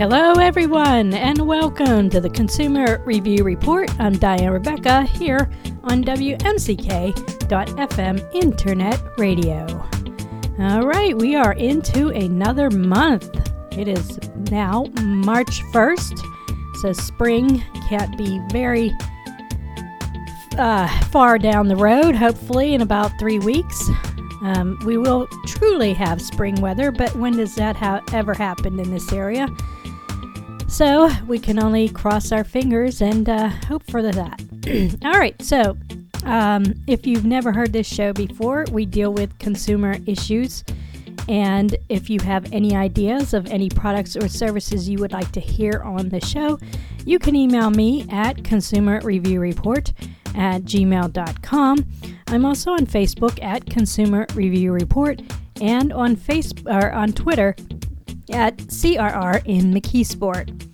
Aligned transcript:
Hello, 0.00 0.32
everyone, 0.32 1.12
and 1.12 1.46
welcome 1.46 2.08
to 2.08 2.22
the 2.22 2.30
Consumer 2.30 3.02
Review 3.04 3.44
Report. 3.44 3.90
I'm 4.00 4.14
Diane 4.14 4.50
Rebecca 4.50 5.02
here 5.02 5.50
on 5.82 6.02
WMCK.FM 6.02 8.34
Internet 8.34 9.18
Radio. 9.18 9.66
All 10.58 10.86
right, 10.86 11.14
we 11.14 11.34
are 11.34 11.52
into 11.52 12.08
another 12.08 12.70
month. 12.70 13.28
It 13.76 13.88
is 13.88 14.18
now 14.50 14.86
March 15.02 15.60
1st, 15.64 16.18
so 16.80 16.94
spring 16.94 17.62
can't 17.90 18.16
be 18.16 18.40
very 18.50 18.96
uh, 20.56 20.88
far 21.08 21.36
down 21.36 21.68
the 21.68 21.76
road, 21.76 22.14
hopefully, 22.14 22.72
in 22.72 22.80
about 22.80 23.18
three 23.18 23.38
weeks. 23.38 23.86
Um, 24.42 24.78
we 24.86 24.96
will 24.96 25.26
truly 25.44 25.92
have 25.92 26.22
spring 26.22 26.58
weather, 26.62 26.90
but 26.90 27.14
when 27.16 27.36
does 27.36 27.54
that 27.56 27.76
ha- 27.76 28.00
ever 28.14 28.32
happen 28.32 28.80
in 28.80 28.90
this 28.90 29.12
area? 29.12 29.46
So 30.80 31.10
we 31.28 31.38
can 31.38 31.62
only 31.62 31.90
cross 31.90 32.32
our 32.32 32.42
fingers 32.42 33.02
and 33.02 33.28
uh, 33.28 33.50
hope 33.68 33.82
for 33.90 34.00
that. 34.00 34.40
All 35.04 35.20
right, 35.20 35.36
so 35.42 35.76
um, 36.24 36.72
if 36.86 37.06
you've 37.06 37.26
never 37.26 37.52
heard 37.52 37.74
this 37.74 37.86
show 37.86 38.14
before, 38.14 38.64
we 38.72 38.86
deal 38.86 39.12
with 39.12 39.38
consumer 39.38 39.98
issues. 40.06 40.64
And 41.28 41.76
if 41.90 42.08
you 42.08 42.18
have 42.22 42.50
any 42.50 42.74
ideas 42.74 43.34
of 43.34 43.46
any 43.48 43.68
products 43.68 44.16
or 44.16 44.26
services 44.26 44.88
you 44.88 44.96
would 45.00 45.12
like 45.12 45.30
to 45.32 45.40
hear 45.40 45.82
on 45.84 46.08
the 46.08 46.24
show, 46.24 46.58
you 47.04 47.18
can 47.18 47.36
email 47.36 47.68
me 47.68 48.06
at 48.10 48.38
consumerreviewreport 48.38 49.92
at 50.34 50.62
gmail.com. 50.62 51.86
I'm 52.28 52.44
also 52.46 52.70
on 52.70 52.86
Facebook 52.86 53.38
at 53.42 53.68
Consumer 53.68 54.26
Review 54.34 54.72
Report 54.72 55.20
and 55.60 55.92
on 55.92 56.16
Facebook 56.16 56.72
or 56.72 56.90
on 56.90 57.12
Twitter 57.12 57.54
at 58.32 58.56
CRR 58.56 59.42
in 59.44 59.74
McKeesport. 59.74 60.68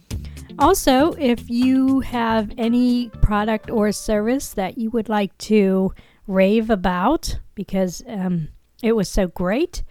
Also, 0.59 1.13
if 1.19 1.51
you 1.51 2.01
have 2.01 2.51
any 2.57 3.11
product 3.21 3.71
or 3.71 3.93
service 3.93 4.55
that 4.55 4.79
you 4.79 4.91
would 4.91 5.09
like 5.09 5.37
to 5.39 5.93
rave 6.27 6.71
about 6.71 7.39
because 7.55 8.03
um, 8.07 8.49
it 8.83 8.93
was 8.93 9.09
so 9.09 9.27
great, 9.27 9.83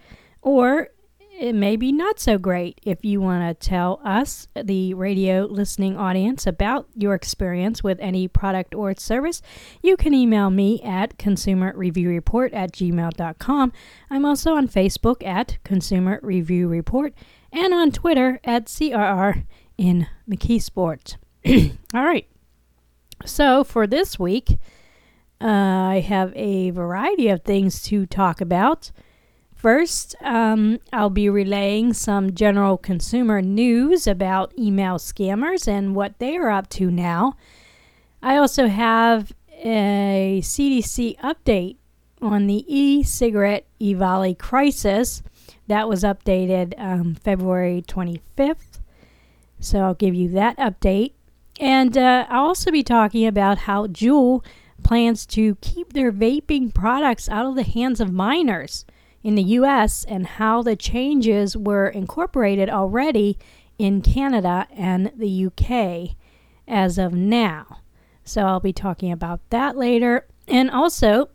or 0.42 0.88
it 1.38 1.54
may 1.54 1.76
be 1.76 1.92
not 1.92 2.18
so 2.18 2.38
great 2.38 2.80
if 2.82 3.04
you 3.04 3.20
want 3.20 3.60
to 3.60 3.68
tell 3.68 4.00
us, 4.04 4.48
the 4.60 4.94
radio 4.94 5.44
listening 5.44 5.96
audience, 5.96 6.46
about 6.46 6.88
your 6.96 7.14
experience 7.14 7.84
with 7.84 7.98
any 8.00 8.26
product 8.26 8.74
or 8.74 8.94
service, 8.96 9.42
you 9.82 9.96
can 9.96 10.14
email 10.14 10.50
me 10.50 10.80
at 10.82 11.18
consumerreviewreport 11.18 12.54
at 12.54 12.72
gmail.com. 12.72 13.72
I'm 14.10 14.24
also 14.24 14.54
on 14.54 14.66
Facebook 14.68 15.24
at 15.24 15.58
Consumer 15.62 16.20
Review 16.22 16.68
Report 16.68 17.12
and 17.52 17.74
on 17.74 17.92
Twitter 17.92 18.40
at 18.42 18.66
CRR 18.66 19.44
in 19.78 20.06
McKeesport. 20.28 21.16
All 21.94 22.04
right. 22.04 22.26
So 23.24 23.64
for 23.64 23.86
this 23.86 24.18
week, 24.18 24.58
uh, 25.40 25.46
I 25.46 26.00
have 26.06 26.32
a 26.34 26.70
variety 26.70 27.28
of 27.28 27.42
things 27.42 27.82
to 27.84 28.06
talk 28.06 28.40
about. 28.40 28.90
First, 29.54 30.14
um, 30.20 30.78
I'll 30.92 31.10
be 31.10 31.28
relaying 31.28 31.94
some 31.94 32.34
general 32.34 32.76
consumer 32.76 33.40
news 33.40 34.06
about 34.06 34.52
email 34.58 34.96
scammers 34.96 35.66
and 35.66 35.94
what 35.94 36.18
they 36.18 36.36
are 36.36 36.50
up 36.50 36.68
to 36.70 36.90
now. 36.90 37.36
I 38.22 38.36
also 38.36 38.66
have 38.68 39.32
a 39.50 40.40
CDC 40.42 41.18
update 41.20 41.76
on 42.20 42.46
the 42.46 42.64
e 42.68 43.02
cigarette 43.02 43.66
EVALI 43.80 44.38
crisis 44.38 45.22
that 45.68 45.88
was 45.88 46.02
updated 46.02 46.74
um, 46.78 47.14
February 47.14 47.82
25th. 47.86 48.65
So 49.60 49.80
I'll 49.80 49.94
give 49.94 50.14
you 50.14 50.28
that 50.30 50.56
update. 50.58 51.12
And 51.58 51.96
uh, 51.96 52.26
I'll 52.28 52.46
also 52.46 52.70
be 52.70 52.82
talking 52.82 53.26
about 53.26 53.58
how 53.58 53.86
Juul 53.86 54.44
plans 54.82 55.26
to 55.26 55.56
keep 55.56 55.92
their 55.92 56.12
vaping 56.12 56.72
products 56.72 57.28
out 57.28 57.46
of 57.46 57.54
the 57.54 57.62
hands 57.62 58.00
of 58.00 58.12
minors 58.12 58.84
in 59.22 59.34
the 59.34 59.42
US 59.42 60.04
and 60.04 60.26
how 60.26 60.62
the 60.62 60.76
changes 60.76 61.56
were 61.56 61.88
incorporated 61.88 62.70
already 62.70 63.38
in 63.78 64.00
Canada 64.02 64.66
and 64.70 65.10
the 65.16 65.46
UK 65.46 66.16
as 66.68 66.98
of 66.98 67.12
now. 67.12 67.78
So 68.24 68.42
I'll 68.42 68.60
be 68.60 68.72
talking 68.72 69.10
about 69.10 69.40
that 69.50 69.76
later. 69.76 70.26
And 70.48 70.70
also, 70.70 71.30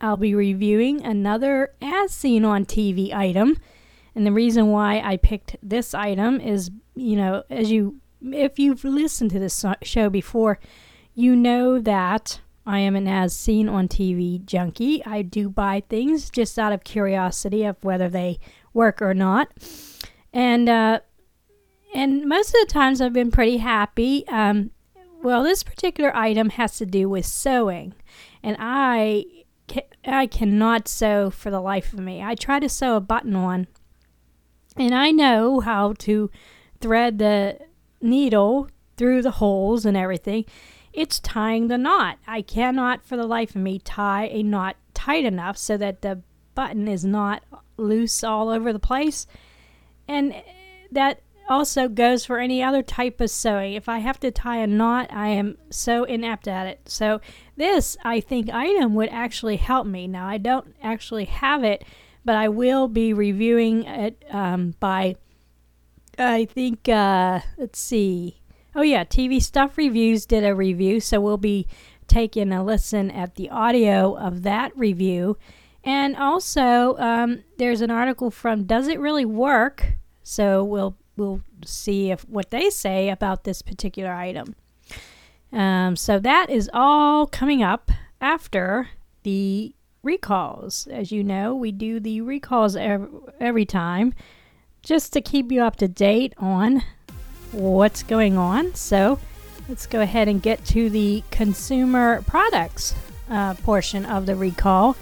I'll 0.00 0.16
be 0.16 0.34
reviewing 0.34 1.04
another 1.04 1.74
as 1.80 2.12
seen 2.12 2.44
on 2.44 2.64
TV 2.64 3.12
item. 3.12 3.58
And 4.14 4.26
the 4.26 4.32
reason 4.32 4.68
why 4.68 5.00
I 5.00 5.16
picked 5.16 5.56
this 5.62 5.94
item 5.94 6.40
is, 6.40 6.70
you 6.94 7.16
know, 7.16 7.42
as 7.50 7.70
you, 7.70 8.00
if 8.22 8.58
you've 8.58 8.84
listened 8.84 9.30
to 9.32 9.38
this 9.38 9.64
show 9.82 10.10
before, 10.10 10.58
you 11.14 11.36
know 11.36 11.78
that 11.78 12.40
I 12.66 12.78
am 12.78 12.96
an 12.96 13.06
as 13.06 13.36
seen 13.36 13.68
on 13.68 13.88
TV 13.88 14.44
junkie. 14.44 15.04
I 15.04 15.22
do 15.22 15.48
buy 15.48 15.82
things 15.88 16.30
just 16.30 16.58
out 16.58 16.72
of 16.72 16.84
curiosity 16.84 17.64
of 17.64 17.76
whether 17.82 18.08
they 18.08 18.38
work 18.72 19.02
or 19.02 19.14
not. 19.14 19.50
And 20.32 20.68
uh, 20.68 21.00
and 21.94 22.24
most 22.26 22.48
of 22.48 22.66
the 22.66 22.72
times 22.72 23.00
I've 23.00 23.12
been 23.12 23.30
pretty 23.30 23.58
happy. 23.58 24.26
Um, 24.28 24.70
well, 25.22 25.42
this 25.42 25.62
particular 25.62 26.14
item 26.16 26.50
has 26.50 26.76
to 26.78 26.86
do 26.86 27.08
with 27.08 27.26
sewing, 27.26 27.94
and 28.42 28.56
I 28.58 29.24
I 30.04 30.26
cannot 30.26 30.88
sew 30.88 31.30
for 31.30 31.50
the 31.50 31.60
life 31.60 31.92
of 31.92 32.00
me. 32.00 32.22
I 32.22 32.34
try 32.34 32.58
to 32.60 32.68
sew 32.68 32.96
a 32.96 33.00
button 33.00 33.36
on, 33.36 33.66
and 34.76 34.94
I 34.94 35.10
know 35.10 35.60
how 35.60 35.92
to 36.00 36.30
thread 36.84 37.18
the 37.18 37.58
needle 38.02 38.68
through 38.98 39.22
the 39.22 39.30
holes 39.30 39.86
and 39.86 39.96
everything 39.96 40.44
it's 40.94 41.18
tying 41.18 41.66
the 41.66 41.76
knot. 41.76 42.18
I 42.26 42.40
cannot 42.40 43.04
for 43.04 43.16
the 43.16 43.26
life 43.26 43.50
of 43.50 43.62
me 43.62 43.80
tie 43.80 44.26
a 44.26 44.42
knot 44.42 44.76
tight 44.94 45.24
enough 45.24 45.58
so 45.58 45.76
that 45.76 46.02
the 46.02 46.22
button 46.54 46.86
is 46.86 47.04
not 47.04 47.42
loose 47.76 48.22
all 48.22 48.48
over 48.48 48.72
the 48.72 48.78
place. 48.78 49.26
And 50.06 50.34
that 50.92 51.20
also 51.48 51.88
goes 51.88 52.24
for 52.24 52.38
any 52.38 52.62
other 52.62 52.82
type 52.82 53.20
of 53.20 53.30
sewing. 53.30 53.74
If 53.74 53.88
I 53.88 53.98
have 53.98 54.20
to 54.20 54.30
tie 54.30 54.58
a 54.58 54.66
knot, 54.68 55.08
I 55.12 55.28
am 55.28 55.58
so 55.68 56.04
inept 56.04 56.46
at 56.46 56.68
it. 56.68 56.88
So 56.88 57.20
this, 57.56 57.96
I 58.04 58.20
think, 58.20 58.48
item 58.50 58.94
would 58.94 59.08
actually 59.10 59.56
help 59.56 59.86
me. 59.86 60.06
Now, 60.06 60.28
I 60.28 60.38
don't 60.38 60.76
actually 60.80 61.24
have 61.24 61.64
it, 61.64 61.84
but 62.24 62.36
I 62.36 62.48
will 62.48 62.86
be 62.86 63.12
reviewing 63.12 63.84
it 63.84 64.24
um, 64.30 64.76
by, 64.78 65.16
I 66.18 66.44
think, 66.44 66.88
uh, 66.88 67.40
let's 67.58 67.78
see, 67.78 68.40
Oh, 68.76 68.82
yeah, 68.82 69.04
TV 69.04 69.40
Stuff 69.40 69.78
Reviews 69.78 70.26
did 70.26 70.44
a 70.44 70.52
review, 70.52 70.98
so 70.98 71.20
we'll 71.20 71.36
be 71.36 71.68
taking 72.08 72.52
a 72.52 72.64
listen 72.64 73.08
at 73.08 73.36
the 73.36 73.48
audio 73.48 74.16
of 74.16 74.42
that 74.42 74.76
review. 74.76 75.36
And 75.84 76.16
also, 76.16 76.96
um, 76.98 77.44
there's 77.56 77.80
an 77.82 77.92
article 77.92 78.32
from 78.32 78.64
Does 78.64 78.88
It 78.88 78.98
Really 78.98 79.24
Work? 79.24 79.94
So 80.24 80.64
we'll 80.64 80.96
we'll 81.16 81.42
see 81.64 82.10
if 82.10 82.28
what 82.28 82.50
they 82.50 82.68
say 82.68 83.10
about 83.10 83.44
this 83.44 83.62
particular 83.62 84.12
item. 84.12 84.56
Um, 85.52 85.94
so 85.94 86.18
that 86.18 86.50
is 86.50 86.68
all 86.74 87.28
coming 87.28 87.62
up 87.62 87.92
after 88.20 88.88
the 89.22 89.72
recalls. 90.02 90.88
As 90.88 91.12
you 91.12 91.22
know, 91.22 91.54
we 91.54 91.70
do 91.70 92.00
the 92.00 92.22
recalls 92.22 92.74
every, 92.74 93.08
every 93.38 93.64
time 93.64 94.14
just 94.84 95.12
to 95.14 95.20
keep 95.20 95.50
you 95.50 95.62
up 95.62 95.76
to 95.76 95.88
date 95.88 96.34
on 96.38 96.82
what's 97.50 98.02
going 98.02 98.36
on. 98.36 98.74
So 98.74 99.18
let's 99.68 99.86
go 99.86 100.00
ahead 100.00 100.28
and 100.28 100.40
get 100.42 100.64
to 100.66 100.90
the 100.90 101.24
consumer 101.30 102.22
products 102.22 102.94
uh, 103.30 103.54
portion 103.54 104.04
of 104.04 104.26
the 104.26 104.36
recall. 104.36 104.96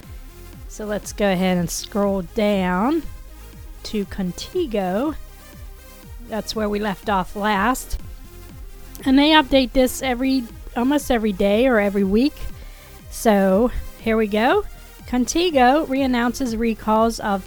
So 0.68 0.86
let's 0.86 1.12
go 1.12 1.30
ahead 1.30 1.58
and 1.58 1.68
scroll 1.68 2.22
down 2.22 3.02
to 3.84 4.04
Contigo. 4.06 5.16
That's 6.28 6.56
where 6.56 6.68
we 6.68 6.78
left 6.78 7.10
off 7.10 7.36
last. 7.36 8.00
And 9.04 9.18
they 9.18 9.30
update 9.30 9.72
this 9.72 10.00
every 10.00 10.44
almost 10.76 11.10
every 11.10 11.32
day 11.32 11.66
or 11.66 11.78
every 11.78 12.04
week. 12.04 12.34
So 13.10 13.70
here 14.00 14.16
we 14.16 14.28
go. 14.28 14.64
Contigo 15.06 15.86
reannounces 15.86 16.58
recalls 16.58 17.20
of 17.20 17.44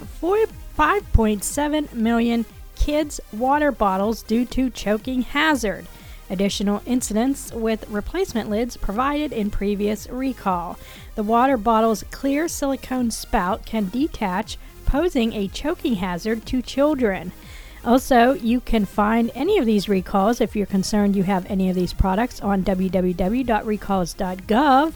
5.7 0.78 1.92
million 1.94 2.44
kids' 2.74 3.20
water 3.32 3.72
bottles 3.72 4.22
due 4.22 4.44
to 4.44 4.68
choking 4.70 5.22
hazard. 5.22 5.86
Additional 6.28 6.82
incidents 6.86 7.52
with 7.52 7.88
replacement 7.88 8.50
lids 8.50 8.76
provided 8.76 9.32
in 9.32 9.50
previous 9.50 10.06
recall. 10.08 10.76
The 11.14 11.22
water 11.22 11.56
bottle's 11.56 12.02
clear 12.10 12.48
silicone 12.48 13.10
spout 13.10 13.64
can 13.64 13.88
detach, 13.88 14.58
posing 14.84 15.32
a 15.32 15.48
choking 15.48 15.94
hazard 15.96 16.44
to 16.46 16.60
children. 16.60 17.32
Also, 17.84 18.32
you 18.32 18.60
can 18.60 18.84
find 18.84 19.30
any 19.34 19.58
of 19.58 19.66
these 19.66 19.88
recalls 19.88 20.40
if 20.40 20.56
you're 20.56 20.66
concerned 20.66 21.14
you 21.14 21.22
have 21.22 21.48
any 21.48 21.70
of 21.70 21.76
these 21.76 21.92
products 21.92 22.40
on 22.40 22.64
www.recalls.gov. 22.64 24.92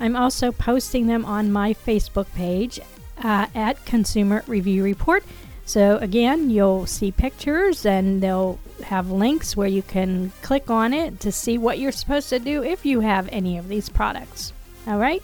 I'm 0.00 0.16
also 0.16 0.52
posting 0.52 1.06
them 1.06 1.24
on 1.24 1.50
my 1.50 1.72
Facebook 1.72 2.26
page 2.34 2.78
uh, 3.22 3.46
at 3.54 3.84
Consumer 3.84 4.44
Review 4.46 4.82
Report 4.84 5.24
So, 5.66 5.96
again, 5.98 6.50
you'll 6.50 6.86
see 6.86 7.10
pictures 7.10 7.86
and 7.86 8.22
they'll 8.22 8.58
have 8.84 9.10
links 9.10 9.56
where 9.56 9.68
you 9.68 9.82
can 9.82 10.32
click 10.42 10.70
on 10.70 10.92
it 10.92 11.20
to 11.20 11.32
see 11.32 11.56
what 11.56 11.78
you're 11.78 11.92
supposed 11.92 12.28
to 12.30 12.38
do 12.38 12.62
if 12.62 12.84
you 12.84 13.00
have 13.00 13.28
any 13.32 13.56
of 13.56 13.68
these 13.68 13.88
products. 13.88 14.52
All 14.86 14.98
right? 14.98 15.22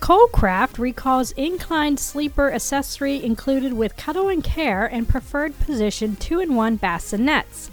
Kolcraft 0.00 0.78
recalls 0.78 1.32
inclined 1.32 1.98
sleeper 1.98 2.52
accessory 2.52 3.24
included 3.24 3.72
with 3.72 3.96
cuddle 3.96 4.28
and 4.28 4.44
care 4.44 4.86
and 4.86 5.08
preferred 5.08 5.58
position 5.60 6.16
2 6.16 6.40
in 6.40 6.54
1 6.54 6.78
bassinets 6.78 7.70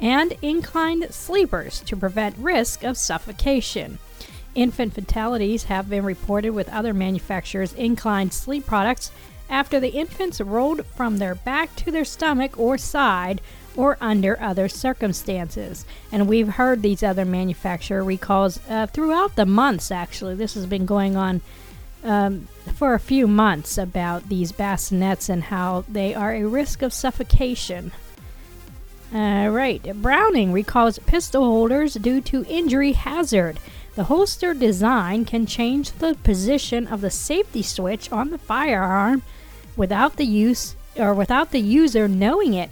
and 0.00 0.32
inclined 0.40 1.12
sleepers 1.12 1.80
to 1.80 1.96
prevent 1.96 2.36
risk 2.38 2.82
of 2.82 2.96
suffocation. 2.96 3.98
Infant 4.54 4.94
fatalities 4.94 5.64
have 5.64 5.88
been 5.88 6.04
reported 6.04 6.50
with 6.50 6.68
other 6.70 6.92
manufacturers' 6.92 7.72
inclined 7.74 8.32
sleep 8.32 8.66
products 8.66 9.12
after 9.48 9.80
the 9.80 9.90
infants 9.90 10.40
rolled 10.40 10.84
from 10.86 11.18
their 11.18 11.34
back 11.34 11.74
to 11.76 11.90
their 11.90 12.04
stomach 12.04 12.58
or 12.58 12.78
side 12.78 13.40
or 13.76 13.96
under 14.00 14.40
other 14.40 14.68
circumstances. 14.68 15.84
And 16.10 16.28
we've 16.28 16.48
heard 16.48 16.82
these 16.82 17.02
other 17.02 17.24
manufacturer 17.24 18.02
recalls 18.02 18.60
uh, 18.68 18.86
throughout 18.86 19.36
the 19.36 19.46
months, 19.46 19.90
actually. 19.90 20.34
This 20.34 20.54
has 20.54 20.66
been 20.66 20.86
going 20.86 21.16
on 21.16 21.40
um, 22.02 22.48
for 22.74 22.94
a 22.94 23.00
few 23.00 23.26
months 23.26 23.78
about 23.78 24.28
these 24.28 24.52
bassinets 24.52 25.28
and 25.28 25.44
how 25.44 25.84
they 25.88 26.14
are 26.14 26.34
a 26.34 26.44
risk 26.44 26.82
of 26.82 26.92
suffocation. 26.92 27.92
All 29.12 29.50
right, 29.50 29.82
Browning 30.00 30.52
recalls 30.52 30.98
pistol 31.00 31.44
holders 31.44 31.94
due 31.94 32.20
to 32.22 32.44
injury 32.48 32.92
hazard. 32.92 33.58
The 33.96 34.04
holster 34.04 34.54
design 34.54 35.24
can 35.24 35.46
change 35.46 35.92
the 35.92 36.16
position 36.22 36.86
of 36.86 37.00
the 37.00 37.10
safety 37.10 37.62
switch 37.62 38.10
on 38.12 38.30
the 38.30 38.38
firearm 38.38 39.22
without 39.76 40.16
the 40.16 40.26
use 40.26 40.76
or 40.96 41.12
without 41.12 41.50
the 41.50 41.60
user 41.60 42.06
knowing 42.06 42.54
it. 42.54 42.70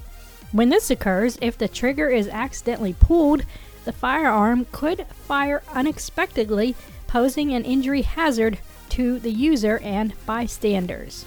When 0.53 0.71
this 0.71 0.91
occurs, 0.91 1.37
if 1.43 1.59
the 1.59 1.69
trigger 1.69 2.09
is 2.09 2.29
accidentally 2.29 2.95
pulled, 2.95 3.43
the 3.85 3.93
firearm 3.93 4.67
could 4.71 5.07
fire 5.27 5.63
unexpectedly, 5.73 6.75
posing 7.07 7.53
an 7.53 7.65
injury 7.65 8.03
hazard 8.03 8.59
to 8.91 9.19
the 9.19 9.31
user 9.33 9.79
and 9.79 10.15
bystanders. 10.25 11.25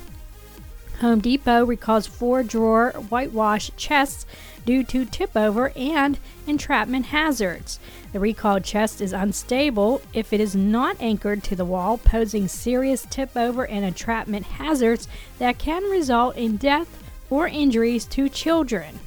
Home 0.99 1.19
Depot 1.19 1.65
recalls 1.65 2.07
four 2.07 2.44
drawer 2.44 2.91
whitewash 3.09 3.71
chests 3.75 4.25
due 4.65 4.83
to 4.83 5.05
tip 5.05 5.35
over 5.35 5.71
and 5.75 6.19
entrapment 6.47 7.07
hazards. 7.07 7.79
The 8.13 8.19
recalled 8.19 8.63
chest 8.63 9.01
is 9.01 9.13
unstable 9.13 10.01
if 10.13 10.33
it 10.33 10.39
is 10.39 10.55
not 10.55 10.97
anchored 10.99 11.43
to 11.45 11.55
the 11.55 11.65
wall, 11.65 11.97
posing 11.97 12.47
serious 12.47 13.05
tip 13.09 13.35
over 13.35 13.65
and 13.65 13.85
entrapment 13.85 14.45
hazards 14.45 15.07
that 15.39 15.57
can 15.57 15.83
result 15.83 16.35
in 16.35 16.57
death 16.57 17.01
or 17.29 17.47
injuries 17.47 18.05
to 18.05 18.29
children. 18.29 18.99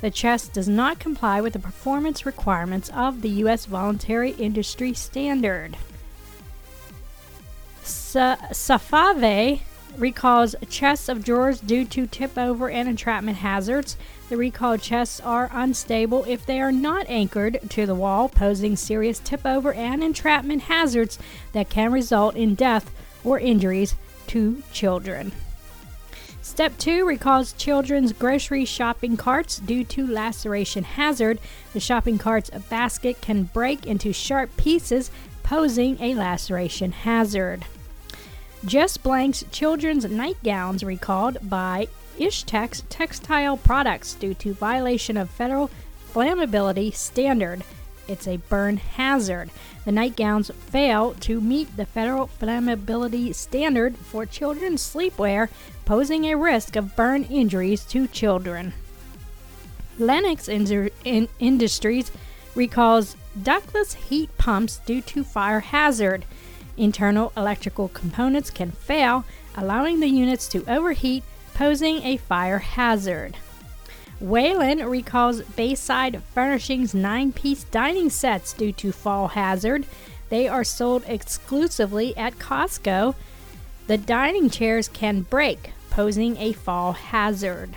The 0.00 0.10
chest 0.10 0.52
does 0.52 0.68
not 0.68 0.98
comply 0.98 1.40
with 1.40 1.54
the 1.54 1.58
performance 1.58 2.26
requirements 2.26 2.90
of 2.94 3.22
the 3.22 3.30
U.S. 3.30 3.66
Voluntary 3.66 4.32
Industry 4.32 4.92
Standard. 4.92 5.76
Sa- 7.82 8.36
Safavieh 8.52 9.60
recalls 9.98 10.54
chests 10.68 11.08
of 11.08 11.24
drawers 11.24 11.60
due 11.60 11.84
to 11.86 12.06
tip 12.06 12.36
over 12.36 12.70
and 12.70 12.88
entrapment 12.88 13.38
hazards. 13.38 13.96
The 14.28 14.36
recalled 14.36 14.80
chests 14.80 15.20
are 15.20 15.50
unstable 15.52 16.24
if 16.24 16.46
they 16.46 16.60
are 16.60 16.72
not 16.72 17.06
anchored 17.08 17.60
to 17.70 17.86
the 17.86 17.94
wall, 17.94 18.28
posing 18.28 18.76
serious 18.76 19.18
tip 19.18 19.44
over 19.44 19.72
and 19.72 20.02
entrapment 20.02 20.62
hazards 20.62 21.18
that 21.52 21.70
can 21.70 21.92
result 21.92 22.34
in 22.36 22.54
death 22.54 22.90
or 23.22 23.38
injuries 23.38 23.94
to 24.28 24.62
children. 24.72 25.32
Step 26.42 26.76
2 26.78 27.06
recalls 27.06 27.54
children's 27.54 28.12
grocery 28.12 28.64
shopping 28.64 29.16
carts 29.16 29.58
due 29.58 29.82
to 29.84 30.06
laceration 30.06 30.84
hazard. 30.84 31.38
The 31.72 31.80
shopping 31.80 32.18
cart's 32.18 32.50
basket 32.68 33.20
can 33.22 33.44
break 33.44 33.86
into 33.86 34.12
sharp 34.12 34.54
pieces, 34.56 35.10
posing 35.42 36.00
a 36.00 36.14
laceration 36.14 36.92
hazard. 36.92 37.64
Just 38.66 39.02
Blank's 39.02 39.44
children's 39.52 40.06
nightgowns 40.06 40.82
recalled 40.82 41.36
by 41.42 41.86
Ishtex 42.18 42.82
Textile 42.88 43.58
Products 43.58 44.14
due 44.14 44.32
to 44.34 44.54
violation 44.54 45.18
of 45.18 45.28
federal 45.28 45.70
flammability 46.12 46.94
standard. 46.94 47.62
It's 48.08 48.26
a 48.26 48.38
burn 48.38 48.78
hazard. 48.78 49.50
The 49.84 49.92
nightgowns 49.92 50.50
fail 50.50 51.12
to 51.20 51.42
meet 51.42 51.76
the 51.76 51.84
federal 51.84 52.28
flammability 52.40 53.34
standard 53.34 53.98
for 53.98 54.24
children's 54.24 54.82
sleepwear, 54.82 55.50
posing 55.84 56.24
a 56.24 56.36
risk 56.36 56.74
of 56.74 56.96
burn 56.96 57.24
injuries 57.24 57.84
to 57.86 58.06
children. 58.06 58.72
Lennox 59.98 60.48
in- 60.48 61.28
Industries 61.38 62.10
recalls 62.54 63.16
ductless 63.40 63.94
heat 63.94 64.30
pumps 64.38 64.78
due 64.86 65.02
to 65.02 65.22
fire 65.22 65.60
hazard. 65.60 66.24
Internal 66.76 67.32
electrical 67.36 67.88
components 67.88 68.50
can 68.50 68.70
fail, 68.70 69.24
allowing 69.56 70.00
the 70.00 70.08
units 70.08 70.48
to 70.48 70.64
overheat, 70.68 71.22
posing 71.54 72.02
a 72.02 72.16
fire 72.16 72.58
hazard. 72.58 73.36
Whalen 74.20 74.78
recalls 74.86 75.42
Bayside 75.42 76.22
Furnishings 76.34 76.94
nine 76.94 77.32
piece 77.32 77.64
dining 77.64 78.10
sets 78.10 78.52
due 78.52 78.72
to 78.72 78.92
fall 78.92 79.28
hazard. 79.28 79.86
They 80.30 80.48
are 80.48 80.64
sold 80.64 81.04
exclusively 81.06 82.16
at 82.16 82.38
Costco. 82.38 83.14
The 83.86 83.98
dining 83.98 84.50
chairs 84.50 84.88
can 84.88 85.22
break, 85.22 85.72
posing 85.90 86.36
a 86.38 86.52
fall 86.52 86.92
hazard. 86.92 87.70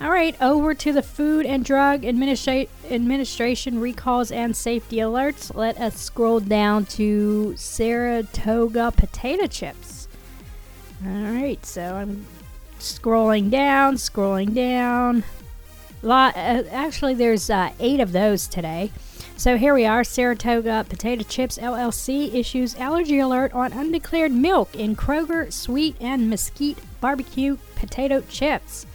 All 0.00 0.10
right, 0.10 0.40
over 0.40 0.74
to 0.74 0.92
the 0.92 1.02
Food 1.02 1.44
and 1.44 1.64
Drug 1.64 2.02
Administra- 2.02 2.68
Administration 2.88 3.80
recalls 3.80 4.30
and 4.30 4.54
safety 4.54 4.98
alerts. 4.98 5.52
Let 5.56 5.76
us 5.80 5.96
scroll 5.96 6.38
down 6.38 6.84
to 6.86 7.56
Saratoga 7.56 8.92
potato 8.92 9.48
chips. 9.48 10.06
All 11.04 11.32
right, 11.32 11.64
so 11.66 11.96
I'm 11.96 12.26
scrolling 12.78 13.50
down, 13.50 13.96
scrolling 13.96 14.54
down. 14.54 15.24
Lot, 16.02 16.36
uh, 16.36 16.62
actually, 16.70 17.14
there's 17.14 17.50
uh, 17.50 17.72
eight 17.80 17.98
of 17.98 18.12
those 18.12 18.46
today. 18.46 18.92
So 19.36 19.56
here 19.56 19.74
we 19.74 19.84
are. 19.84 20.04
Saratoga 20.04 20.86
Potato 20.88 21.24
Chips 21.24 21.58
LLC 21.58 22.32
issues 22.34 22.76
allergy 22.76 23.18
alert 23.18 23.52
on 23.52 23.72
undeclared 23.72 24.30
milk 24.32 24.76
in 24.76 24.94
Kroger 24.94 25.52
sweet 25.52 25.96
and 26.00 26.30
mesquite 26.30 26.78
barbecue 27.00 27.56
potato 27.74 28.22
chips. 28.28 28.86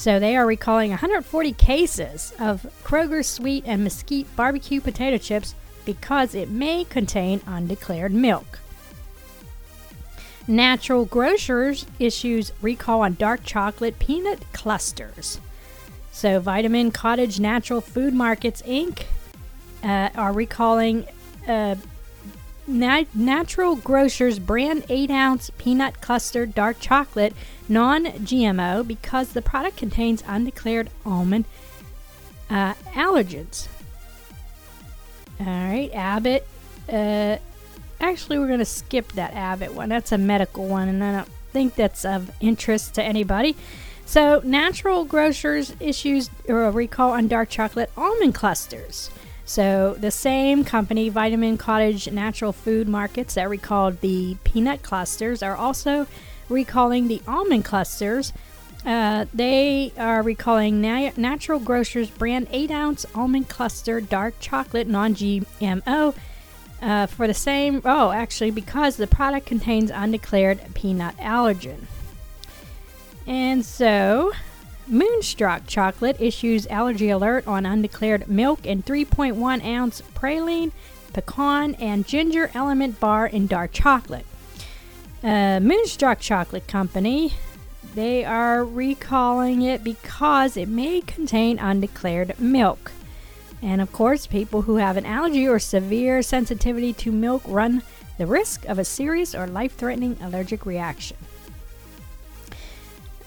So 0.00 0.18
they 0.18 0.34
are 0.34 0.46
recalling 0.46 0.88
140 0.92 1.52
cases 1.52 2.32
of 2.40 2.66
Kroger 2.84 3.22
sweet 3.22 3.64
and 3.66 3.84
mesquite 3.84 4.34
barbecue 4.34 4.80
potato 4.80 5.18
chips 5.18 5.54
because 5.84 6.34
it 6.34 6.48
may 6.48 6.84
contain 6.84 7.42
undeclared 7.46 8.10
milk. 8.10 8.60
Natural 10.48 11.04
Grocers 11.04 11.84
issues 11.98 12.50
recall 12.62 13.02
on 13.02 13.16
dark 13.16 13.44
chocolate 13.44 13.98
peanut 13.98 14.40
clusters. 14.54 15.38
So, 16.12 16.40
Vitamin 16.40 16.92
Cottage 16.92 17.38
Natural 17.38 17.82
Food 17.82 18.14
Markets 18.14 18.62
Inc. 18.62 19.02
Uh, 19.84 20.08
are 20.14 20.32
recalling 20.32 21.06
uh, 21.46 21.74
Natural 22.70 23.76
Grocers 23.76 24.38
brand 24.38 24.84
8 24.88 25.10
ounce 25.10 25.50
peanut 25.58 26.00
cluster 26.00 26.46
dark 26.46 26.78
chocolate 26.80 27.34
non 27.68 28.04
GMO 28.04 28.86
because 28.86 29.30
the 29.30 29.42
product 29.42 29.76
contains 29.76 30.22
undeclared 30.26 30.90
almond 31.04 31.44
uh, 32.48 32.74
allergens. 32.94 33.68
All 35.40 35.46
right, 35.46 35.90
Abbott. 35.94 36.46
Uh, 36.88 37.38
actually, 38.00 38.38
we're 38.38 38.46
going 38.46 38.58
to 38.58 38.64
skip 38.64 39.12
that 39.12 39.32
Abbott 39.34 39.74
one. 39.74 39.88
That's 39.88 40.12
a 40.12 40.18
medical 40.18 40.66
one, 40.66 40.88
and 40.88 41.02
I 41.02 41.12
don't 41.12 41.28
think 41.52 41.74
that's 41.74 42.04
of 42.04 42.30
interest 42.40 42.94
to 42.94 43.02
anybody. 43.02 43.56
So, 44.04 44.42
Natural 44.44 45.04
Grocers 45.04 45.74
issues 45.80 46.30
a 46.48 46.54
recall 46.54 47.12
on 47.12 47.28
dark 47.28 47.48
chocolate 47.48 47.90
almond 47.96 48.34
clusters. 48.34 49.10
So, 49.50 49.96
the 49.98 50.12
same 50.12 50.62
company, 50.62 51.08
Vitamin 51.08 51.58
Cottage 51.58 52.08
Natural 52.12 52.52
Food 52.52 52.88
Markets, 52.88 53.34
that 53.34 53.48
recalled 53.48 54.00
the 54.00 54.36
peanut 54.44 54.84
clusters, 54.84 55.42
are 55.42 55.56
also 55.56 56.06
recalling 56.48 57.08
the 57.08 57.20
almond 57.26 57.64
clusters. 57.64 58.32
Uh, 58.86 59.24
they 59.34 59.92
are 59.98 60.22
recalling 60.22 60.80
Na- 60.80 61.10
Natural 61.16 61.58
Grocers 61.58 62.08
brand 62.10 62.46
8 62.52 62.70
ounce 62.70 63.04
almond 63.12 63.48
cluster 63.48 64.00
dark 64.00 64.34
chocolate 64.38 64.86
non 64.86 65.16
GMO 65.16 66.14
uh, 66.80 67.06
for 67.06 67.26
the 67.26 67.34
same. 67.34 67.82
Oh, 67.84 68.12
actually, 68.12 68.52
because 68.52 68.98
the 68.98 69.08
product 69.08 69.46
contains 69.46 69.90
undeclared 69.90 70.60
peanut 70.74 71.16
allergen. 71.16 71.86
And 73.26 73.66
so, 73.66 74.30
Moonstruck 74.90 75.68
Chocolate 75.68 76.20
issues 76.20 76.66
allergy 76.66 77.10
alert 77.10 77.46
on 77.46 77.64
undeclared 77.64 78.28
milk 78.28 78.66
and 78.66 78.84
3.1 78.84 79.64
ounce 79.64 80.02
praline, 80.14 80.72
pecan, 81.12 81.76
and 81.76 82.06
ginger 82.06 82.50
element 82.54 82.98
bar 82.98 83.26
in 83.26 83.46
dark 83.46 83.72
chocolate. 83.72 84.26
Uh, 85.22 85.60
Moonstruck 85.60 86.18
Chocolate 86.18 86.66
Company 86.66 87.34
They 87.94 88.24
are 88.24 88.64
recalling 88.64 89.62
it 89.62 89.84
because 89.84 90.56
it 90.56 90.68
may 90.68 91.02
contain 91.02 91.60
undeclared 91.60 92.38
milk. 92.40 92.90
And 93.62 93.80
of 93.80 93.92
course, 93.92 94.26
people 94.26 94.62
who 94.62 94.76
have 94.76 94.96
an 94.96 95.06
allergy 95.06 95.46
or 95.46 95.60
severe 95.60 96.20
sensitivity 96.22 96.92
to 96.94 97.12
milk 97.12 97.42
run 97.46 97.82
the 98.18 98.26
risk 98.26 98.64
of 98.64 98.78
a 98.78 98.84
serious 98.84 99.34
or 99.34 99.46
life 99.46 99.76
threatening 99.76 100.16
allergic 100.20 100.66
reaction. 100.66 101.16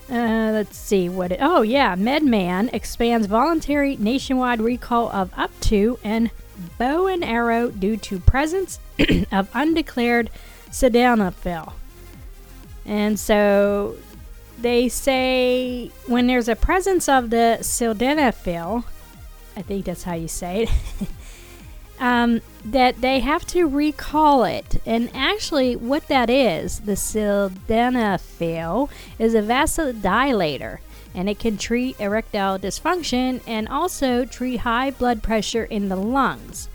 Uh, 0.09 0.51
let's 0.51 0.77
see 0.77 1.09
what 1.09 1.31
it. 1.31 1.39
Oh, 1.41 1.61
yeah. 1.61 1.95
MedMan 1.95 2.73
expands 2.73 3.27
voluntary 3.27 3.95
nationwide 3.97 4.61
recall 4.61 5.09
of 5.09 5.31
up 5.35 5.51
to 5.61 5.97
and 6.03 6.29
bow 6.77 7.07
and 7.07 7.23
arrow 7.23 7.69
due 7.69 7.97
to 7.97 8.19
presence 8.19 8.79
of 9.31 9.49
undeclared 9.53 10.29
sildenafil. 10.69 11.73
And 12.85 13.19
so 13.19 13.95
they 14.59 14.89
say 14.89 15.91
when 16.07 16.27
there's 16.27 16.49
a 16.49 16.55
presence 16.55 17.07
of 17.07 17.29
the 17.29 17.57
sildenafil, 17.61 18.83
I 19.55 19.61
think 19.61 19.85
that's 19.85 20.03
how 20.03 20.13
you 20.13 20.27
say 20.27 20.63
it, 20.63 20.69
um, 22.03 22.41
that 22.65 22.99
they 22.99 23.21
have 23.21 23.47
to 23.47 23.65
recall 23.65 24.43
it. 24.43 24.81
And 24.85 25.09
actually, 25.13 25.77
what 25.77 26.09
that 26.09 26.29
is, 26.29 26.81
the 26.81 26.97
sildenafil, 26.97 28.89
is 29.17 29.33
a 29.33 29.41
vasodilator. 29.41 30.79
And 31.15 31.29
it 31.29 31.39
can 31.39 31.57
treat 31.57 31.97
erectile 32.01 32.59
dysfunction 32.59 33.39
and 33.47 33.69
also 33.69 34.25
treat 34.25 34.57
high 34.57 34.91
blood 34.91 35.23
pressure 35.23 35.63
in 35.63 35.87
the 35.87 35.95
lungs. 35.95 36.67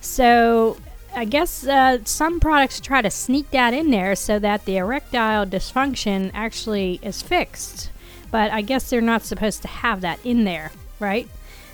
So, 0.00 0.76
I 1.12 1.24
guess 1.24 1.66
uh, 1.66 2.04
some 2.04 2.38
products 2.38 2.78
try 2.78 3.02
to 3.02 3.10
sneak 3.10 3.50
that 3.50 3.74
in 3.74 3.90
there 3.90 4.14
so 4.14 4.38
that 4.38 4.64
the 4.64 4.76
erectile 4.76 5.44
dysfunction 5.44 6.30
actually 6.32 7.00
is 7.02 7.20
fixed. 7.20 7.90
But 8.30 8.52
I 8.52 8.60
guess 8.60 8.88
they're 8.88 9.00
not 9.00 9.24
supposed 9.24 9.62
to 9.62 9.68
have 9.68 10.02
that 10.02 10.24
in 10.24 10.44
there, 10.44 10.70
right? 11.00 11.26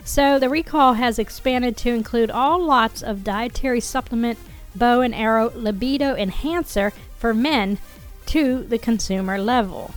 So 0.04 0.38
the 0.38 0.50
recall 0.50 0.94
has 0.94 1.18
expanded 1.18 1.76
to 1.78 1.90
include 1.90 2.30
all 2.30 2.62
lots 2.62 3.02
of 3.02 3.24
dietary 3.24 3.80
supplement 3.80 4.38
bow 4.74 5.00
and 5.00 5.14
arrow 5.14 5.50
libido 5.54 6.14
enhancer 6.14 6.92
for 7.18 7.32
men 7.32 7.78
to 8.26 8.62
the 8.64 8.78
consumer 8.78 9.38
level. 9.38 9.94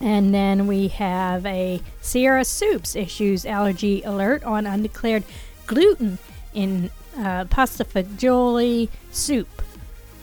And 0.00 0.34
then 0.34 0.66
we 0.66 0.88
have 0.88 1.44
a 1.46 1.80
Sierra 2.00 2.44
Soups 2.44 2.96
issues 2.96 3.44
allergy 3.44 4.02
alert 4.02 4.42
on 4.44 4.66
undeclared 4.66 5.24
gluten 5.66 6.18
in 6.54 6.90
uh, 7.16 7.44
pasta 7.44 7.84
fagioli 7.84 8.88
soup. 9.10 9.62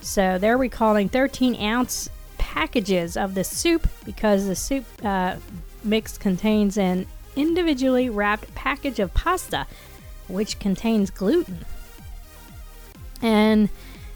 So 0.01 0.37
they're 0.37 0.57
recalling 0.57 1.09
13 1.09 1.61
ounce 1.61 2.09
packages 2.37 3.15
of 3.15 3.35
the 3.35 3.43
soup 3.43 3.87
because 4.03 4.47
the 4.47 4.55
soup 4.55 4.85
uh, 5.03 5.35
mix 5.83 6.17
contains 6.17 6.77
an 6.77 7.05
individually 7.37 8.09
wrapped 8.09 8.53
package 8.55 8.99
of 8.99 9.13
pasta, 9.13 9.67
which 10.27 10.59
contains 10.59 11.09
gluten. 11.09 11.65
And 13.21 13.69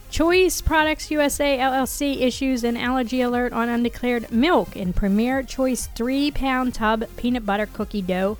Choice 0.09 0.59
Products 0.59 1.09
USA 1.09 1.57
LLC 1.57 2.21
issues 2.21 2.65
an 2.65 2.75
allergy 2.75 3.21
alert 3.21 3.53
on 3.53 3.69
undeclared 3.69 4.29
milk 4.29 4.75
in 4.75 4.91
Premier 4.91 5.41
Choice 5.41 5.87
3 5.87 6.31
pound 6.31 6.73
tub 6.73 7.05
peanut 7.15 7.45
butter 7.45 7.65
cookie 7.65 8.01
dough 8.01 8.37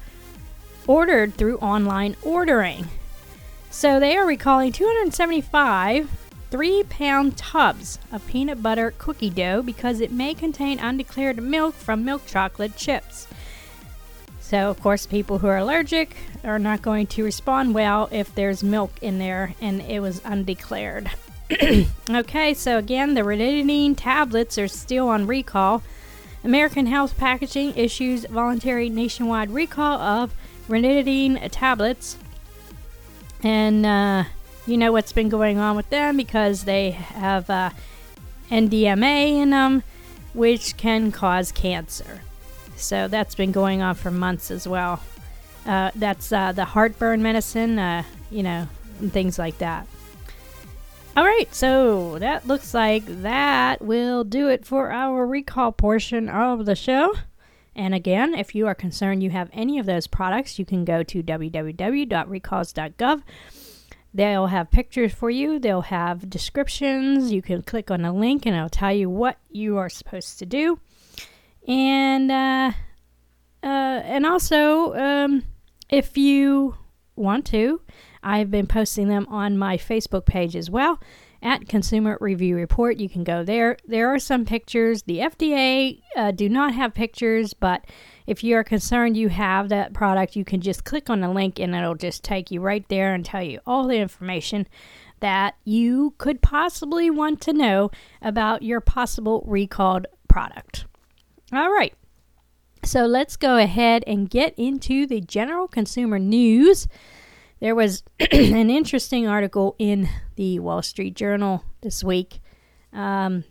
ordered 0.85 1.33
through 1.35 1.57
online 1.59 2.17
ordering. 2.23 2.87
So 3.69 4.01
they 4.01 4.17
are 4.17 4.25
recalling 4.25 4.73
275 4.73 6.09
3 6.49 6.83
pound 6.89 7.37
tubs 7.37 7.97
of 8.11 8.27
peanut 8.27 8.61
butter 8.61 8.93
cookie 8.97 9.29
dough 9.29 9.61
because 9.61 10.01
it 10.01 10.11
may 10.11 10.33
contain 10.33 10.77
undeclared 10.77 11.41
milk 11.41 11.73
from 11.73 12.03
milk 12.03 12.25
chocolate 12.25 12.75
chips. 12.75 13.27
So, 14.51 14.69
of 14.69 14.81
course, 14.81 15.05
people 15.05 15.37
who 15.37 15.47
are 15.47 15.59
allergic 15.59 16.13
are 16.43 16.59
not 16.59 16.81
going 16.81 17.07
to 17.07 17.23
respond 17.23 17.73
well 17.73 18.09
if 18.11 18.35
there's 18.35 18.61
milk 18.61 18.91
in 19.01 19.17
there 19.17 19.55
and 19.61 19.81
it 19.81 20.01
was 20.01 20.21
undeclared. 20.25 21.09
okay, 22.09 22.53
so 22.53 22.77
again, 22.77 23.13
the 23.13 23.21
ranitidine 23.21 23.95
tablets 23.95 24.57
are 24.57 24.67
still 24.67 25.07
on 25.07 25.25
recall. 25.25 25.83
American 26.43 26.87
Health 26.87 27.17
Packaging 27.17 27.77
issues 27.77 28.25
voluntary 28.25 28.89
nationwide 28.89 29.51
recall 29.51 30.01
of 30.01 30.33
ranitidine 30.67 31.47
tablets. 31.49 32.17
And 33.43 33.85
uh, 33.85 34.25
you 34.67 34.75
know 34.75 34.91
what's 34.91 35.13
been 35.13 35.29
going 35.29 35.59
on 35.59 35.77
with 35.77 35.89
them 35.89 36.17
because 36.17 36.65
they 36.65 36.91
have 36.91 37.49
uh, 37.49 37.69
NDMA 38.49 39.29
in 39.43 39.51
them, 39.51 39.83
which 40.33 40.75
can 40.75 41.13
cause 41.13 41.53
cancer. 41.53 42.19
So 42.81 43.07
that's 43.07 43.35
been 43.35 43.51
going 43.51 43.81
on 43.81 43.95
for 43.95 44.11
months 44.11 44.51
as 44.51 44.67
well. 44.67 45.01
Uh, 45.65 45.91
that's 45.95 46.31
uh, 46.31 46.51
the 46.51 46.65
heartburn 46.65 47.21
medicine, 47.21 47.77
uh, 47.77 48.03
you 48.29 48.43
know, 48.43 48.67
and 48.99 49.13
things 49.13 49.37
like 49.37 49.57
that. 49.59 49.87
All 51.15 51.25
right, 51.25 51.53
so 51.53 52.17
that 52.19 52.47
looks 52.47 52.73
like 52.73 53.05
that 53.21 53.81
will 53.81 54.23
do 54.23 54.47
it 54.47 54.65
for 54.65 54.91
our 54.91 55.27
recall 55.27 55.73
portion 55.73 56.29
of 56.29 56.65
the 56.65 56.75
show. 56.75 57.13
And 57.75 57.93
again, 57.93 58.33
if 58.33 58.55
you 58.55 58.65
are 58.67 58.75
concerned 58.75 59.21
you 59.21 59.29
have 59.29 59.49
any 59.51 59.77
of 59.77 59.85
those 59.85 60.07
products, 60.07 60.57
you 60.57 60.63
can 60.65 60.85
go 60.85 61.03
to 61.03 61.21
www.recalls.gov. 61.21 63.23
They'll 64.13 64.47
have 64.47 64.71
pictures 64.71 65.13
for 65.13 65.29
you, 65.29 65.59
they'll 65.59 65.81
have 65.81 66.29
descriptions. 66.29 67.31
You 67.31 67.41
can 67.41 67.61
click 67.61 67.91
on 67.91 68.05
a 68.05 68.13
link 68.13 68.45
and 68.45 68.55
it'll 68.55 68.69
tell 68.69 68.93
you 68.93 69.09
what 69.09 69.37
you 69.49 69.77
are 69.77 69.89
supposed 69.89 70.39
to 70.39 70.45
do 70.45 70.79
and 71.71 72.29
uh, 72.29 72.71
uh, 73.63 73.65
and 74.03 74.25
also 74.25 74.93
um, 74.93 75.43
if 75.89 76.17
you 76.17 76.75
want 77.15 77.45
to, 77.45 77.81
I've 78.21 78.51
been 78.51 78.67
posting 78.67 79.07
them 79.07 79.25
on 79.29 79.57
my 79.57 79.77
Facebook 79.77 80.25
page 80.25 80.55
as 80.55 80.69
well 80.69 80.99
at 81.41 81.69
Consumer 81.69 82.17
Review 82.19 82.57
Report. 82.57 82.97
You 82.97 83.07
can 83.07 83.23
go 83.23 83.45
there. 83.45 83.77
There 83.85 84.13
are 84.13 84.19
some 84.19 84.43
pictures. 84.43 85.03
The 85.03 85.19
FDA 85.19 86.01
uh, 86.17 86.31
do 86.31 86.49
not 86.49 86.73
have 86.73 86.93
pictures, 86.93 87.53
but 87.53 87.85
if 88.27 88.43
you 88.43 88.57
are 88.57 88.65
concerned 88.65 89.15
you 89.15 89.29
have 89.29 89.69
that 89.69 89.93
product, 89.93 90.35
you 90.35 90.43
can 90.43 90.59
just 90.59 90.83
click 90.83 91.09
on 91.09 91.21
the 91.21 91.29
link 91.29 91.57
and 91.57 91.73
it'll 91.73 91.95
just 91.95 92.21
take 92.21 92.51
you 92.51 92.59
right 92.59 92.87
there 92.89 93.13
and 93.13 93.23
tell 93.23 93.43
you 93.43 93.59
all 93.65 93.87
the 93.87 93.97
information 93.97 94.67
that 95.21 95.55
you 95.63 96.15
could 96.17 96.41
possibly 96.41 97.09
want 97.09 97.39
to 97.41 97.53
know 97.53 97.91
about 98.21 98.61
your 98.61 98.81
possible 98.81 99.43
recalled 99.47 100.05
product. 100.27 100.85
All 101.53 101.71
right. 101.71 101.93
So 102.83 103.05
let's 103.05 103.35
go 103.35 103.57
ahead 103.57 104.03
and 104.07 104.29
get 104.29 104.53
into 104.57 105.05
the 105.05 105.21
general 105.21 105.67
consumer 105.67 106.17
news. 106.17 106.87
There 107.59 107.75
was 107.75 108.03
an 108.31 108.69
interesting 108.69 109.27
article 109.27 109.75
in 109.77 110.09
the 110.35 110.59
Wall 110.59 110.81
Street 110.81 111.15
Journal 111.15 111.63
this 111.81 112.03
week 112.03 112.39
um, 112.93 113.43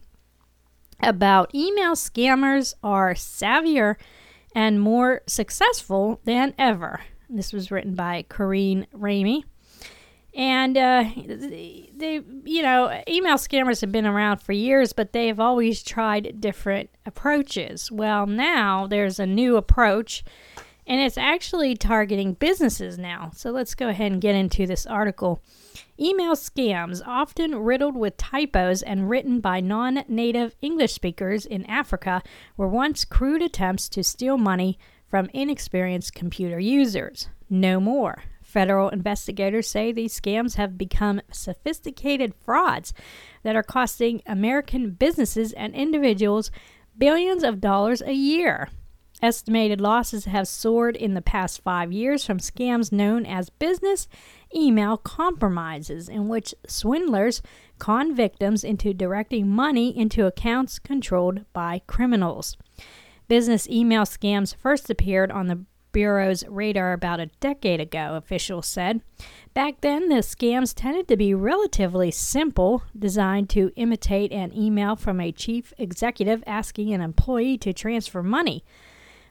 about 1.03 1.55
email 1.55 1.93
scammers 1.93 2.75
are 2.83 3.15
savvier 3.15 3.97
and 4.55 4.81
more 4.81 5.23
successful 5.27 6.21
than 6.25 6.55
ever. 6.59 7.01
This 7.29 7.53
was 7.53 7.71
written 7.71 7.95
by 7.95 8.25
Corinne 8.29 8.87
Ramey. 8.93 9.45
And 10.41 10.79
uh, 10.79 11.05
they, 11.27 12.23
you 12.45 12.63
know, 12.63 13.03
email 13.07 13.35
scammers 13.35 13.83
have 13.83 13.93
been 13.93 14.07
around 14.07 14.39
for 14.39 14.53
years, 14.53 14.95
but 14.95 15.13
they 15.13 15.27
have 15.27 15.39
always 15.39 15.83
tried 15.83 16.41
different 16.41 16.89
approaches. 17.05 17.93
Well, 17.93 18.27
now 18.27 18.87
there's 18.87 19.21
a 19.21 19.27
new 19.27 19.59
approach, 19.59 20.25
and 20.87 20.99
it's 20.99 21.19
actually 21.19 21.77
targeting 21.77 22.33
businesses 22.33 22.97
now. 22.97 23.33
So 23.35 23.51
let's 23.51 23.75
go 23.75 23.91
ahead 23.91 24.13
and 24.13 24.21
get 24.23 24.35
into 24.35 24.67
this 24.67 24.87
article. 24.87 25.43
Email 26.01 26.35
scams, 26.35 27.03
often 27.07 27.57
riddled 27.57 27.95
with 27.95 28.17
typos 28.17 28.81
and 28.81 29.11
written 29.11 29.41
by 29.41 29.61
non 29.61 30.05
native 30.09 30.57
English 30.63 30.95
speakers 30.95 31.45
in 31.45 31.67
Africa, 31.67 32.23
were 32.57 32.67
once 32.67 33.05
crude 33.05 33.43
attempts 33.43 33.91
to 33.91 34.03
steal 34.03 34.39
money 34.39 34.79
from 35.07 35.29
inexperienced 35.35 36.15
computer 36.15 36.59
users. 36.59 37.29
No 37.51 37.79
more. 37.79 38.23
Federal 38.51 38.89
investigators 38.89 39.69
say 39.69 39.93
these 39.93 40.19
scams 40.19 40.57
have 40.57 40.77
become 40.77 41.21
sophisticated 41.31 42.35
frauds 42.35 42.93
that 43.45 43.55
are 43.55 43.63
costing 43.63 44.23
American 44.27 44.91
businesses 44.91 45.53
and 45.53 45.73
individuals 45.73 46.51
billions 46.99 47.45
of 47.45 47.61
dollars 47.61 48.03
a 48.03 48.13
year. 48.13 48.69
Estimated 49.23 49.81
losses 49.81 50.25
have 50.25 50.49
soared 50.49 50.97
in 50.97 51.15
the 51.15 51.23
past 51.23 51.63
five 51.63 51.93
years 51.93 52.25
from 52.25 52.39
scams 52.39 52.91
known 52.91 53.25
as 53.25 53.51
business 53.51 54.09
email 54.53 54.97
compromises, 54.97 56.09
in 56.09 56.27
which 56.27 56.53
swindlers 56.67 57.43
con 57.79 58.17
victims 58.17 58.65
into 58.65 58.93
directing 58.93 59.49
money 59.49 59.97
into 59.97 60.27
accounts 60.27 60.81
controlled 60.81 61.45
by 61.53 61.83
criminals. 61.87 62.57
Business 63.29 63.69
email 63.69 64.03
scams 64.03 64.57
first 64.57 64.91
appeared 64.91 65.31
on 65.31 65.47
the 65.47 65.65
Bureau's 65.93 66.45
radar 66.49 66.93
about 66.93 67.21
a 67.21 67.31
decade 67.41 67.81
ago, 67.81 68.15
officials 68.15 68.67
said. 68.67 69.01
Back 69.55 69.81
then, 69.81 70.09
the 70.09 70.17
scams 70.17 70.75
tended 70.75 71.09
to 71.09 71.17
be 71.17 71.35
relatively 71.35 72.11
simple, 72.11 72.83
designed 72.99 73.51
to 73.51 73.73
imitate 73.77 74.33
an 74.33 74.57
email 74.57 74.97
from 74.97 75.21
a 75.21 75.33
chief 75.33 75.73
executive 75.79 76.45
asking 76.47 76.93
an 76.93 77.01
employee 77.01 77.59
to 77.59 77.73
transfer 77.73 78.23
money. 78.23 78.65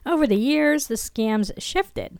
Over 0.04 0.26
the 0.26 0.36
years, 0.36 0.86
the 0.86 0.94
scams 0.94 1.50
shifted. 1.58 2.18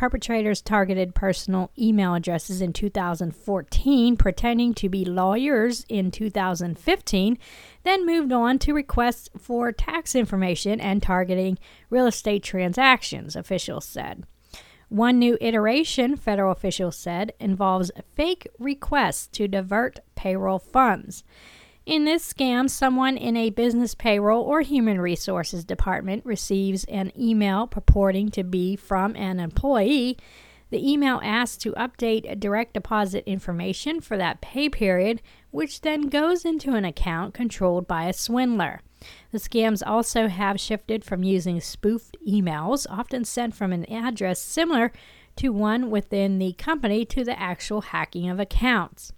Perpetrators 0.00 0.62
targeted 0.62 1.14
personal 1.14 1.70
email 1.78 2.14
addresses 2.14 2.62
in 2.62 2.72
2014, 2.72 4.16
pretending 4.16 4.72
to 4.72 4.88
be 4.88 5.04
lawyers 5.04 5.84
in 5.90 6.10
2015, 6.10 7.36
then 7.82 8.06
moved 8.06 8.32
on 8.32 8.58
to 8.60 8.72
requests 8.72 9.28
for 9.36 9.72
tax 9.72 10.14
information 10.14 10.80
and 10.80 11.02
targeting 11.02 11.58
real 11.90 12.06
estate 12.06 12.42
transactions, 12.42 13.36
officials 13.36 13.84
said. 13.84 14.24
One 14.88 15.18
new 15.18 15.36
iteration, 15.38 16.16
federal 16.16 16.52
officials 16.52 16.96
said, 16.96 17.34
involves 17.38 17.90
fake 18.16 18.48
requests 18.58 19.26
to 19.32 19.48
divert 19.48 20.00
payroll 20.14 20.60
funds. 20.60 21.24
In 21.90 22.04
this 22.04 22.32
scam, 22.32 22.70
someone 22.70 23.16
in 23.16 23.36
a 23.36 23.50
business 23.50 23.96
payroll 23.96 24.44
or 24.44 24.60
human 24.60 25.00
resources 25.00 25.64
department 25.64 26.24
receives 26.24 26.84
an 26.84 27.10
email 27.18 27.66
purporting 27.66 28.30
to 28.30 28.44
be 28.44 28.76
from 28.76 29.16
an 29.16 29.40
employee. 29.40 30.16
The 30.70 30.88
email 30.88 31.20
asks 31.20 31.56
to 31.64 31.72
update 31.72 32.38
direct 32.38 32.74
deposit 32.74 33.24
information 33.26 34.00
for 34.00 34.16
that 34.16 34.40
pay 34.40 34.68
period, 34.68 35.20
which 35.50 35.80
then 35.80 36.02
goes 36.02 36.44
into 36.44 36.74
an 36.74 36.84
account 36.84 37.34
controlled 37.34 37.88
by 37.88 38.04
a 38.04 38.12
swindler. 38.12 38.82
The 39.32 39.38
scams 39.38 39.82
also 39.84 40.28
have 40.28 40.60
shifted 40.60 41.04
from 41.04 41.24
using 41.24 41.60
spoofed 41.60 42.16
emails, 42.24 42.86
often 42.88 43.24
sent 43.24 43.56
from 43.56 43.72
an 43.72 43.84
address 43.86 44.40
similar 44.40 44.92
to 45.34 45.48
one 45.48 45.90
within 45.90 46.38
the 46.38 46.52
company, 46.52 47.04
to 47.06 47.24
the 47.24 47.36
actual 47.36 47.80
hacking 47.80 48.30
of 48.30 48.38
accounts. 48.38 49.12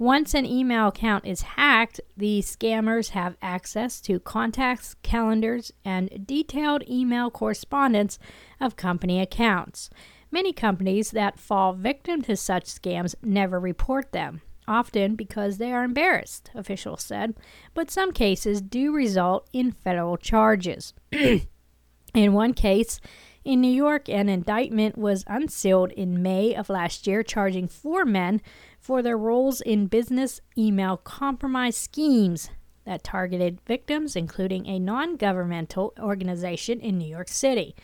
Once 0.00 0.32
an 0.32 0.46
email 0.46 0.88
account 0.88 1.26
is 1.26 1.42
hacked, 1.42 2.00
the 2.16 2.40
scammers 2.40 3.10
have 3.10 3.36
access 3.42 4.00
to 4.00 4.18
contacts, 4.18 4.96
calendars, 5.02 5.72
and 5.84 6.26
detailed 6.26 6.82
email 6.88 7.30
correspondence 7.30 8.18
of 8.62 8.76
company 8.76 9.20
accounts. 9.20 9.90
Many 10.30 10.54
companies 10.54 11.10
that 11.10 11.38
fall 11.38 11.74
victim 11.74 12.22
to 12.22 12.34
such 12.34 12.64
scams 12.64 13.14
never 13.22 13.60
report 13.60 14.12
them, 14.12 14.40
often 14.66 15.16
because 15.16 15.58
they 15.58 15.70
are 15.70 15.84
embarrassed, 15.84 16.50
officials 16.54 17.02
said, 17.02 17.34
but 17.74 17.90
some 17.90 18.10
cases 18.10 18.62
do 18.62 18.94
result 18.94 19.50
in 19.52 19.70
federal 19.70 20.16
charges. 20.16 20.94
in 21.12 22.32
one 22.32 22.54
case, 22.54 23.02
in 23.44 23.60
New 23.60 23.72
York, 23.72 24.08
an 24.08 24.28
indictment 24.28 24.98
was 24.98 25.24
unsealed 25.26 25.92
in 25.92 26.22
May 26.22 26.54
of 26.54 26.68
last 26.68 27.06
year, 27.06 27.22
charging 27.22 27.68
four 27.68 28.04
men 28.04 28.42
for 28.80 29.02
their 29.02 29.18
roles 29.18 29.60
in 29.60 29.86
business 29.86 30.40
email 30.56 30.96
compromise 30.96 31.76
schemes 31.76 32.50
that 32.84 33.04
targeted 33.04 33.60
victims, 33.66 34.16
including 34.16 34.66
a 34.66 34.78
non 34.78 35.16
governmental 35.16 35.92
organization 35.98 36.80
in 36.80 36.98
New 36.98 37.08
York 37.08 37.28
City. 37.28 37.74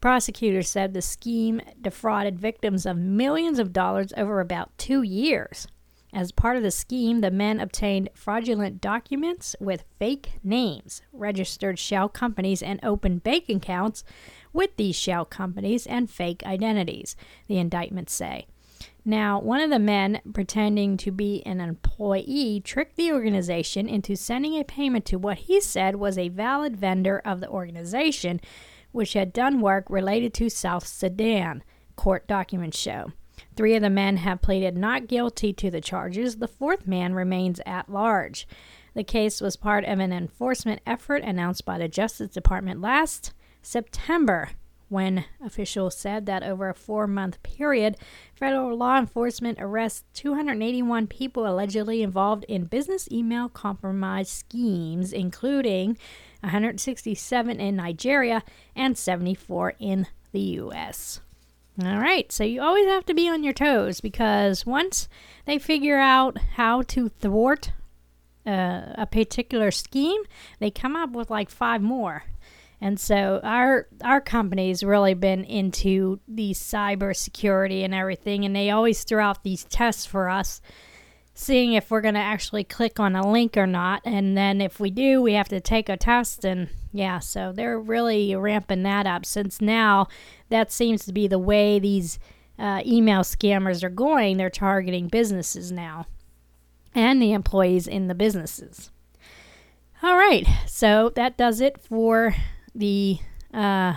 Prosecutors 0.00 0.68
said 0.68 0.94
the 0.94 1.02
scheme 1.02 1.60
defrauded 1.80 2.38
victims 2.38 2.86
of 2.86 2.96
millions 2.96 3.58
of 3.58 3.72
dollars 3.72 4.12
over 4.16 4.40
about 4.40 4.76
two 4.78 5.02
years. 5.02 5.66
As 6.12 6.30
part 6.30 6.56
of 6.56 6.62
the 6.62 6.70
scheme, 6.70 7.22
the 7.22 7.30
men 7.30 7.58
obtained 7.58 8.08
fraudulent 8.14 8.80
documents 8.80 9.56
with 9.58 9.84
fake 9.98 10.34
names, 10.44 11.02
registered 11.12 11.76
shell 11.76 12.08
companies, 12.08 12.62
and 12.62 12.78
opened 12.84 13.24
bank 13.24 13.48
accounts 13.48 14.04
with 14.52 14.76
these 14.76 14.94
shell 14.94 15.24
companies 15.24 15.88
and 15.88 16.08
fake 16.08 16.44
identities, 16.46 17.16
the 17.48 17.58
indictments 17.58 18.14
say. 18.14 18.46
Now, 19.04 19.38
one 19.40 19.60
of 19.60 19.70
the 19.70 19.78
men 19.78 20.20
pretending 20.32 20.96
to 20.98 21.10
be 21.10 21.42
an 21.44 21.60
employee 21.60 22.60
tricked 22.64 22.96
the 22.96 23.12
organization 23.12 23.88
into 23.88 24.16
sending 24.16 24.54
a 24.54 24.64
payment 24.64 25.04
to 25.06 25.18
what 25.18 25.38
he 25.38 25.60
said 25.60 25.96
was 25.96 26.16
a 26.16 26.28
valid 26.28 26.76
vendor 26.76 27.20
of 27.24 27.40
the 27.40 27.48
organization, 27.48 28.40
which 28.92 29.12
had 29.12 29.32
done 29.32 29.60
work 29.60 29.84
related 29.90 30.32
to 30.34 30.48
South 30.48 30.86
Sudan, 30.86 31.62
court 31.96 32.26
documents 32.26 32.78
show. 32.78 33.12
Three 33.56 33.74
of 33.74 33.82
the 33.82 33.90
men 33.90 34.18
have 34.18 34.42
pleaded 34.42 34.76
not 34.76 35.06
guilty 35.06 35.52
to 35.52 35.70
the 35.70 35.80
charges. 35.80 36.36
The 36.36 36.48
fourth 36.48 36.86
man 36.86 37.14
remains 37.14 37.60
at 37.66 37.90
large. 37.90 38.46
The 38.94 39.04
case 39.04 39.40
was 39.40 39.56
part 39.56 39.84
of 39.84 39.98
an 39.98 40.12
enforcement 40.12 40.80
effort 40.86 41.22
announced 41.22 41.64
by 41.64 41.78
the 41.78 41.88
Justice 41.88 42.30
Department 42.30 42.80
last 42.80 43.32
September 43.62 44.50
when 44.88 45.24
officials 45.44 45.96
said 45.96 46.26
that 46.26 46.42
over 46.42 46.68
a 46.68 46.74
four 46.74 47.06
month 47.06 47.42
period, 47.42 47.96
federal 48.34 48.76
law 48.76 48.98
enforcement 48.98 49.58
arrests 49.60 50.04
281 50.14 51.06
people 51.06 51.46
allegedly 51.46 52.02
involved 52.02 52.44
in 52.44 52.64
business 52.64 53.08
email 53.10 53.48
compromise 53.48 54.28
schemes, 54.28 55.12
including 55.12 55.98
167 56.40 57.60
in 57.60 57.76
Nigeria 57.76 58.42
and 58.76 58.96
74 58.96 59.74
in 59.78 60.06
the 60.32 60.40
U.S. 60.40 61.20
All 61.82 61.98
right, 61.98 62.30
so 62.30 62.44
you 62.44 62.62
always 62.62 62.86
have 62.86 63.04
to 63.06 63.14
be 63.14 63.28
on 63.28 63.42
your 63.42 63.52
toes 63.52 64.00
because 64.00 64.64
once 64.64 65.08
they 65.44 65.58
figure 65.58 65.98
out 65.98 66.38
how 66.56 66.82
to 66.82 67.08
thwart 67.08 67.72
uh, 68.46 68.92
a 68.94 69.08
particular 69.10 69.72
scheme, 69.72 70.22
they 70.60 70.70
come 70.70 70.94
up 70.94 71.10
with 71.10 71.30
like 71.30 71.50
five 71.50 71.82
more. 71.82 72.24
And 72.80 73.00
so 73.00 73.40
our 73.42 73.88
our 74.02 74.20
company's 74.20 74.82
really 74.82 75.14
been 75.14 75.44
into 75.44 76.20
the 76.28 76.52
cyber 76.52 77.16
security 77.16 77.82
and 77.84 77.94
everything, 77.94 78.44
and 78.44 78.54
they 78.54 78.70
always 78.70 79.04
throw 79.04 79.24
out 79.24 79.42
these 79.42 79.64
tests 79.64 80.04
for 80.04 80.28
us, 80.28 80.60
seeing 81.34 81.72
if 81.72 81.90
we're 81.90 82.00
going 82.00 82.14
to 82.14 82.20
actually 82.20 82.64
click 82.64 83.00
on 83.00 83.16
a 83.16 83.30
link 83.30 83.56
or 83.56 83.66
not. 83.66 84.02
And 84.04 84.36
then 84.36 84.60
if 84.60 84.80
we 84.80 84.90
do, 84.90 85.22
we 85.22 85.32
have 85.34 85.48
to 85.48 85.60
take 85.60 85.88
a 85.88 85.96
test. 85.96 86.44
And 86.44 86.68
yeah, 86.92 87.20
so 87.20 87.52
they're 87.52 87.78
really 87.78 88.34
ramping 88.36 88.82
that 88.82 89.06
up 89.06 89.24
since 89.24 89.60
now 89.60 90.08
that 90.50 90.70
seems 90.70 91.04
to 91.06 91.12
be 91.12 91.26
the 91.26 91.38
way 91.38 91.78
these 91.78 92.18
uh, 92.58 92.82
email 92.84 93.20
scammers 93.20 93.82
are 93.82 93.88
going. 93.88 94.36
They're 94.36 94.50
targeting 94.50 95.08
businesses 95.08 95.72
now 95.72 96.06
and 96.94 97.20
the 97.20 97.32
employees 97.32 97.86
in 97.86 98.06
the 98.06 98.14
businesses. 98.14 98.90
All 100.02 100.16
right, 100.16 100.46
so 100.66 101.10
that 101.16 101.36
does 101.36 101.60
it 101.60 101.80
for 101.80 102.34
the 102.74 103.18
uh, 103.52 103.94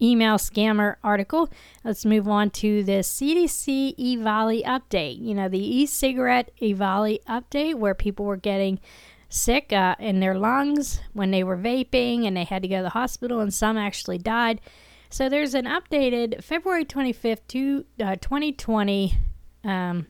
email 0.00 0.36
scammer 0.36 0.96
article. 1.02 1.50
Let's 1.84 2.04
move 2.04 2.28
on 2.28 2.50
to 2.50 2.82
the 2.82 3.00
CDC 3.00 3.96
EVALI 3.96 4.64
update. 4.64 5.20
You 5.20 5.34
know, 5.34 5.48
the 5.48 5.58
e 5.58 5.86
cigarette 5.86 6.50
EVALI 6.60 7.22
update 7.28 7.74
where 7.74 7.94
people 7.94 8.24
were 8.24 8.36
getting 8.36 8.80
sick 9.28 9.72
uh, 9.72 9.94
in 9.98 10.20
their 10.20 10.36
lungs 10.36 11.00
when 11.12 11.30
they 11.30 11.44
were 11.44 11.56
vaping 11.56 12.26
and 12.26 12.36
they 12.36 12.44
had 12.44 12.62
to 12.62 12.68
go 12.68 12.78
to 12.78 12.82
the 12.82 12.90
hospital, 12.90 13.40
and 13.40 13.52
some 13.52 13.76
actually 13.76 14.18
died. 14.18 14.60
So 15.08 15.28
there's 15.28 15.54
an 15.54 15.66
updated 15.66 16.42
February 16.42 16.84
25th 16.84 17.40
to 17.48 17.84
uh, 18.00 18.16
2020 18.16 19.16
um, 19.64 20.06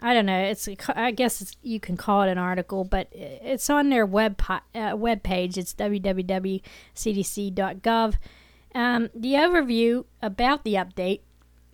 I 0.00 0.14
don't 0.14 0.26
know. 0.26 0.38
It's 0.38 0.68
I 0.94 1.10
guess 1.10 1.56
you 1.62 1.80
can 1.80 1.96
call 1.96 2.22
it 2.22 2.30
an 2.30 2.38
article, 2.38 2.84
but 2.84 3.08
it's 3.10 3.68
on 3.68 3.90
their 3.90 4.06
web 4.06 4.38
po- 4.38 4.60
uh, 4.74 4.94
web 4.96 5.24
page. 5.24 5.58
It's 5.58 5.74
www.cdc.gov. 5.74 8.14
Um, 8.74 9.08
the 9.14 9.32
overview 9.32 10.04
about 10.22 10.62
the 10.62 10.74
update: 10.74 11.22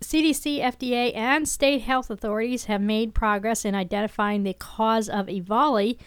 CDC, 0.00 0.62
FDA, 0.62 1.14
and 1.14 1.46
state 1.46 1.82
health 1.82 2.08
authorities 2.08 2.64
have 2.64 2.80
made 2.80 3.14
progress 3.14 3.66
in 3.66 3.74
identifying 3.74 4.42
the 4.42 4.54
cause 4.54 5.10
of 5.10 5.26
EVALI. 5.26 5.98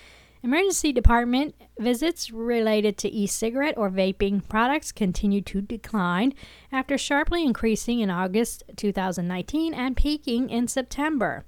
Emergency 0.44 0.94
department 0.94 1.56
visits 1.80 2.32
related 2.32 2.98
to 2.98 3.10
e-cigarette 3.10 3.78
or 3.78 3.90
vaping 3.90 4.48
products 4.48 4.92
continue 4.92 5.42
to 5.42 5.62
decline 5.62 6.34
after 6.72 6.98
sharply 6.98 7.44
increasing 7.44 8.00
in 8.00 8.10
August 8.10 8.64
2019 8.76 9.74
and 9.74 9.98
peaking 9.98 10.50
in 10.50 10.68
September. 10.68 11.46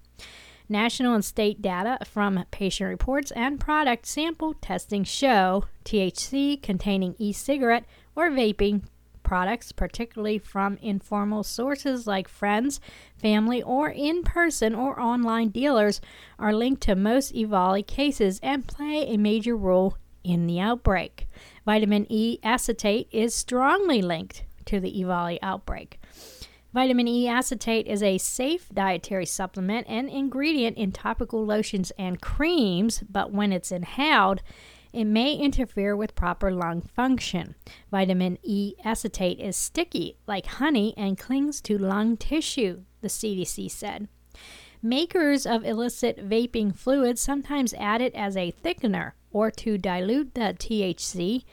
National 0.72 1.16
and 1.16 1.26
state 1.26 1.64
data 1.64 1.98
from 2.06 2.46
patient 2.52 2.90
reports 2.90 3.32
and 3.32 3.60
product 3.60 4.06
sample 4.06 4.54
testing 4.54 5.04
show 5.04 5.66
THC 5.84 6.62
containing 6.62 7.16
e 7.18 7.34
cigarette 7.34 7.86
or 8.16 8.30
vaping 8.30 8.84
products, 9.24 9.72
particularly 9.72 10.38
from 10.38 10.78
informal 10.82 11.44
sources 11.44 12.06
like 12.06 12.28
friends, 12.28 12.80
family, 13.18 13.64
or 13.64 13.90
in 13.90 14.24
person 14.24 14.76
or 14.76 15.00
online 15.00 15.50
dealers, 15.50 16.02
are 16.38 16.54
linked 16.54 16.82
to 16.84 16.96
most 16.96 17.34
EVALI 17.34 17.86
cases 17.86 18.40
and 18.44 18.68
play 18.68 19.08
a 19.08 19.18
major 19.18 19.56
role 19.58 19.98
in 20.24 20.46
the 20.46 20.60
outbreak. 20.60 21.28
Vitamin 21.66 22.06
E 22.10 22.38
acetate 22.44 23.08
is 23.12 23.34
strongly 23.34 24.02
linked 24.02 24.44
to 24.66 24.80
the 24.80 25.02
EVALI 25.02 25.40
outbreak. 25.42 26.00
Vitamin 26.72 27.08
E 27.08 27.28
acetate 27.28 27.88
is 27.88 28.04
a 28.04 28.20
safe 28.20 28.70
dietary 28.70 29.26
supplement 29.26 29.88
and 29.90 30.08
ingredient 30.08 30.78
in 30.78 30.92
topical 30.92 31.44
lotions 31.44 31.92
and 31.98 32.22
creams, 32.22 33.04
but 33.10 33.32
when 33.32 33.52
it's 33.52 33.72
inhaled, 33.72 34.42
it 34.94 35.06
may 35.06 35.34
interfere 35.34 35.96
with 35.96 36.16
proper 36.16 36.52
lung 36.52 36.82
function. 36.82 37.56
Vitamin 37.90 38.38
E 38.44 38.76
acetate 38.84 39.40
is 39.40 39.56
sticky 39.56 40.18
like 40.28 40.46
honey 40.46 40.94
and 40.96 41.18
clings 41.18 41.60
to 41.62 41.78
lung 41.78 42.16
tissue, 42.18 42.84
the 43.02 43.08
CDC 43.08 43.70
said. 43.72 44.08
Makers 44.82 45.48
of 45.48 45.66
illicit 45.66 46.18
vaping 46.30 46.76
fluids 46.76 47.20
sometimes 47.20 47.74
add 47.80 48.02
it 48.02 48.14
as 48.14 48.38
a 48.38 48.54
thickener 48.64 49.14
or 49.32 49.52
to 49.52 49.78
dilute 49.78 50.36
the 50.36 50.56
THC, 50.58 51.44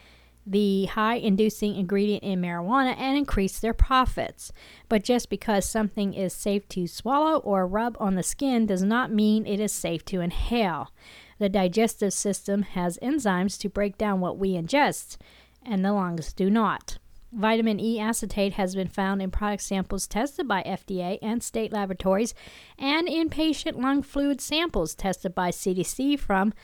the 0.46 0.84
high 0.86 1.16
inducing 1.16 1.74
ingredient 1.74 2.22
in 2.22 2.40
marijuana, 2.40 2.96
and 2.96 3.18
increase 3.18 3.58
their 3.58 3.74
profits. 3.74 4.52
But 4.88 5.02
just 5.02 5.28
because 5.28 5.68
something 5.68 6.14
is 6.14 6.32
safe 6.32 6.68
to 6.70 6.86
swallow 6.86 7.38
or 7.38 7.66
rub 7.66 7.96
on 7.98 8.14
the 8.14 8.22
skin 8.22 8.66
does 8.66 8.82
not 8.82 9.12
mean 9.12 9.46
it 9.46 9.58
is 9.58 9.72
safe 9.72 10.04
to 10.06 10.20
inhale. 10.20 10.92
The 11.38 11.48
digestive 11.48 12.12
system 12.12 12.62
has 12.62 12.98
enzymes 13.02 13.58
to 13.60 13.68
break 13.68 13.98
down 13.98 14.20
what 14.20 14.38
we 14.38 14.52
ingest, 14.52 15.16
and 15.64 15.84
the 15.84 15.92
lungs 15.92 16.32
do 16.32 16.48
not. 16.48 16.98
Vitamin 17.32 17.80
E 17.80 17.98
acetate 17.98 18.54
has 18.54 18.74
been 18.74 18.88
found 18.88 19.20
in 19.20 19.30
product 19.30 19.62
samples 19.62 20.06
tested 20.06 20.46
by 20.46 20.62
FDA 20.62 21.18
and 21.20 21.42
state 21.42 21.72
laboratories 21.72 22.34
and 22.78 23.08
in 23.08 23.28
patient 23.28 23.78
lung 23.78 24.00
fluid 24.00 24.40
samples 24.40 24.94
tested 24.94 25.34
by 25.34 25.50
CDC 25.50 26.18
from 26.18 26.54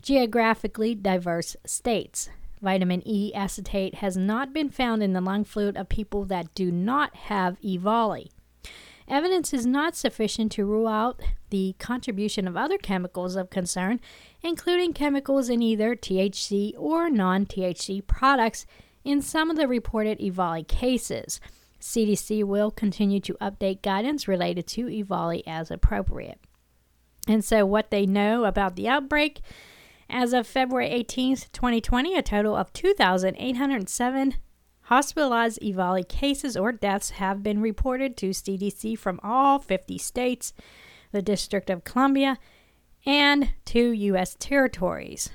geographically 0.00 0.94
diverse 0.94 1.56
states. 1.66 2.30
Vitamin 2.62 3.02
E 3.04 3.32
acetate 3.34 3.96
has 3.96 4.16
not 4.16 4.52
been 4.52 4.70
found 4.70 5.02
in 5.02 5.12
the 5.12 5.20
lung 5.20 5.44
fluid 5.44 5.76
of 5.76 5.88
people 5.88 6.24
that 6.24 6.54
do 6.54 6.70
not 6.70 7.14
have 7.16 7.60
EVALI. 7.60 8.30
Evidence 9.08 9.52
is 9.52 9.66
not 9.66 9.96
sufficient 9.96 10.52
to 10.52 10.64
rule 10.64 10.86
out 10.86 11.20
the 11.50 11.74
contribution 11.78 12.46
of 12.46 12.56
other 12.56 12.78
chemicals 12.78 13.34
of 13.34 13.50
concern, 13.50 14.00
including 14.42 14.92
chemicals 14.92 15.48
in 15.48 15.60
either 15.60 15.96
THC 15.96 16.72
or 16.78 17.10
non 17.10 17.44
THC 17.44 18.06
products 18.06 18.64
in 19.04 19.20
some 19.20 19.50
of 19.50 19.56
the 19.56 19.66
reported 19.66 20.18
EVALI 20.20 20.66
cases. 20.66 21.40
CDC 21.80 22.44
will 22.44 22.70
continue 22.70 23.18
to 23.20 23.34
update 23.34 23.82
guidance 23.82 24.28
related 24.28 24.68
to 24.68 24.86
EVALI 24.86 25.42
as 25.48 25.70
appropriate. 25.70 26.38
And 27.26 27.44
so, 27.44 27.66
what 27.66 27.90
they 27.90 28.06
know 28.06 28.44
about 28.44 28.76
the 28.76 28.88
outbreak 28.88 29.40
as 30.12 30.32
of 30.32 30.46
February 30.46 30.90
18th, 30.90 31.50
2020, 31.52 32.14
a 32.14 32.22
total 32.22 32.54
of 32.54 32.72
2,807 32.72 34.34
hospitalized 34.82 35.58
EVALI 35.62 36.06
cases 36.06 36.56
or 36.56 36.70
deaths 36.70 37.10
have 37.10 37.42
been 37.42 37.62
reported 37.62 38.16
to 38.18 38.30
CDC 38.30 38.98
from 38.98 39.18
all 39.22 39.58
50 39.58 39.96
states, 39.98 40.52
the 41.12 41.22
District 41.22 41.70
of 41.70 41.84
Columbia, 41.84 42.38
and 43.06 43.54
two 43.64 43.90
U.S. 43.90 44.36
territories. 44.38 45.30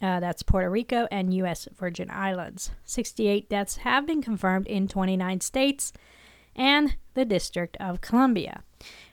Uh, 0.00 0.20
that's 0.20 0.42
Puerto 0.42 0.70
Rico 0.70 1.06
and 1.10 1.34
U.S. 1.34 1.68
Virgin 1.76 2.10
Islands. 2.10 2.70
68 2.84 3.50
deaths 3.50 3.78
have 3.78 4.06
been 4.06 4.22
confirmed 4.22 4.66
in 4.66 4.88
29 4.88 5.40
states 5.40 5.92
and 6.56 6.96
the 7.14 7.24
District 7.24 7.76
of 7.78 8.00
Columbia. 8.00 8.62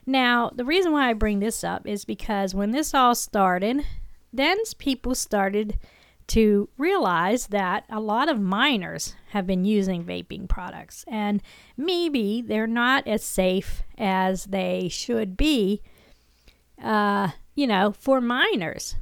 Now, 0.06 0.50
the 0.54 0.64
reason 0.64 0.92
why 0.92 1.10
I 1.10 1.12
bring 1.12 1.40
this 1.40 1.62
up 1.62 1.86
is 1.86 2.04
because 2.04 2.54
when 2.54 2.70
this 2.70 2.94
all 2.94 3.14
started, 3.14 3.84
then 4.38 4.56
people 4.78 5.14
started 5.14 5.78
to 6.28 6.68
realize 6.76 7.48
that 7.48 7.84
a 7.88 8.00
lot 8.00 8.28
of 8.28 8.38
minors 8.38 9.14
have 9.30 9.46
been 9.46 9.64
using 9.64 10.04
vaping 10.04 10.46
products 10.48 11.04
and 11.08 11.42
maybe 11.76 12.42
they're 12.42 12.66
not 12.66 13.06
as 13.06 13.24
safe 13.24 13.82
as 13.96 14.44
they 14.44 14.88
should 14.88 15.36
be, 15.36 15.80
uh, 16.82 17.28
you 17.54 17.66
know, 17.66 17.94
for 17.98 18.20
minors. 18.20 18.96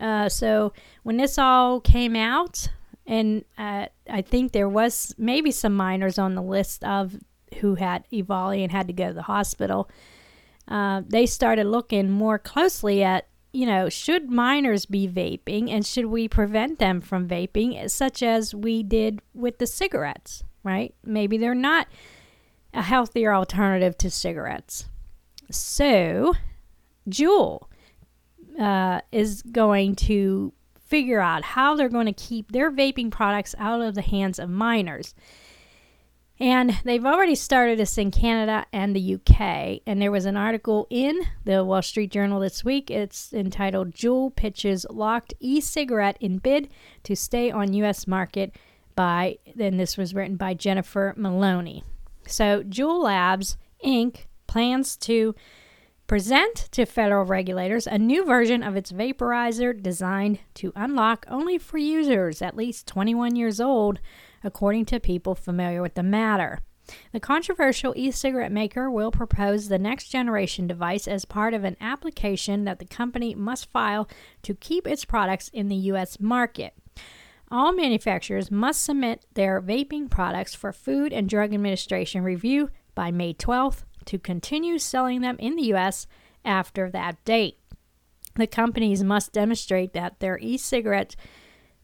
Uh, 0.00 0.28
so 0.28 0.72
when 1.04 1.16
this 1.16 1.38
all 1.38 1.80
came 1.80 2.16
out, 2.16 2.68
and 3.06 3.44
uh, 3.56 3.86
I 4.10 4.22
think 4.22 4.52
there 4.52 4.68
was 4.68 5.14
maybe 5.16 5.52
some 5.52 5.74
minors 5.74 6.18
on 6.18 6.34
the 6.34 6.42
list 6.42 6.82
of 6.84 7.16
who 7.60 7.76
had 7.76 8.04
EVALI 8.12 8.62
and 8.62 8.72
had 8.72 8.88
to 8.88 8.92
go 8.92 9.08
to 9.08 9.14
the 9.14 9.22
hospital. 9.22 9.88
Uh, 10.66 11.02
they 11.06 11.26
started 11.26 11.66
looking 11.66 12.10
more 12.10 12.38
closely 12.38 13.02
at, 13.02 13.26
you 13.52 13.66
know, 13.66 13.88
should 13.88 14.30
minors 14.30 14.86
be 14.86 15.06
vaping 15.06 15.70
and 15.70 15.84
should 15.84 16.06
we 16.06 16.26
prevent 16.26 16.78
them 16.78 17.00
from 17.00 17.28
vaping, 17.28 17.88
such 17.90 18.22
as 18.22 18.54
we 18.54 18.82
did 18.82 19.20
with 19.34 19.58
the 19.58 19.66
cigarettes, 19.66 20.42
right? 20.64 20.94
Maybe 21.04 21.36
they're 21.36 21.54
not 21.54 21.86
a 22.72 22.82
healthier 22.82 23.34
alternative 23.34 23.98
to 23.98 24.10
cigarettes. 24.10 24.86
So, 25.50 26.32
Juul 27.08 27.66
uh, 28.58 29.02
is 29.10 29.42
going 29.42 29.96
to 29.96 30.52
figure 30.86 31.20
out 31.20 31.42
how 31.42 31.74
they're 31.74 31.88
going 31.88 32.06
to 32.06 32.12
keep 32.12 32.52
their 32.52 32.70
vaping 32.70 33.10
products 33.10 33.54
out 33.58 33.80
of 33.80 33.94
the 33.94 34.02
hands 34.02 34.38
of 34.38 34.48
minors. 34.48 35.14
And 36.42 36.80
they've 36.82 37.06
already 37.06 37.36
started 37.36 37.78
this 37.78 37.96
in 37.96 38.10
Canada 38.10 38.66
and 38.72 38.96
the 38.96 39.14
UK. 39.14 39.80
And 39.86 40.02
there 40.02 40.10
was 40.10 40.26
an 40.26 40.36
article 40.36 40.88
in 40.90 41.20
the 41.44 41.62
Wall 41.64 41.82
Street 41.82 42.10
Journal 42.10 42.40
this 42.40 42.64
week. 42.64 42.90
It's 42.90 43.32
entitled 43.32 43.92
Juul 43.92 44.34
Pitches 44.34 44.84
Locked 44.90 45.34
E 45.38 45.60
Cigarette 45.60 46.16
in 46.20 46.38
Bid 46.38 46.68
to 47.04 47.14
Stay 47.14 47.52
on 47.52 47.72
US 47.74 48.08
Market 48.08 48.56
by, 48.96 49.38
then 49.54 49.76
this 49.76 49.96
was 49.96 50.14
written 50.14 50.34
by 50.34 50.52
Jennifer 50.52 51.14
Maloney. 51.16 51.84
So 52.26 52.64
Juul 52.64 53.04
Labs 53.04 53.56
Inc. 53.84 54.26
plans 54.48 54.96
to 54.96 55.36
present 56.08 56.68
to 56.72 56.86
federal 56.86 57.24
regulators 57.24 57.86
a 57.86 57.98
new 57.98 58.24
version 58.24 58.64
of 58.64 58.74
its 58.74 58.90
vaporizer 58.90 59.80
designed 59.80 60.40
to 60.54 60.72
unlock 60.74 61.24
only 61.30 61.56
for 61.56 61.78
users 61.78 62.42
at 62.42 62.56
least 62.56 62.88
21 62.88 63.36
years 63.36 63.60
old, 63.60 64.00
according 64.44 64.84
to 64.86 65.00
people 65.00 65.34
familiar 65.34 65.82
with 65.82 65.94
the 65.94 66.02
matter. 66.02 66.60
The 67.12 67.20
controversial 67.20 67.94
e 67.96 68.10
cigarette 68.10 68.52
maker 68.52 68.90
will 68.90 69.12
propose 69.12 69.68
the 69.68 69.78
next 69.78 70.08
generation 70.08 70.66
device 70.66 71.06
as 71.06 71.24
part 71.24 71.54
of 71.54 71.64
an 71.64 71.76
application 71.80 72.64
that 72.64 72.78
the 72.78 72.84
company 72.84 73.34
must 73.34 73.70
file 73.70 74.08
to 74.42 74.54
keep 74.54 74.86
its 74.86 75.04
products 75.04 75.48
in 75.52 75.68
the 75.68 75.76
U.S. 75.76 76.18
market. 76.20 76.74
All 77.50 77.72
manufacturers 77.72 78.50
must 78.50 78.82
submit 78.82 79.26
their 79.34 79.60
vaping 79.60 80.10
products 80.10 80.54
for 80.54 80.72
Food 80.72 81.12
and 81.12 81.28
Drug 81.28 81.52
Administration 81.52 82.22
review 82.22 82.70
by 82.94 83.10
May 83.10 83.34
12th 83.34 83.84
to 84.06 84.18
continue 84.18 84.78
selling 84.78 85.20
them 85.20 85.36
in 85.38 85.56
the 85.56 85.66
U.S. 85.66 86.06
after 86.44 86.90
that 86.90 87.22
date. 87.24 87.58
The 88.36 88.46
companies 88.46 89.04
must 89.04 89.32
demonstrate 89.32 89.92
that 89.92 90.20
their 90.20 90.38
e 90.38 90.56
cigarettes 90.56 91.14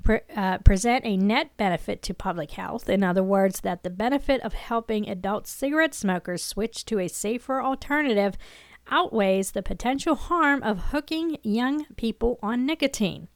pre- 0.08 0.20
uh, 0.34 0.56
present 0.64 1.04
a 1.04 1.18
net 1.18 1.54
benefit 1.58 2.00
to 2.00 2.14
public 2.14 2.52
health. 2.52 2.88
In 2.88 3.04
other 3.04 3.22
words, 3.22 3.60
that 3.60 3.82
the 3.82 3.90
benefit 3.90 4.40
of 4.40 4.54
helping 4.54 5.06
adult 5.06 5.46
cigarette 5.46 5.92
smokers 5.92 6.42
switch 6.42 6.86
to 6.86 6.98
a 6.98 7.08
safer 7.08 7.62
alternative 7.62 8.38
outweighs 8.90 9.50
the 9.50 9.62
potential 9.62 10.14
harm 10.14 10.62
of 10.62 10.92
hooking 10.92 11.36
young 11.42 11.84
people 11.96 12.38
on 12.42 12.64
nicotine. 12.64 13.28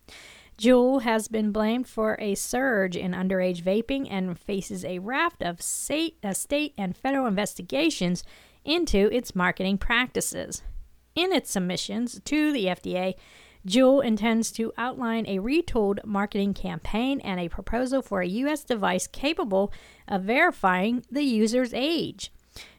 Juul 0.56 1.02
has 1.02 1.28
been 1.28 1.52
blamed 1.52 1.88
for 1.88 2.16
a 2.18 2.34
surge 2.34 2.96
in 2.96 3.12
underage 3.12 3.62
vaping 3.62 4.08
and 4.10 4.38
faces 4.38 4.82
a 4.82 4.98
raft 4.98 5.42
of 5.42 5.60
state, 5.60 6.16
uh, 6.24 6.32
state 6.32 6.72
and 6.78 6.96
federal 6.96 7.26
investigations 7.26 8.24
into 8.64 9.10
its 9.12 9.34
marketing 9.34 9.76
practices. 9.76 10.62
In 11.14 11.34
its 11.34 11.50
submissions 11.50 12.18
to 12.24 12.50
the 12.50 12.66
FDA, 12.66 13.14
Juul 13.66 14.04
intends 14.04 14.50
to 14.52 14.72
outline 14.76 15.24
a 15.26 15.38
retooled 15.38 16.04
marketing 16.04 16.52
campaign 16.52 17.20
and 17.20 17.38
a 17.38 17.48
proposal 17.48 18.02
for 18.02 18.20
a 18.20 18.28
U.S. 18.28 18.64
device 18.64 19.06
capable 19.06 19.72
of 20.08 20.22
verifying 20.22 21.04
the 21.10 21.22
user's 21.22 21.72
age. 21.72 22.32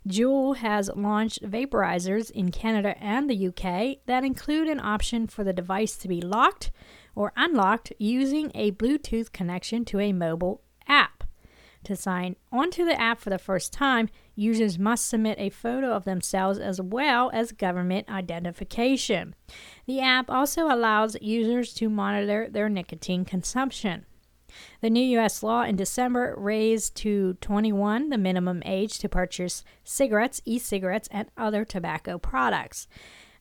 Juul 0.07 0.57
has 0.57 0.91
launched 0.95 1.41
vaporizers 1.43 2.29
in 2.29 2.51
Canada 2.51 2.95
and 3.01 3.29
the 3.29 3.47
UK 3.47 3.99
that 4.05 4.23
include 4.23 4.67
an 4.67 4.79
option 4.79 5.25
for 5.27 5.43
the 5.43 5.53
device 5.53 5.95
to 5.97 6.07
be 6.07 6.21
locked 6.21 6.71
or 7.15 7.31
unlocked 7.35 7.93
using 7.97 8.51
a 8.53 8.71
Bluetooth 8.71 9.31
connection 9.31 9.85
to 9.85 9.99
a 9.99 10.13
mobile 10.13 10.61
app. 10.87 11.23
To 11.85 11.95
sign 11.95 12.35
onto 12.51 12.85
the 12.85 12.99
app 12.99 13.19
for 13.19 13.29
the 13.29 13.37
first 13.37 13.73
time, 13.73 14.09
users 14.35 14.79
must 14.79 15.07
submit 15.07 15.39
a 15.39 15.49
photo 15.49 15.91
of 15.91 16.05
themselves 16.05 16.59
as 16.59 16.81
well 16.81 17.29
as 17.33 17.51
government 17.51 18.09
identification. 18.09 19.35
The 19.85 20.01
app 20.01 20.29
also 20.29 20.67
allows 20.67 21.17
users 21.21 21.73
to 21.75 21.89
monitor 21.89 22.47
their 22.49 22.69
nicotine 22.69 23.25
consumption. 23.25 24.05
The 24.81 24.89
new 24.89 25.03
U.S. 25.17 25.41
law 25.41 25.63
in 25.63 25.75
December 25.75 26.35
raised 26.37 26.95
to 26.97 27.33
21 27.35 28.09
the 28.09 28.17
minimum 28.17 28.61
age 28.65 28.99
to 28.99 29.09
purchase 29.09 29.63
cigarettes, 29.83 30.41
e 30.45 30.59
cigarettes, 30.59 31.09
and 31.11 31.29
other 31.37 31.65
tobacco 31.65 32.17
products. 32.17 32.87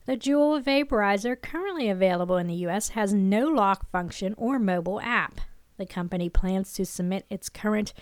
The 0.05 0.17
Juul 0.17 0.61
vaporizer, 0.61 1.41
currently 1.41 1.89
available 1.89 2.37
in 2.37 2.47
the 2.47 2.55
U.S., 2.55 2.89
has 2.89 3.13
no 3.13 3.47
lock 3.47 3.89
function 3.89 4.33
or 4.37 4.59
mobile 4.59 4.99
app. 5.01 5.39
The 5.77 5.85
company 5.85 6.29
plans 6.29 6.73
to 6.73 6.85
submit 6.85 7.25
its 7.29 7.49
current 7.49 7.93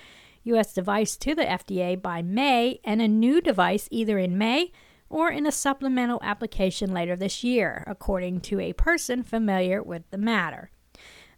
U.S. 0.43 0.73
device 0.73 1.15
to 1.17 1.36
the 1.36 1.43
FDA 1.43 2.01
by 2.01 2.21
May 2.21 2.80
and 2.84 3.01
a 3.01 3.08
new 3.08 3.41
device 3.41 3.88
either 3.91 4.17
in 4.17 4.38
May 4.38 4.71
or 5.10 5.30
in 5.30 5.45
a 5.45 5.51
supplemental 5.51 6.19
application 6.23 6.93
later 6.93 7.15
this 7.15 7.43
year, 7.43 7.84
according 7.86 8.41
to 8.41 8.60
a 8.60 8.73
person 8.73 9.23
familiar 9.23 9.84
with 9.84 10.04
the 10.10 10.17
matter. 10.17 10.71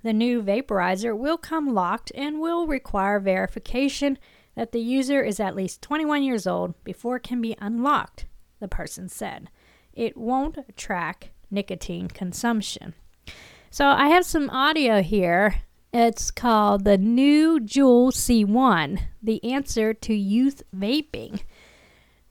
The 0.03 0.13
new 0.13 0.43
vaporizer 0.43 1.17
will 1.17 1.37
come 1.37 1.73
locked 1.73 2.11
and 2.13 2.39
will 2.39 2.67
require 2.67 3.19
verification 3.19 4.17
that 4.55 4.71
the 4.71 4.81
user 4.81 5.23
is 5.23 5.39
at 5.39 5.55
least 5.55 5.81
21 5.81 6.23
years 6.23 6.45
old 6.45 6.81
before 6.83 7.15
it 7.15 7.23
can 7.23 7.41
be 7.41 7.55
unlocked, 7.59 8.25
the 8.59 8.67
person 8.67 9.09
said. 9.09 9.49
It 9.93 10.17
won't 10.17 10.57
track 10.75 11.31
nicotine 11.49 12.07
consumption. 12.07 12.93
So 13.69 13.87
I 13.87 14.09
have 14.09 14.25
some 14.25 14.49
audio 14.49 15.01
here. 15.01 15.63
It's 15.93 16.31
called 16.31 16.85
the 16.85 16.97
new 16.97 17.59
Juul 17.59 18.11
C1, 18.11 18.99
the 19.21 19.43
answer 19.43 19.93
to 19.93 20.13
youth 20.15 20.63
vaping. 20.75 21.41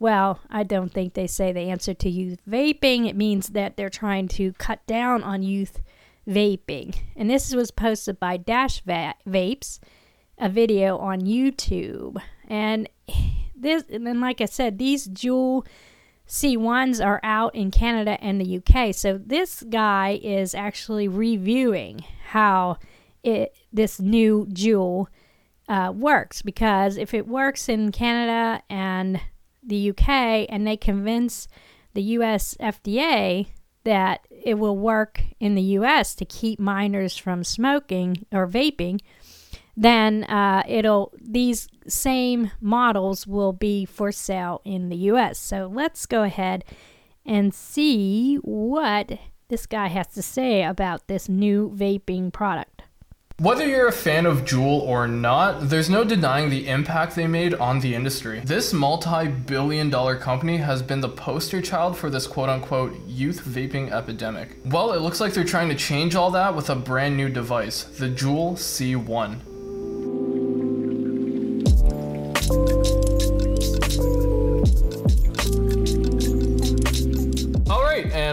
Well, 0.00 0.40
I 0.50 0.64
don't 0.64 0.92
think 0.92 1.14
they 1.14 1.28
say 1.28 1.52
the 1.52 1.70
answer 1.70 1.94
to 1.94 2.10
youth 2.10 2.40
vaping. 2.44 3.08
It 3.08 3.14
means 3.14 3.50
that 3.50 3.76
they're 3.76 3.88
trying 3.88 4.26
to 4.28 4.52
cut 4.54 4.84
down 4.88 5.22
on 5.22 5.44
youth 5.44 5.80
vaping. 6.28 6.98
And 7.14 7.30
this 7.30 7.54
was 7.54 7.70
posted 7.70 8.18
by 8.18 8.36
Dash 8.36 8.82
Vapes, 8.82 9.78
a 10.38 10.48
video 10.48 10.98
on 10.98 11.20
YouTube. 11.20 12.20
And 12.48 12.88
this, 13.54 13.84
and 13.88 14.20
like 14.20 14.40
I 14.40 14.46
said, 14.46 14.78
these 14.78 15.06
Juul 15.06 15.64
C1s 16.26 17.04
are 17.04 17.20
out 17.22 17.54
in 17.54 17.70
Canada 17.70 18.18
and 18.20 18.40
the 18.40 18.56
UK. 18.58 18.92
So 18.92 19.18
this 19.18 19.62
guy 19.62 20.18
is 20.20 20.52
actually 20.52 21.06
reviewing 21.06 22.04
how 22.30 22.78
it 23.22 23.56
this 23.72 24.00
new 24.00 24.46
Juul 24.46 25.06
uh, 25.68 25.92
works 25.94 26.42
because 26.42 26.96
if 26.96 27.14
it 27.14 27.26
works 27.26 27.68
in 27.68 27.92
Canada 27.92 28.62
and 28.68 29.20
the 29.62 29.90
UK 29.90 30.08
and 30.48 30.66
they 30.66 30.76
convince 30.76 31.48
the 31.94 32.02
US 32.02 32.56
FDA 32.60 33.46
that 33.84 34.26
it 34.30 34.54
will 34.54 34.76
work 34.76 35.22
in 35.40 35.54
the 35.54 35.62
US 35.62 36.14
to 36.16 36.24
keep 36.24 36.58
minors 36.58 37.16
from 37.16 37.44
smoking 37.44 38.26
or 38.32 38.46
vaping, 38.46 39.00
then 39.76 40.24
uh, 40.24 40.62
it'll 40.68 41.12
these 41.20 41.68
same 41.86 42.50
models 42.60 43.26
will 43.26 43.52
be 43.52 43.84
for 43.84 44.12
sale 44.12 44.60
in 44.64 44.88
the 44.88 44.96
US. 44.96 45.38
So 45.38 45.70
let's 45.72 46.06
go 46.06 46.22
ahead 46.22 46.64
and 47.24 47.54
see 47.54 48.36
what 48.36 49.18
this 49.48 49.66
guy 49.66 49.88
has 49.88 50.08
to 50.08 50.22
say 50.22 50.62
about 50.62 51.08
this 51.08 51.28
new 51.28 51.70
vaping 51.70 52.32
product. 52.32 52.71
Whether 53.42 53.66
you're 53.66 53.88
a 53.88 53.92
fan 53.92 54.24
of 54.24 54.44
Juul 54.44 54.82
or 54.82 55.08
not, 55.08 55.68
there's 55.68 55.90
no 55.90 56.04
denying 56.04 56.48
the 56.48 56.68
impact 56.68 57.16
they 57.16 57.26
made 57.26 57.54
on 57.54 57.80
the 57.80 57.92
industry. 57.92 58.40
This 58.44 58.72
multi 58.72 59.26
billion 59.26 59.90
dollar 59.90 60.14
company 60.14 60.58
has 60.58 60.80
been 60.80 61.00
the 61.00 61.08
poster 61.08 61.60
child 61.60 61.98
for 61.98 62.08
this 62.08 62.28
quote 62.28 62.48
unquote 62.48 62.94
youth 63.04 63.44
vaping 63.44 63.90
epidemic. 63.90 64.58
Well, 64.66 64.92
it 64.92 65.00
looks 65.00 65.20
like 65.20 65.34
they're 65.34 65.42
trying 65.42 65.70
to 65.70 65.74
change 65.74 66.14
all 66.14 66.30
that 66.30 66.54
with 66.54 66.70
a 66.70 66.76
brand 66.76 67.16
new 67.16 67.28
device, 67.28 67.82
the 67.82 68.10
Juul 68.10 68.52
C1. 68.52 69.40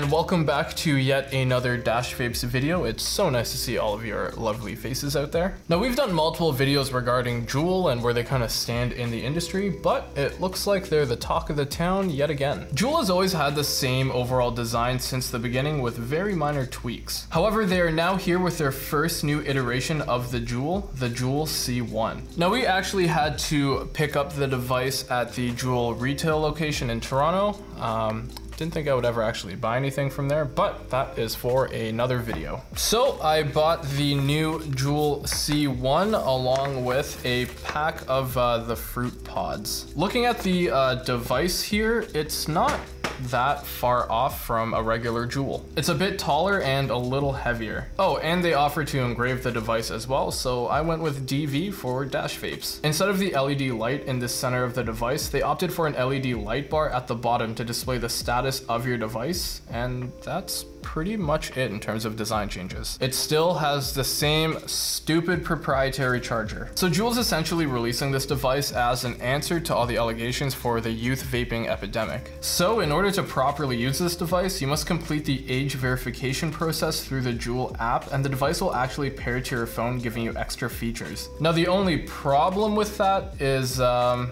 And 0.02 0.10
welcome 0.10 0.46
back 0.46 0.74
to 0.78 0.96
yet 0.96 1.34
another 1.34 1.76
Dash 1.76 2.16
Vapes 2.16 2.46
video. 2.46 2.86
It's 2.86 3.04
so 3.04 3.30
nice 3.30 3.52
to 3.52 3.58
see 3.58 3.78
all 3.78 3.94
of 3.94 4.06
your 4.06 4.32
lovely 4.38 4.74
faces 4.74 5.18
out 5.18 5.34
there. 5.34 5.58
Now 5.68 5.78
we've 5.78 5.98
done 5.98 6.14
multiple 6.14 6.54
videos 6.54 6.94
regarding 6.94 7.46
Juul 7.48 7.92
and 7.92 8.02
where 8.02 8.14
they 8.14 8.24
kind 8.24 8.42
of 8.42 8.50
stand 8.50 8.94
in 8.94 9.12
the 9.12 9.22
industry, 9.22 9.70
but 9.70 10.08
it 10.16 10.40
looks 10.40 10.66
like 10.66 10.88
they're 10.88 11.06
the 11.06 11.18
talk 11.18 11.50
of 11.50 11.58
the 11.58 11.66
town 11.66 12.10
yet 12.10 12.30
again. 12.30 12.68
Juul 12.74 13.00
has 13.00 13.10
always 13.10 13.34
had 13.34 13.56
the 13.56 13.64
same 13.66 14.10
overall 14.12 14.52
design 14.52 15.00
since 15.00 15.30
the 15.30 15.40
beginning 15.40 15.82
with 15.82 15.98
very 15.98 16.34
minor 16.34 16.66
tweaks. 16.66 17.28
However, 17.30 17.66
they 17.66 17.82
are 17.82 17.92
now 17.92 18.16
here 18.16 18.40
with 18.40 18.58
their 18.58 18.72
first 18.72 19.26
new 19.26 19.42
iteration 19.42 20.02
of 20.04 20.32
the 20.32 20.40
Juul, 20.40 20.96
the 20.96 21.10
Juul 21.10 21.46
C1. 21.46 22.38
Now 22.38 22.50
we 22.50 22.66
actually 22.66 23.08
had 23.08 23.38
to 23.40 23.90
pick 23.92 24.16
up 24.16 24.32
the 24.32 24.48
device 24.48 25.12
at 25.12 25.34
the 25.34 25.52
Juul 25.52 26.00
retail 26.00 26.40
location 26.40 26.90
in 26.90 27.02
Toronto. 27.02 27.62
Um, 27.82 28.30
didn't 28.60 28.74
think 28.74 28.90
I 28.90 28.94
would 28.94 29.06
ever 29.06 29.24
actually 29.24 29.56
buy 29.56 29.78
anything 29.78 30.10
from 30.10 30.28
there, 30.28 30.44
but 30.44 30.90
that 30.90 31.18
is 31.18 31.34
for 31.34 31.68
another 31.68 32.20
video. 32.20 32.62
So 32.76 33.20
I 33.22 33.44
bought 33.44 33.84
the 33.92 34.16
new 34.16 34.60
Juul 34.60 35.24
C1 35.24 36.14
along 36.26 36.84
with 36.84 37.26
a 37.26 37.46
pack 37.64 38.02
of 38.10 38.38
uh, 38.38 38.58
the 38.58 38.76
fruit 38.76 39.24
pods. 39.24 39.94
Looking 39.96 40.26
at 40.26 40.40
the 40.40 40.72
uh, 40.72 40.96
device 40.96 41.64
here, 41.64 42.06
it's 42.14 42.50
not 42.50 42.78
that 43.24 43.66
far 43.66 44.10
off 44.12 44.46
from 44.46 44.74
a 44.74 44.82
regular 44.82 45.28
Juul. 45.28 45.64
It's 45.76 45.90
a 45.90 45.96
bit 45.96 46.18
taller 46.18 46.62
and 46.62 46.90
a 46.90 46.98
little 46.98 47.34
heavier. 47.34 47.90
Oh, 48.00 48.18
and 48.18 48.44
they 48.44 48.54
offer 48.54 48.84
to 48.86 49.00
engrave 49.00 49.44
the 49.44 49.52
device 49.52 49.92
as 49.92 50.08
well, 50.08 50.32
so 50.32 50.68
I 50.68 50.82
went 50.82 51.02
with 51.02 51.28
DV 51.28 51.74
for 51.74 52.06
Dash 52.06 52.40
Vapes. 52.40 52.84
Instead 52.84 53.10
of 53.10 53.20
the 53.20 53.32
LED 53.32 53.72
light 53.72 54.06
in 54.06 54.20
the 54.20 54.30
center 54.30 54.64
of 54.64 54.74
the 54.74 54.84
device, 54.84 55.28
they 55.28 55.42
opted 55.42 55.72
for 55.74 55.88
an 55.88 55.94
LED 55.94 56.28
light 56.28 56.70
bar 56.70 56.90
at 56.90 57.08
the 57.08 57.16
bottom 57.16 57.54
to 57.56 57.64
display 57.64 57.98
the 57.98 58.10
status 58.10 58.49
of 58.68 58.86
your 58.88 58.98
device, 58.98 59.62
and 59.70 60.12
that's 60.24 60.66
pretty 60.82 61.16
much 61.16 61.56
it 61.58 61.72
in 61.72 61.80
terms 61.80 62.06
of 62.06 62.16
design 62.16 62.50
changes. 62.50 62.98
It 63.02 63.14
still 63.14 63.54
has 63.54 63.94
the 63.94 64.04
same 64.04 64.58
stupid 64.66 65.44
proprietary 65.44 66.20
charger. 66.20 66.72
So 66.76 66.90
Juul's 66.90 67.18
essentially 67.18 67.66
releasing 67.66 68.12
this 68.12 68.26
device 68.26 68.72
as 68.72 69.04
an 69.04 69.20
answer 69.22 69.60
to 69.60 69.76
all 69.76 69.86
the 69.86 69.98
allegations 69.98 70.54
for 70.54 70.82
the 70.82 70.92
youth 70.92 71.24
vaping 71.24 71.68
epidemic. 71.68 72.32
So 72.42 72.80
in 72.80 72.92
order 72.92 73.12
to 73.12 73.24
properly 73.24 73.78
use 73.78 74.00
this 74.00 74.16
device, 74.16 74.62
you 74.62 74.68
must 74.68 74.88
complete 74.88 75.26
the 75.26 75.50
age 75.50 75.76
verification 75.76 76.52
process 76.52 77.04
through 77.04 77.22
the 77.22 77.34
Juul 77.34 77.80
app 77.80 78.12
and 78.12 78.24
the 78.24 78.30
device 78.30 78.62
will 78.62 78.74
actually 78.74 79.12
pair 79.12 79.42
to 79.42 79.56
your 79.56 79.68
phone 79.68 80.00
giving 80.00 80.24
you 80.24 80.34
extra 80.36 80.70
features. 80.70 81.30
Now 81.40 81.52
the 81.52 81.68
only 81.68 82.00
problem 82.00 82.76
with 82.76 82.98
that 82.98 83.40
is 83.42 83.80
um, 83.80 84.32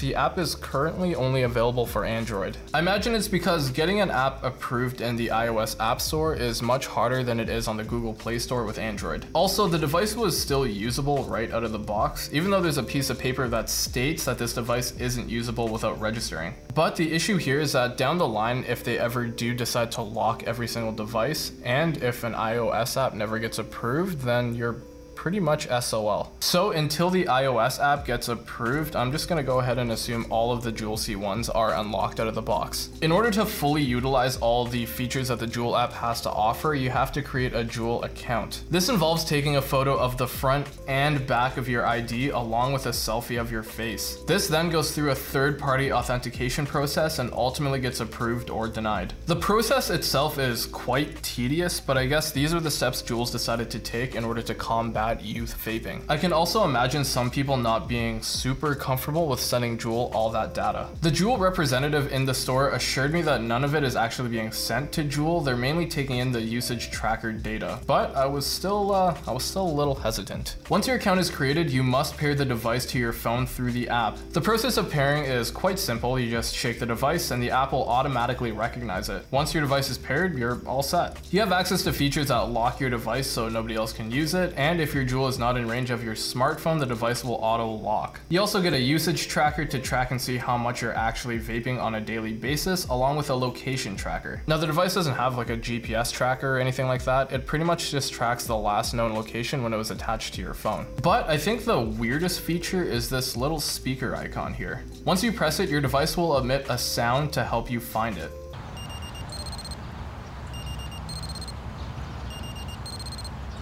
the 0.00 0.14
app 0.14 0.38
is 0.38 0.54
currently 0.54 1.14
only 1.14 1.42
available 1.42 1.86
for 1.86 2.04
Android. 2.04 2.56
I 2.72 2.78
imagine 2.78 3.14
it's 3.14 3.28
because 3.28 3.70
getting 3.70 4.00
an 4.00 4.10
app 4.10 4.42
approved 4.42 5.00
in 5.00 5.16
the 5.16 5.28
iOS 5.28 5.78
App 5.80 6.00
Store 6.00 6.34
is 6.34 6.62
much 6.62 6.86
harder 6.86 7.22
than 7.22 7.40
it 7.40 7.48
is 7.48 7.68
on 7.68 7.76
the 7.76 7.84
Google 7.84 8.12
Play 8.12 8.38
Store 8.38 8.64
with 8.64 8.78
Android. 8.78 9.26
Also, 9.34 9.66
the 9.66 9.78
device 9.78 10.14
was 10.14 10.40
still 10.40 10.66
usable 10.66 11.24
right 11.24 11.50
out 11.52 11.64
of 11.64 11.72
the 11.72 11.78
box, 11.78 12.30
even 12.32 12.50
though 12.50 12.60
there's 12.60 12.78
a 12.78 12.82
piece 12.82 13.10
of 13.10 13.18
paper 13.18 13.48
that 13.48 13.68
states 13.68 14.24
that 14.24 14.38
this 14.38 14.54
device 14.54 14.92
isn't 14.98 15.28
usable 15.28 15.68
without 15.68 16.00
registering. 16.00 16.54
But 16.74 16.96
the 16.96 17.12
issue 17.12 17.36
here 17.36 17.60
is 17.60 17.72
that 17.72 17.96
down 17.96 18.18
the 18.18 18.26
line, 18.26 18.64
if 18.68 18.82
they 18.82 18.98
ever 18.98 19.26
do 19.26 19.54
decide 19.54 19.92
to 19.92 20.02
lock 20.02 20.42
every 20.44 20.68
single 20.68 20.92
device, 20.92 21.52
and 21.64 22.02
if 22.02 22.24
an 22.24 22.34
iOS 22.34 22.96
app 22.96 23.14
never 23.14 23.38
gets 23.38 23.58
approved, 23.58 24.20
then 24.20 24.54
you're 24.54 24.76
pretty 25.24 25.40
much 25.40 25.66
SOL. 25.80 26.30
So 26.40 26.72
until 26.72 27.08
the 27.08 27.24
iOS 27.24 27.82
app 27.82 28.04
gets 28.04 28.28
approved, 28.28 28.94
I'm 28.94 29.10
just 29.10 29.26
gonna 29.26 29.42
go 29.42 29.60
ahead 29.60 29.78
and 29.78 29.90
assume 29.90 30.26
all 30.28 30.52
of 30.52 30.62
the 30.62 30.70
Juul 30.70 30.98
C1s 30.98 31.48
are 31.54 31.72
unlocked 31.72 32.20
out 32.20 32.26
of 32.26 32.34
the 32.34 32.42
box. 32.42 32.90
In 33.00 33.10
order 33.10 33.30
to 33.30 33.46
fully 33.46 33.80
utilize 33.80 34.36
all 34.36 34.66
the 34.66 34.84
features 34.84 35.28
that 35.28 35.38
the 35.38 35.46
Juul 35.46 35.82
app 35.82 35.94
has 35.94 36.20
to 36.20 36.30
offer, 36.30 36.74
you 36.74 36.90
have 36.90 37.10
to 37.12 37.22
create 37.22 37.54
a 37.54 37.64
Juul 37.64 38.04
account. 38.04 38.64
This 38.70 38.90
involves 38.90 39.24
taking 39.24 39.56
a 39.56 39.62
photo 39.62 39.96
of 39.96 40.18
the 40.18 40.26
front 40.26 40.66
and 40.88 41.26
back 41.26 41.56
of 41.56 41.70
your 41.70 41.86
ID 41.86 42.28
along 42.28 42.74
with 42.74 42.84
a 42.84 42.90
selfie 42.90 43.40
of 43.40 43.50
your 43.50 43.62
face. 43.62 44.18
This 44.26 44.46
then 44.46 44.68
goes 44.68 44.94
through 44.94 45.12
a 45.12 45.14
third-party 45.14 45.90
authentication 45.90 46.66
process 46.66 47.18
and 47.18 47.32
ultimately 47.32 47.80
gets 47.80 48.00
approved 48.00 48.50
or 48.50 48.68
denied. 48.68 49.14
The 49.24 49.36
process 49.36 49.88
itself 49.88 50.38
is 50.38 50.66
quite 50.66 51.22
tedious, 51.22 51.80
but 51.80 51.96
I 51.96 52.04
guess 52.04 52.30
these 52.30 52.52
are 52.52 52.60
the 52.60 52.70
steps 52.70 53.00
Juul's 53.00 53.30
decided 53.30 53.70
to 53.70 53.78
take 53.78 54.16
in 54.16 54.24
order 54.26 54.42
to 54.42 54.54
combat 54.54 55.13
youth 55.22 55.56
vaping. 55.64 56.02
I 56.08 56.16
can 56.16 56.32
also 56.32 56.64
imagine 56.64 57.04
some 57.04 57.30
people 57.30 57.56
not 57.56 57.88
being 57.88 58.22
super 58.22 58.74
comfortable 58.74 59.28
with 59.28 59.40
sending 59.40 59.76
Juul 59.76 60.14
all 60.14 60.30
that 60.30 60.54
data. 60.54 60.88
The 61.02 61.10
Juul 61.10 61.38
representative 61.38 62.12
in 62.12 62.24
the 62.24 62.34
store 62.34 62.70
assured 62.70 63.12
me 63.12 63.22
that 63.22 63.42
none 63.42 63.64
of 63.64 63.74
it 63.74 63.84
is 63.84 63.96
actually 63.96 64.30
being 64.30 64.52
sent 64.52 64.92
to 64.92 65.04
Juul. 65.04 65.44
They're 65.44 65.56
mainly 65.56 65.86
taking 65.86 66.18
in 66.18 66.32
the 66.32 66.40
usage 66.40 66.90
tracker 66.90 67.32
data, 67.32 67.78
but 67.86 68.14
I 68.16 68.26
was 68.26 68.46
still 68.46 68.94
uh, 68.94 69.16
I 69.26 69.32
was 69.32 69.44
still 69.44 69.66
a 69.66 69.76
little 69.80 69.94
hesitant. 69.94 70.56
Once 70.70 70.86
your 70.86 70.96
account 70.96 71.20
is 71.20 71.30
created, 71.30 71.70
you 71.70 71.82
must 71.82 72.16
pair 72.16 72.34
the 72.34 72.44
device 72.44 72.86
to 72.86 72.98
your 72.98 73.12
phone 73.12 73.46
through 73.46 73.72
the 73.72 73.88
app. 73.88 74.16
The 74.30 74.40
process 74.40 74.76
of 74.76 74.90
pairing 74.90 75.24
is 75.24 75.50
quite 75.50 75.78
simple. 75.78 76.18
You 76.18 76.30
just 76.30 76.54
shake 76.54 76.78
the 76.78 76.86
device 76.86 77.30
and 77.30 77.42
the 77.42 77.50
app 77.50 77.72
will 77.72 77.88
automatically 77.88 78.52
recognize 78.52 79.08
it. 79.08 79.24
Once 79.30 79.52
your 79.54 79.60
device 79.60 79.90
is 79.90 79.98
paired, 79.98 80.38
you're 80.38 80.60
all 80.66 80.82
set. 80.82 81.18
You 81.30 81.40
have 81.40 81.52
access 81.52 81.82
to 81.84 81.92
features 81.92 82.28
that 82.28 82.50
lock 82.50 82.80
your 82.80 82.90
device 82.90 83.26
so 83.26 83.48
nobody 83.48 83.74
else 83.74 83.92
can 83.92 84.10
use 84.10 84.34
it, 84.34 84.52
and 84.56 84.80
if 84.80 84.94
your 84.94 85.03
Juul 85.04 85.28
is 85.28 85.38
not 85.38 85.56
in 85.56 85.68
range 85.68 85.90
of 85.90 86.02
your 86.02 86.14
smartphone, 86.14 86.78
the 86.78 86.86
device 86.86 87.24
will 87.24 87.34
auto 87.36 87.68
lock. 87.68 88.20
You 88.28 88.40
also 88.40 88.60
get 88.62 88.72
a 88.72 88.80
usage 88.80 89.28
tracker 89.28 89.64
to 89.64 89.78
track 89.78 90.10
and 90.10 90.20
see 90.20 90.36
how 90.36 90.56
much 90.56 90.82
you're 90.82 90.96
actually 90.96 91.38
vaping 91.38 91.80
on 91.80 91.96
a 91.96 92.00
daily 92.00 92.32
basis, 92.32 92.86
along 92.86 93.16
with 93.16 93.30
a 93.30 93.34
location 93.34 93.96
tracker. 93.96 94.42
Now 94.46 94.56
the 94.56 94.66
device 94.66 94.94
doesn't 94.94 95.14
have 95.14 95.36
like 95.36 95.50
a 95.50 95.56
GPS 95.56 96.12
tracker 96.12 96.56
or 96.56 96.58
anything 96.58 96.86
like 96.86 97.04
that, 97.04 97.32
it 97.32 97.46
pretty 97.46 97.64
much 97.64 97.90
just 97.90 98.12
tracks 98.12 98.46
the 98.46 98.56
last 98.56 98.94
known 98.94 99.12
location 99.12 99.62
when 99.62 99.72
it 99.72 99.76
was 99.76 99.90
attached 99.90 100.34
to 100.34 100.40
your 100.40 100.54
phone. 100.54 100.86
But 101.02 101.28
I 101.28 101.36
think 101.36 101.64
the 101.64 101.80
weirdest 101.80 102.40
feature 102.40 102.82
is 102.82 103.08
this 103.08 103.36
little 103.36 103.60
speaker 103.60 104.16
icon 104.16 104.54
here. 104.54 104.84
Once 105.04 105.22
you 105.22 105.32
press 105.32 105.60
it, 105.60 105.68
your 105.68 105.80
device 105.80 106.16
will 106.16 106.38
emit 106.38 106.66
a 106.68 106.78
sound 106.78 107.32
to 107.34 107.44
help 107.44 107.70
you 107.70 107.80
find 107.80 108.18
it. 108.18 108.30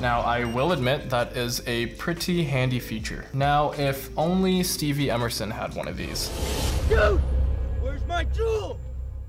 Now, 0.02 0.22
I 0.22 0.42
will 0.42 0.72
admit 0.72 1.10
that 1.10 1.36
is 1.36 1.62
a 1.68 1.86
pretty 1.86 2.42
handy 2.42 2.80
feature. 2.80 3.24
Now, 3.32 3.70
if 3.70 4.10
only 4.18 4.64
Stevie 4.64 5.12
Emerson 5.12 5.48
had 5.48 5.74
one 5.74 5.86
of 5.86 5.96
these. 5.96 6.28
Dude, 6.88 7.20
where's 7.80 8.04
my 8.08 8.24
Juul? 8.24 8.78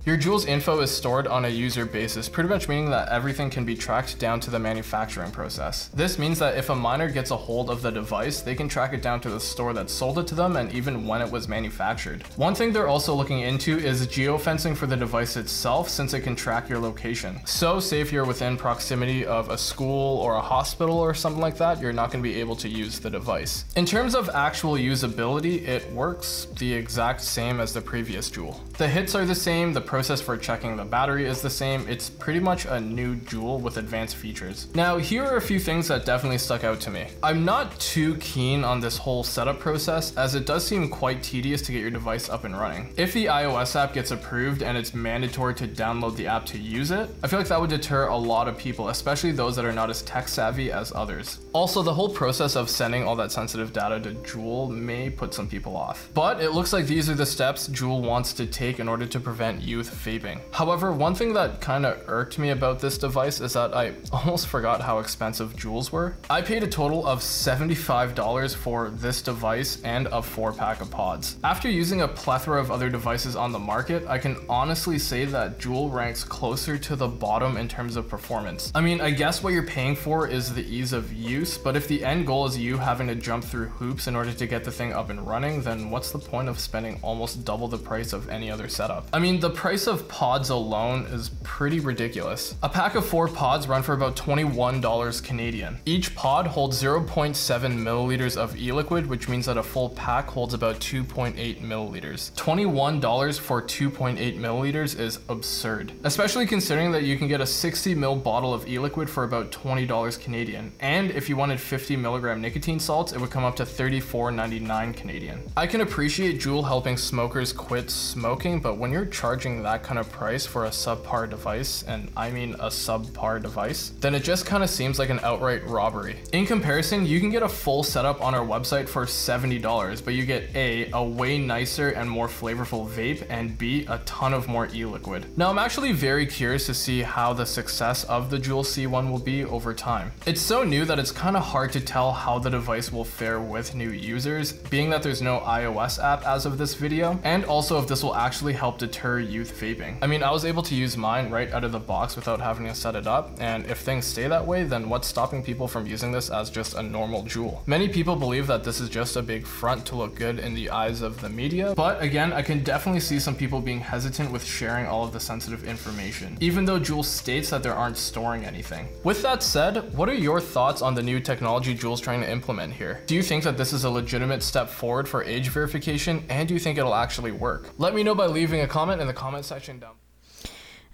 Your 0.06 0.18
Juul's 0.18 0.46
info 0.46 0.82
is 0.82 0.92
stored 0.92 1.28
on 1.28 1.46
a 1.46 1.48
user 1.48 1.86
basis, 1.86 2.28
pretty 2.28 2.50
much 2.50 2.68
meaning 2.68 2.89
that 2.89 3.08
everything 3.08 3.50
can 3.50 3.63
be 3.63 3.74
tracked 3.74 4.20
down 4.20 4.42
to 4.42 4.52
the 4.52 4.60
manufacturing 4.60 5.32
process. 5.32 5.88
This 5.94 6.20
means 6.20 6.39
that 6.39 6.58
if 6.58 6.70
a 6.70 6.76
minor 6.76 7.10
gets 7.10 7.32
a 7.32 7.38
hold 7.38 7.70
of 7.70 7.82
the 7.82 7.89
device, 7.89 8.42
they 8.42 8.54
can 8.54 8.68
track 8.68 8.92
it 8.92 9.02
down 9.02 9.22
to 9.22 9.30
the 9.30 9.39
store 9.39 9.72
that 9.72 9.89
sold 9.89 10.20
it 10.20 10.28
to 10.28 10.36
them 10.36 10.58
and 10.58 10.70
even 10.74 11.08
when 11.08 11.22
it 11.22 11.32
was 11.32 11.48
manufactured. 11.48 12.24
One 12.36 12.54
thing 12.54 12.74
they're 12.74 12.89
also 12.89 13.16
looking 13.16 13.39
into 13.39 13.78
is 13.78 14.06
geofencing 14.08 14.76
for 14.76 14.88
the 14.88 14.98
device 14.98 15.38
itself 15.38 15.88
since 15.88 16.13
it 16.13 16.20
can 16.20 16.36
track 16.36 16.68
your 16.68 16.80
location. 16.80 17.39
So 17.46 17.80
say 17.80 18.02
if 18.02 18.12
you're 18.12 18.26
within 18.26 18.58
proximity 18.58 19.26
of 19.26 19.52
a 19.52 19.58
school 19.58 20.18
or 20.18 20.36
a 20.36 20.42
hospital 20.42 21.00
or 21.00 21.13
something 21.13 21.42
like 21.42 21.56
that, 21.60 21.80
you're 21.80 21.94
not 21.94 22.12
going 22.12 22.22
to 22.22 22.30
be 22.30 22.42
able 22.42 22.58
to 22.58 22.68
use 22.68 23.00
the 23.00 23.10
device. 23.10 23.63
In 23.78 23.86
terms 23.86 24.16
of 24.16 24.30
actual 24.34 24.74
usability, 24.74 25.66
it 25.66 25.89
works 25.94 26.48
the 26.58 26.74
exact 26.74 27.22
same 27.22 27.62
as 27.62 27.74
the 27.74 27.80
previous 27.80 28.30
Juul. 28.30 28.60
The 28.74 28.89
hits 28.89 29.16
are 29.16 29.24
the 29.24 29.34
same, 29.34 29.72
the 29.72 29.93
process 29.94 30.20
for 30.20 30.36
checking 30.36 30.76
the 30.76 30.84
battery 30.84 31.28
is 31.28 31.44
the 31.44 31.50
same. 31.52 31.86
It's 31.88 32.10
pretty 32.10 32.40
much 32.40 32.66
a 32.66 32.82
new 32.82 33.16
Juul 33.16 33.62
with 33.62 33.78
advanced 33.78 34.16
features. 34.16 34.68
Now, 34.74 34.98
here 34.98 35.24
are 35.24 35.36
a 35.36 35.42
few 35.42 35.60
things 35.60 35.88
that 35.90 36.04
definitely 36.04 36.40
stuck 36.40 36.64
out 36.64 36.80
to 36.80 36.90
me. 36.90 37.06
I'm 37.22 37.46
not 37.46 37.80
too 37.80 38.16
keen 38.16 38.64
on 38.64 38.80
this 38.80 38.98
whole 38.98 39.24
setup 39.24 39.60
process 39.60 40.18
as 40.18 40.34
it 40.34 40.48
does 40.48 40.66
seem 40.66 40.90
quite 40.90 41.22
tedious 41.22 41.62
to 41.62 41.72
get 41.72 41.82
your 41.82 41.92
device 41.92 42.28
up 42.28 42.44
and 42.44 42.60
running. 42.60 42.92
If 42.98 43.14
the 43.14 43.28
iOS 43.28 43.76
app 43.76 43.94
gets 43.94 44.10
approved 44.10 44.64
and 44.64 44.76
it's 44.76 44.96
mandatory 44.96 45.54
to 45.54 45.68
download 45.68 46.16
the 46.16 46.26
app 46.26 46.48
to 46.48 46.58
use 46.58 46.90
it, 46.90 47.08
I 47.22 47.28
feel 47.28 47.38
like 47.38 47.50
that 47.50 47.62
would 47.62 47.70
deter 47.70 48.08
a 48.08 48.18
lot 48.18 48.48
of 48.48 48.58
people, 48.58 48.90
especially 48.90 49.32
those 49.32 49.56
that 49.58 49.64
are 49.64 49.72
not 49.72 49.92
as 49.92 50.02
tech 50.02 50.28
savvy 50.28 50.72
as 50.72 50.92
others. 50.96 51.38
Also, 51.54 51.84
the 51.84 51.94
whole 51.94 52.10
process 52.10 52.56
of 52.56 52.68
sending 52.68 53.04
all 53.04 53.16
that 53.18 53.32
sensitive 53.32 53.72
data 53.72 54.00
to 54.00 54.16
Juul 54.28 54.72
may 54.72 55.12
put 55.12 55.36
some 55.36 55.48
people 55.48 55.78
off. 55.78 56.10
But 56.16 56.42
it 56.42 56.54
looks 56.54 56.74
like 56.74 56.88
these 56.88 57.12
are 57.12 57.14
the 57.14 57.28
steps 57.28 57.68
Juul 57.68 58.02
wants 58.02 58.34
to 58.34 58.48
take 58.48 58.80
in 58.80 58.90
order 58.90 59.06
to 59.06 59.20
prevent 59.20 59.62
youth 59.84 60.06
vaping. 60.06 60.39
However, 60.52 60.91
one 60.91 61.15
thing 61.15 61.34
that 61.34 61.60
kind 61.62 61.86
of 61.86 62.02
irked 62.08 62.39
me 62.39 62.50
about 62.50 62.80
this 62.80 62.98
device 62.98 63.41
is 63.41 63.54
that 63.54 63.74
I 63.74 63.93
almost 64.13 64.48
forgot 64.48 64.82
how 64.82 65.00
expensive 65.00 65.56
Juuls 65.56 65.91
were. 65.91 66.15
I 66.30 66.41
paid 66.41 66.63
a 66.63 66.67
total 66.67 67.06
of 67.06 67.19
$75 67.19 68.56
for 68.56 68.89
this 68.89 69.22
device 69.22 69.82
and 69.84 70.08
a 70.08 70.22
four 70.22 70.54
pack 70.54 70.82
of 70.82 70.89
pods. 70.89 71.38
After 71.43 71.69
using 71.69 72.02
a 72.02 72.08
plethora 72.08 72.60
of 72.60 72.72
other 72.72 72.89
devices 72.89 73.36
on 73.36 73.52
the 73.52 73.60
market, 73.60 74.06
I 74.08 74.17
can 74.17 74.38
honestly 74.50 75.00
say 75.00 75.26
that 75.26 75.60
Juul 75.60 75.91
ranks 75.91 76.24
closer 76.24 76.78
to 76.78 76.96
the 76.96 77.08
bottom 77.08 77.58
in 77.58 77.67
terms 77.67 77.96
of 77.96 78.08
performance. 78.08 78.72
I 78.76 78.82
mean, 78.82 79.02
I 79.02 79.12
guess 79.12 79.43
what 79.43 79.54
you're 79.54 79.63
paying 79.63 79.96
for 79.96 80.28
is 80.28 80.54
the 80.54 80.65
ease 80.65 80.93
of 80.93 81.12
use, 81.13 81.58
but 81.58 81.76
if 81.76 81.88
the 81.88 82.04
end 82.04 82.26
goal 82.26 82.46
is 82.46 82.58
you 82.58 82.78
having 82.78 83.08
to 83.08 83.15
jump 83.15 83.43
through 83.43 83.67
hoops 83.67 84.08
in 84.08 84.15
order 84.15 84.32
to 84.32 84.48
get 84.48 84.63
the 84.63 84.72
thing 84.72 84.93
up 84.93 85.10
and 85.10 85.26
running, 85.28 85.62
then 85.62 85.89
what's 85.89 86.12
the 86.12 86.19
point 86.19 86.48
of 86.48 86.60
spending 86.60 87.00
almost 87.02 87.43
double 87.43 87.67
the 87.67 87.78
price 87.78 88.13
of 88.13 88.30
any 88.30 88.50
other 88.50 88.67
setup? 88.67 89.08
I 89.12 89.19
mean, 89.19 89.39
the 89.39 89.50
price 89.50 89.73
of 89.74 90.08
pods 90.08 90.50
alone 90.50 91.06
is 91.08 91.30
pretty 91.42 91.80
ridiculous. 91.80 92.56
A 92.62 92.70
pack 92.70 92.94
of 92.94 93.06
four 93.06 93.28
pods 93.28 93.68
run 93.68 93.82
for 93.82 93.94
about 93.94 94.16
$21 94.16 95.24
Canadian. 95.24 95.80
Each 95.86 96.14
pod 96.14 96.46
holds 96.46 96.82
0.7 96.82 97.34
milliliters 97.34 98.38
of 98.38 98.56
e-liquid, 98.56 99.08
which 99.08 99.28
means 99.28 99.48
that 99.48 99.58
a 99.58 99.64
full 99.64 99.90
pack 99.90 100.28
holds 100.30 100.54
about 100.54 100.80
2.8 100.80 101.62
milliliters. 101.62 102.32
$21 102.34 103.40
for 103.40 103.64
2.8 103.64 104.40
milliliters 104.40 105.00
is 105.00 105.20
absurd, 105.28 105.92
especially 106.04 106.46
considering 106.46 106.92
that 106.92 107.04
you 107.04 107.18
can 107.18 107.28
get 107.28 107.42
a 107.42 107.46
60 107.48 107.96
ml 107.96 108.22
bottle 108.22 108.54
of 108.54 108.68
e-liquid 108.68 109.10
for 109.10 109.24
about 109.24 109.52
$20 109.52 110.20
Canadian. 110.22 110.72
And 110.82 111.10
if 111.10 111.28
you 111.28 111.36
wanted 111.36 111.60
50 111.60 111.96
milligram 111.96 112.42
nicotine 112.42 112.80
salts, 112.80 113.12
it 113.12 113.20
would 113.20 113.32
come 113.32 113.44
up 113.44 113.56
to 113.56 113.64
$34.99 113.64 114.96
Canadian. 114.96 115.42
I 115.58 115.66
can 115.66 115.82
appreciate 115.82 116.40
Juul 116.40 116.64
helping 116.64 116.96
smokers 116.98 117.52
quit 117.52 117.90
smoking, 117.90 118.60
but 118.60 118.78
when 118.78 118.92
you're 118.92 119.08
charging 119.08 119.62
that 119.63 119.84
kind 119.84 119.99
of 119.99 120.12
price 120.12 120.45
for 120.45 120.65
a 120.65 120.69
subpar 120.69 121.30
device, 121.30 121.84
and 121.84 122.12
I 122.15 122.30
mean 122.32 122.54
a 122.56 122.67
subpar 122.67 123.41
device, 123.41 123.93
then 123.99 124.15
it 124.15 124.23
just 124.23 124.45
kind 124.45 124.63
of 124.63 124.69
seems 124.69 124.99
like 124.99 125.10
an 125.10 125.19
outright 125.23 125.67
robbery. 125.67 126.17
In 126.32 126.45
comparison, 126.45 127.06
you 127.06 127.19
can 127.19 127.30
get 127.30 127.43
a 127.43 127.49
full 127.49 127.84
setup 127.84 128.21
on 128.21 128.36
our 128.36 128.45
website 128.45 128.88
for 128.88 129.06
$70, 129.06 130.04
but 130.04 130.13
you 130.13 130.26
get 130.26 130.56
A, 130.56 130.89
a 130.91 131.04
way 131.04 131.38
nicer 131.38 131.89
and 131.89 132.10
more 132.10 132.28
flavorful 132.28 132.88
vape, 132.88 133.26
and 133.30 133.58
B, 133.58 133.86
a 133.89 133.99
ton 133.99 134.34
of 134.34 134.47
more 134.47 134.67
e-liquid. 134.73 135.26
Now 135.38 135.49
I'm 135.49 135.60
actually 135.60 135.91
very 135.91 136.26
curious 136.26 136.65
to 136.67 136.73
see 136.73 137.02
how 137.02 137.34
the 137.34 137.45
success 137.45 138.04
of 138.06 138.30
the 138.30 138.38
Juul 138.38 138.63
C1 138.63 139.12
will 139.12 139.19
be 139.19 139.43
over 139.43 139.73
time. 139.73 140.12
It's 140.26 140.41
so 140.41 140.63
new 140.63 140.86
that 140.86 140.99
it's 140.99 141.12
kind 141.12 141.36
of 141.36 141.43
hard 141.43 141.71
to 141.73 141.82
tell 141.82 142.12
how 142.12 142.39
the 142.39 142.49
device 142.49 142.91
will 142.91 143.06
fare 143.06 143.39
with 143.39 143.76
new 143.76 143.89
users, 143.89 144.54
being 144.54 144.89
that 144.89 145.04
there's 145.04 145.21
no 145.21 145.39
iOS 145.39 146.04
app 146.04 146.26
as 146.26 146.45
of 146.45 146.58
this 146.58 146.73
video, 146.73 147.19
and 147.23 147.45
also 147.45 147.80
if 147.80 147.88
this 147.88 148.04
will 148.04 148.15
actually 148.15 148.54
help 148.54 148.78
deter 148.78 149.19
youth 149.19 149.53
vaping. 149.54 149.98
I 150.02 150.08
mean, 150.08 150.24
I 150.24 150.32
was 150.32 150.46
able 150.46 150.63
to 150.63 150.76
use 150.76 150.98
mine 150.98 151.30
right 151.30 151.52
out 151.52 151.63
of 151.63 151.72
the 151.72 151.80
box 151.80 152.16
without 152.16 152.39
having 152.39 152.66
to 152.68 152.76
set 152.76 152.96
it 152.96 153.08
up, 153.08 153.32
and 153.39 153.66
if 153.68 153.80
things 153.80 154.06
stay 154.06 154.28
that 154.28 154.46
way, 154.46 154.63
then 154.63 154.89
what's 154.89 155.08
stopping 155.08 155.44
people 155.44 155.68
from 155.68 155.88
using 155.88 156.12
this 156.12 156.30
as 156.30 156.50
just 156.50 156.76
a 156.76 156.82
normal 156.82 157.24
Juul? 157.24 157.66
Many 157.68 157.88
people 157.89 158.16
believe 158.16 158.48
that 158.48 158.63
this 158.63 158.80
is 158.80 158.89
just 158.89 159.16
a 159.16 159.22
big 159.22 159.46
front 159.46 159.86
to 159.88 159.96
look 159.96 160.16
good 160.16 160.39
in 160.39 160.54
the 160.54 160.70
eyes 160.70 161.02
of 161.02 161.22
the 161.22 161.30
media, 161.30 161.74
but 161.76 162.02
again, 162.02 162.34
I 162.34 162.42
can 162.42 162.63
definitely 162.63 163.02
see 163.02 163.20
some 163.20 163.36
people 163.36 163.62
being 163.62 163.80
hesitant 163.80 164.32
with 164.32 164.44
sharing 164.44 164.86
all 164.86 165.04
of 165.04 165.13
the 165.13 165.20
sensitive 165.20 165.63
information, 165.63 166.38
even 166.39 166.66
though 166.66 166.80
Juul 166.80 167.04
states 167.04 167.50
that 167.50 167.63
they 167.63 167.70
aren't 167.70 167.98
storing 167.98 168.46
anything. 168.46 168.88
With 169.04 169.22
that 169.22 169.44
said, 169.44 169.94
what 169.96 170.10
are 170.10 170.13
your 170.13 170.39
thoughts 170.39 170.82
on 170.82 170.96
the 170.96 171.04
new 171.04 171.20
technology 171.20 171.76
Juul's 171.76 172.02
trying 172.02 172.22
to 172.22 172.32
implement 172.32 172.74
here? 172.74 173.02
Do 173.06 173.16
you 173.16 173.24
think 173.24 173.44
that 173.44 173.58
this 173.58 173.74
is 173.74 173.84
a 173.84 173.89
legitimate 173.89 174.44
step 174.44 174.70
forward 174.70 175.08
for 175.08 175.24
age 175.24 175.50
verification, 175.50 176.24
and 176.30 176.48
do 176.48 176.54
you 176.54 176.60
think 176.60 176.78
it'll 176.78 176.96
actually 176.96 177.32
work? 177.32 177.70
Let 177.78 177.96
me 177.96 178.04
know 178.04 178.16
by 178.16 178.28
leaving 178.28 178.62
a 178.62 178.68
comment 178.68 179.02
in 179.02 179.08
the 179.08 179.13
comment 179.13 179.33
section 179.41 179.80
down 179.80 179.96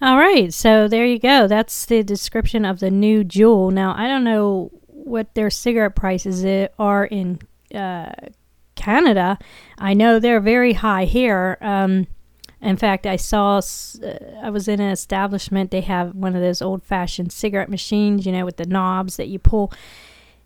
All 0.02 0.18
right, 0.18 0.54
so 0.54 0.88
there 0.88 1.06
you 1.06 1.20
go. 1.20 1.48
That's 1.48 1.86
the 1.86 2.04
description 2.04 2.66
of 2.66 2.80
the 2.80 2.92
new 2.92 3.24
Juul. 3.24 3.72
Now, 3.72 3.94
I 3.98 4.08
don't 4.08 4.24
know 4.24 4.72
what 4.88 5.34
their 5.36 5.50
cigarette 5.50 5.96
prices 5.96 6.46
are 6.78 7.06
in 7.06 7.40
uh, 7.74 8.12
Canada. 8.76 9.38
I 9.78 9.94
know 9.94 10.20
they're 10.20 10.40
very 10.40 10.74
high 10.74 11.06
here. 11.06 11.58
Um, 11.62 12.08
in 12.62 12.76
fact, 12.76 13.06
I 13.06 13.16
saw, 13.16 13.58
uh, 13.58 14.14
I 14.42 14.50
was 14.50 14.68
in 14.68 14.82
an 14.82 14.92
establishment, 14.92 15.72
they 15.72 15.82
have 15.82 16.14
one 16.14 16.36
of 16.36 16.42
those 16.42 16.62
old 16.62 16.84
fashioned 16.84 17.32
cigarette 17.32 17.70
machines, 17.70 18.26
you 18.26 18.32
know, 18.32 18.46
with 18.46 18.58
the 18.58 18.66
knobs 18.66 19.18
that 19.18 19.28
you 19.28 19.40
pull. 19.40 19.72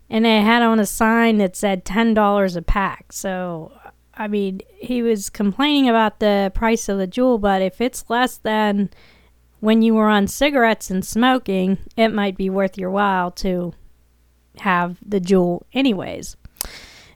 And 0.08 0.24
they 0.24 0.40
had 0.42 0.62
on 0.62 0.78
a 0.78 0.86
sign 0.86 1.38
that 1.38 1.56
said 1.56 1.84
$10 1.84 2.56
a 2.56 2.62
pack. 2.62 3.12
So, 3.12 3.72
I 4.16 4.28
mean, 4.28 4.60
he 4.78 5.02
was 5.02 5.30
complaining 5.30 5.88
about 5.88 6.20
the 6.20 6.52
price 6.54 6.88
of 6.88 6.98
the 6.98 7.08
Juul, 7.08 7.40
but 7.40 7.62
if 7.62 7.80
it's 7.80 8.08
less 8.08 8.36
than 8.36 8.90
when 9.60 9.82
you 9.82 9.94
were 9.94 10.08
on 10.08 10.26
cigarettes 10.26 10.90
and 10.90 11.04
smoking, 11.04 11.78
it 11.96 12.08
might 12.08 12.36
be 12.36 12.50
worth 12.50 12.78
your 12.78 12.90
while 12.90 13.30
to 13.32 13.72
have 14.58 14.98
the 15.04 15.20
Juul, 15.20 15.62
anyways. 15.72 16.36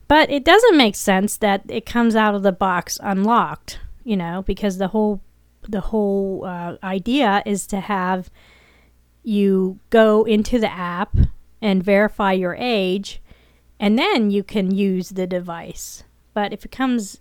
But 0.09 0.31
it 0.31 0.45
doesn't 0.45 0.77
make 0.77 0.97
sense 0.97 1.37
that 1.37 1.63
it 1.69 1.85
comes 1.85 2.17
out 2.17 2.35
of 2.35 2.43
the 2.43 2.53
box 2.53 2.99
unlocked, 3.03 3.79
you 4.03 4.17
know, 4.17 4.43
because 4.43 4.79
the 4.79 4.89
whole 4.89 5.21
the 5.69 5.81
whole 5.83 6.47
uh, 6.47 6.77
idea 6.83 7.43
is 7.45 7.67
to 7.67 7.81
have 7.81 8.31
you 9.23 9.79
go 9.91 10.25
into 10.25 10.59
the 10.59 10.73
app 10.73 11.15
and 11.61 11.85
verify 11.85 12.33
your 12.33 12.57
age, 12.59 13.21
and 13.79 13.99
then 13.99 14.31
you 14.31 14.43
can 14.43 14.75
use 14.75 15.11
the 15.11 15.27
device. 15.27 16.05
But 16.35 16.53
if 16.53 16.65
it 16.65 16.71
comes 16.71 17.21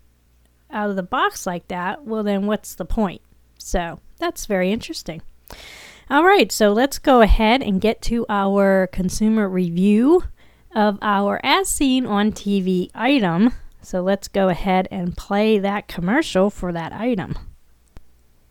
out 0.70 0.89
of 0.89 0.96
the 0.96 1.04
box 1.04 1.46
like 1.46 1.67
that, 1.70 2.06
well, 2.06 2.24
then 2.24 2.46
what's 2.46 2.76
the 2.76 2.86
point? 2.86 3.22
So 3.58 4.00
that's 4.17 4.46
very 4.46 4.72
interesting. 4.72 5.22
All 6.10 6.24
right, 6.24 6.52
so 6.52 6.72
let's 6.72 7.00
go 7.00 7.22
ahead 7.22 7.62
and 7.62 7.82
get 7.82 8.02
to 8.04 8.26
our 8.29 8.88
consumer 8.88 9.50
review 9.50 10.23
of 10.75 10.98
our 11.02 11.40
as 11.44 11.67
seen 11.67 12.06
on 12.06 12.32
TV 12.32 12.90
item. 12.96 13.54
So 13.82 14.02
let's 14.02 14.27
go 14.27 14.50
ahead 14.50 14.88
and 14.92 15.17
play 15.17 15.60
that 15.60 15.88
commercial 15.88 16.50
for 16.50 16.71
that 16.71 16.94
item. 16.94 17.38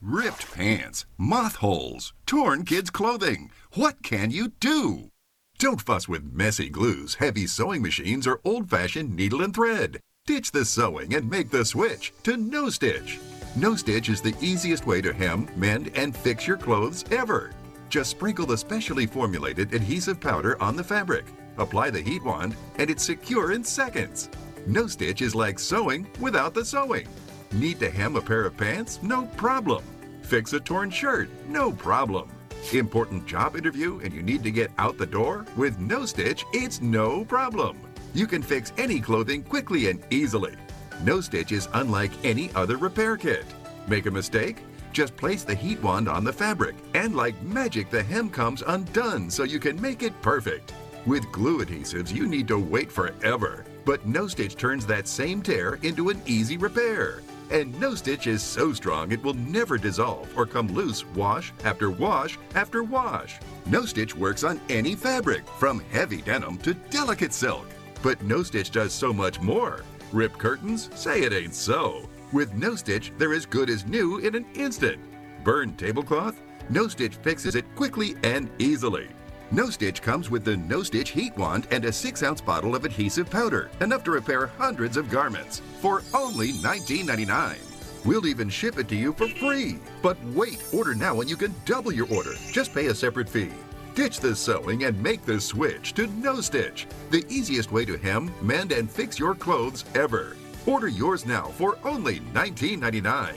Ripped 0.03 0.53
pants, 0.53 1.07
moth 1.16 1.57
holes, 1.57 2.12
torn 2.26 2.64
kids' 2.64 2.91
clothing. 2.91 3.51
What 3.74 4.03
can 4.03 4.31
you 4.31 4.49
do? 4.61 5.11
Don't 5.59 5.81
fuss 5.81 6.07
with 6.07 6.35
messy 6.35 6.68
glues, 6.68 7.14
heavy 7.14 7.47
sewing 7.47 7.81
machines, 7.81 8.26
or 8.26 8.41
old 8.45 8.68
fashioned 8.68 9.16
needle 9.16 9.43
and 9.43 9.55
thread. 9.55 10.01
Ditch 10.27 10.51
the 10.51 10.64
sewing 10.64 11.14
and 11.14 11.31
make 11.31 11.51
the 11.51 11.64
switch 11.64 12.12
to 12.24 12.37
No 12.37 12.68
Stitch. 12.68 13.20
No 13.55 13.77
Stitch 13.77 14.09
is 14.09 14.20
the 14.20 14.35
easiest 14.41 14.85
way 14.85 15.01
to 15.01 15.12
hem, 15.12 15.49
mend, 15.55 15.93
and 15.95 16.16
fix 16.16 16.49
your 16.49 16.57
clothes 16.57 17.05
ever. 17.12 17.53
Just 17.91 18.11
sprinkle 18.11 18.45
the 18.45 18.59
specially 18.59 19.07
formulated 19.07 19.72
adhesive 19.72 20.20
powder 20.20 20.61
on 20.61 20.74
the 20.74 20.83
fabric, 20.83 21.27
apply 21.59 21.91
the 21.91 22.01
heat 22.01 22.24
wand, 22.24 22.57
and 22.79 22.91
it's 22.91 23.05
secure 23.05 23.53
in 23.53 23.62
seconds. 23.62 24.29
No 24.66 24.89
Stitch 24.89 25.22
is 25.22 25.37
like 25.37 25.61
sewing 25.61 26.09
without 26.18 26.55
the 26.55 26.64
sewing. 26.64 27.07
Need 27.53 27.79
to 27.79 27.89
hem 27.89 28.16
a 28.16 28.20
pair 28.20 28.47
of 28.47 28.57
pants? 28.57 28.99
No 29.05 29.27
problem. 29.37 29.85
Fix 30.22 30.53
a 30.55 30.59
torn 30.59 30.91
shirt? 30.91 31.31
No 31.47 31.70
problem. 31.70 32.29
Important 32.72 33.27
job 33.29 33.55
interview 33.55 34.01
and 34.01 34.12
you 34.12 34.24
need 34.24 34.43
to 34.43 34.51
get 34.51 34.72
out 34.77 34.99
the 34.99 35.07
door? 35.07 35.47
With 35.57 35.79
No 35.79 36.05
Stitch, 36.05 36.45
it's 36.53 36.83
no 36.83 37.24
problem. 37.27 37.79
You 38.17 38.27
can 38.27 38.41
fix 38.41 38.73
any 38.79 38.99
clothing 38.99 39.43
quickly 39.43 39.91
and 39.91 40.03
easily. 40.09 40.55
No 41.03 41.21
Stitch 41.21 41.53
is 41.53 41.69
unlike 41.75 42.12
any 42.25 42.51
other 42.55 42.79
repair 42.79 43.19
kit. 43.19 43.45
Make 43.89 44.07
a 44.07 44.11
mistake? 44.11 44.62
Just 44.91 45.14
place 45.19 45.43
the 45.43 45.55
heat 45.55 45.83
wand 45.83 46.09
on 46.09 46.25
the 46.25 46.33
fabric, 46.33 46.77
and 46.95 47.14
like 47.14 47.41
magic, 47.43 47.91
the 47.91 48.03
hem 48.03 48.31
comes 48.31 48.62
undone 48.67 49.29
so 49.29 49.43
you 49.43 49.61
can 49.61 49.79
make 49.83 50.03
it 50.03 50.19
perfect. 50.23 50.73
With 51.05 51.31
glue 51.31 51.62
adhesives, 51.62 52.11
you 52.11 52.27
need 52.27 52.49
to 52.49 52.59
wait 52.59 52.91
forever. 52.91 53.67
But 53.85 54.07
No 54.07 54.29
Stitch 54.29 54.57
turns 54.57 54.87
that 54.87 55.07
same 55.07 55.43
tear 55.43 55.75
into 55.83 56.09
an 56.09 56.23
easy 56.25 56.57
repair. 56.57 57.21
And 57.51 57.79
No 57.79 57.95
Stitch 57.95 58.27
is 58.27 58.43
so 58.43 58.73
strong 58.73 59.12
it 59.12 59.23
will 59.23 59.35
never 59.35 59.77
dissolve 59.77 60.33
or 60.39 60.47
come 60.47 60.69
loose 60.69 61.05
wash 61.09 61.53
after 61.64 61.91
wash 61.91 62.39
after 62.55 62.83
wash. 62.83 63.39
No 63.67 63.85
Stitch 63.85 64.17
works 64.17 64.43
on 64.43 64.59
any 64.71 64.95
fabric, 64.95 65.47
from 65.59 65.81
heavy 65.91 66.23
denim 66.23 66.57
to 66.59 66.73
delicate 66.73 67.35
silk. 67.35 67.67
But 68.03 68.22
No 68.22 68.42
Stitch 68.42 68.70
does 68.70 68.92
so 68.92 69.12
much 69.12 69.40
more. 69.40 69.82
Rip 70.12 70.36
curtains? 70.38 70.90
Say 70.94 71.22
it 71.22 71.32
ain't 71.32 71.55
so. 71.55 72.09
With 72.32 72.55
No 72.55 72.74
Stitch, 72.76 73.12
they're 73.18 73.34
as 73.34 73.47
good 73.47 73.70
as 73.70 73.86
new 73.86 74.18
in 74.18 74.34
an 74.34 74.47
instant. 74.55 74.99
Burned 75.44 75.78
tablecloth? 75.78 76.40
No 76.68 76.88
Stitch 76.88 77.16
fixes 77.16 77.55
it 77.55 77.64
quickly 77.76 78.16
and 78.22 78.51
easily. 78.59 79.09
No 79.53 79.70
Stitch 79.70 80.03
comes 80.03 80.28
with 80.28 80.44
the 80.44 80.57
No 80.57 80.82
Stitch 80.82 81.11
Heat 81.11 81.36
Wand 81.36 81.68
and 81.70 81.84
a 81.84 81.92
6 81.92 82.22
ounce 82.22 82.40
bottle 82.40 82.74
of 82.74 82.84
adhesive 82.84 83.30
powder, 83.30 83.70
enough 83.80 84.03
to 84.05 84.11
repair 84.11 84.49
hundreds 84.49 84.97
of 84.97 85.09
garments 85.09 85.62
for 85.80 86.03
only 86.14 86.53
$19.99. 86.55 87.57
We'll 88.05 88.26
even 88.26 88.49
ship 88.49 88.78
it 88.78 88.88
to 88.88 88.97
you 88.97 89.12
for 89.12 89.28
free. 89.28 89.78
But 90.03 90.16
wait, 90.26 90.62
order 90.72 90.94
now 90.94 91.20
and 91.20 91.30
you 91.30 91.36
can 91.36 91.55
double 91.64 91.92
your 91.92 92.12
order. 92.12 92.34
Just 92.51 92.74
pay 92.74 92.86
a 92.86 92.94
separate 92.94 93.28
fee. 93.28 93.51
Ditch 93.97 94.20
the 94.20 94.36
sewing 94.36 94.84
and 94.84 95.03
make 95.03 95.24
the 95.24 95.40
switch 95.40 95.94
to 95.94 96.07
No 96.07 96.42
Stitch, 96.42 96.86
the 97.11 97.24
easiest 97.30 97.72
way 97.72 97.86
to 97.86 97.97
hem, 97.97 98.30
mend, 98.42 98.70
and 98.70 98.90
fix 98.90 99.18
your 99.18 99.34
clothes 99.34 99.86
ever. 99.94 100.36
Order 100.66 100.88
yours 100.88 101.24
now 101.24 101.47
for 101.47 101.78
only 101.82 102.20
$19.99. 102.34 103.34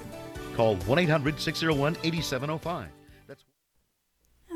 Call 0.58 0.76
1 0.76 1.00
800 1.00 1.40
601 1.40 1.96
8705. 2.04 2.90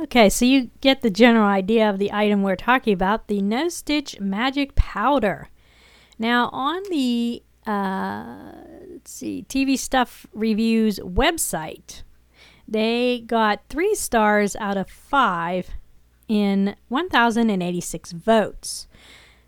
Okay, 0.01 0.29
so 0.29 0.43
you 0.43 0.71
get 0.81 1.03
the 1.03 1.09
general 1.09 1.45
idea 1.45 1.89
of 1.89 1.99
the 1.99 2.11
item 2.11 2.43
we're 2.43 2.57
talking 2.57 2.93
about 2.93 3.29
the 3.29 3.41
No 3.41 3.69
Stitch 3.69 4.19
Magic 4.19 4.75
Powder. 4.75 5.47
Now, 6.19 6.49
on 6.51 6.83
the 6.89 7.43
uh, 7.65 8.51
let's 8.91 9.09
see, 9.09 9.45
TV 9.47 9.79
Stuff 9.79 10.27
Reviews 10.33 10.99
website, 10.99 12.03
they 12.67 13.23
got 13.25 13.61
three 13.69 13.95
stars 13.95 14.57
out 14.57 14.75
of 14.75 14.89
five 14.89 15.69
in 16.27 16.75
1,086 16.89 18.11
votes. 18.11 18.87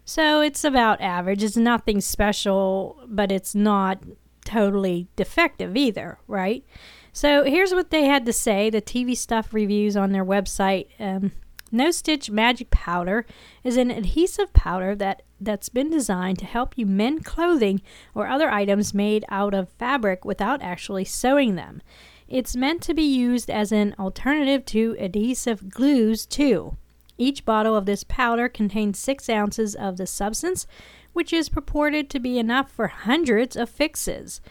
So 0.05 0.41
it's 0.41 0.63
about 0.63 1.01
average. 1.01 1.43
It's 1.43 1.57
nothing 1.57 1.99
special, 2.01 2.99
but 3.07 3.31
it's 3.31 3.55
not 3.55 4.03
totally 4.45 5.07
defective 5.15 5.75
either, 5.75 6.19
right? 6.27 6.63
So 7.11 7.43
here's 7.43 7.73
what 7.73 7.89
they 7.89 8.05
had 8.05 8.25
to 8.25 8.33
say 8.33 8.69
the 8.69 8.81
TV 8.81 9.17
Stuff 9.17 9.53
reviews 9.53 9.97
on 9.97 10.11
their 10.11 10.25
website. 10.25 10.87
Um, 10.99 11.31
no 11.71 11.89
Stitch 11.89 12.29
Magic 12.29 12.69
Powder 12.69 13.25
is 13.63 13.75
an 13.75 13.89
adhesive 13.89 14.53
powder 14.53 14.95
that, 14.95 15.23
that's 15.41 15.69
been 15.69 15.89
designed 15.89 16.39
to 16.39 16.45
help 16.45 16.77
you 16.77 16.85
mend 16.85 17.25
clothing 17.25 17.81
or 18.13 18.27
other 18.27 18.49
items 18.49 18.93
made 18.93 19.25
out 19.29 19.53
of 19.53 19.69
fabric 19.69 20.23
without 20.23 20.61
actually 20.61 21.05
sewing 21.05 21.55
them. 21.55 21.81
It's 22.27 22.55
meant 22.55 22.81
to 22.83 22.93
be 22.93 23.03
used 23.03 23.49
as 23.49 23.71
an 23.71 23.95
alternative 23.99 24.65
to 24.65 24.95
adhesive 24.99 25.69
glues, 25.69 26.25
too. 26.25 26.77
Each 27.17 27.45
bottle 27.45 27.75
of 27.75 27.85
this 27.85 28.03
powder 28.03 28.49
contains 28.49 28.99
6 28.99 29.29
ounces 29.29 29.75
of 29.75 29.97
the 29.97 30.07
substance, 30.07 30.67
which 31.13 31.31
is 31.31 31.49
purported 31.49 32.09
to 32.09 32.19
be 32.19 32.37
enough 32.37 32.69
for 32.71 32.87
hundreds 32.87 33.55
of 33.55 33.69
fixes. 33.69 34.41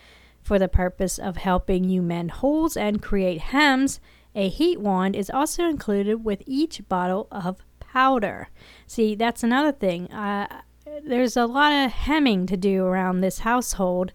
For 0.43 0.59
the 0.59 0.68
purpose 0.68 1.18
of 1.18 1.37
helping 1.37 1.85
you 1.85 2.01
mend 2.01 2.31
holes 2.33 2.77
and 2.77 3.03
create 3.03 3.41
hems, 3.41 4.01
a 4.35 4.49
heat 4.49 4.81
wand 4.81 5.16
is 5.16 5.31
also 5.31 5.64
included 5.64 6.25
with 6.25 6.43
each 6.47 6.87
bottle 6.89 7.29
of 7.31 7.61
powder. 7.81 8.49
See, 8.87 9.14
that's 9.14 9.43
another 9.43 9.72
thing. 9.72 10.11
Uh, 10.12 10.62
there's 11.03 11.37
a 11.37 11.47
lot 11.47 11.72
of 11.72 11.93
hemming 11.93 12.47
to 12.47 12.57
do 12.57 12.85
around 12.85 13.20
this 13.20 13.41
household. 13.41 14.12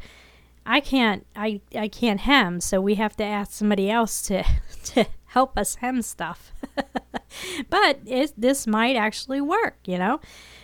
I 0.66 0.80
can't 0.80 1.26
I, 1.36 1.62
I 1.76 1.88
can't 1.88 2.22
hem, 2.22 2.62
so 2.62 2.80
we 2.82 2.96
have 2.96 3.16
to 3.18 3.24
ask 3.24 3.52
somebody 3.52 3.90
else 3.90 4.22
to 4.24 4.44
to 4.86 5.08
help 5.28 5.58
us 5.58 5.76
hem 5.76 6.02
stuff. 6.02 6.54
but 7.70 8.00
it, 8.06 8.34
this 8.38 8.68
might 8.68 8.96
actually 8.96 9.42
work, 9.42 9.78
you 9.86 9.98
know. 9.98 10.20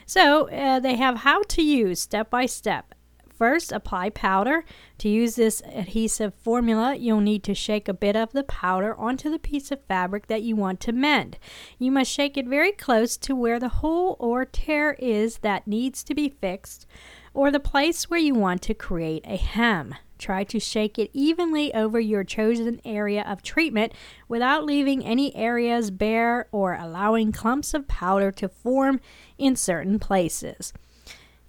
So 0.05 0.49
uh, 0.49 0.79
they 0.79 0.95
have 0.95 1.17
how 1.17 1.43
to 1.43 1.61
use 1.61 1.99
step 2.01 2.29
by 2.29 2.45
step. 2.45 2.93
First, 3.35 3.73
apply 3.73 4.11
powder. 4.11 4.63
To 4.99 5.09
use 5.09 5.35
this 5.35 5.61
adhesive 5.65 6.33
formula, 6.35 6.95
you'll 6.95 7.19
need 7.19 7.43
to 7.43 7.53
shake 7.53 7.89
a 7.89 7.93
bit 7.93 8.15
of 8.15 8.31
the 8.31 8.45
powder 8.45 8.95
onto 8.95 9.29
the 9.29 9.39
piece 9.39 9.71
of 9.71 9.83
fabric 9.83 10.27
that 10.27 10.43
you 10.43 10.55
want 10.55 10.79
to 10.81 10.93
mend. 10.93 11.37
You 11.77 11.91
must 11.91 12.09
shake 12.09 12.37
it 12.37 12.47
very 12.47 12.71
close 12.71 13.17
to 13.17 13.35
where 13.35 13.59
the 13.59 13.69
hole 13.69 14.15
or 14.19 14.45
tear 14.45 14.93
is 14.99 15.39
that 15.39 15.67
needs 15.67 16.01
to 16.05 16.15
be 16.15 16.29
fixed, 16.29 16.87
or 17.35 17.51
the 17.51 17.59
place 17.59 18.09
where 18.09 18.19
you 18.19 18.33
want 18.33 18.61
to 18.63 18.73
create 18.73 19.23
a 19.27 19.35
hem. 19.35 19.93
Try 20.17 20.45
to 20.45 20.59
shake 20.59 20.97
it 20.97 21.11
evenly 21.13 21.73
over 21.73 21.99
your 21.99 22.23
chosen 22.23 22.79
area 22.85 23.23
of 23.27 23.43
treatment 23.43 23.93
without 24.29 24.63
leaving 24.63 25.05
any 25.05 25.35
areas 25.35 25.91
bare 25.91 26.47
or 26.51 26.73
allowing 26.73 27.33
clumps 27.33 27.73
of 27.73 27.87
powder 27.87 28.31
to 28.31 28.47
form 28.47 29.01
in 29.37 29.57
certain 29.57 29.99
places. 29.99 30.71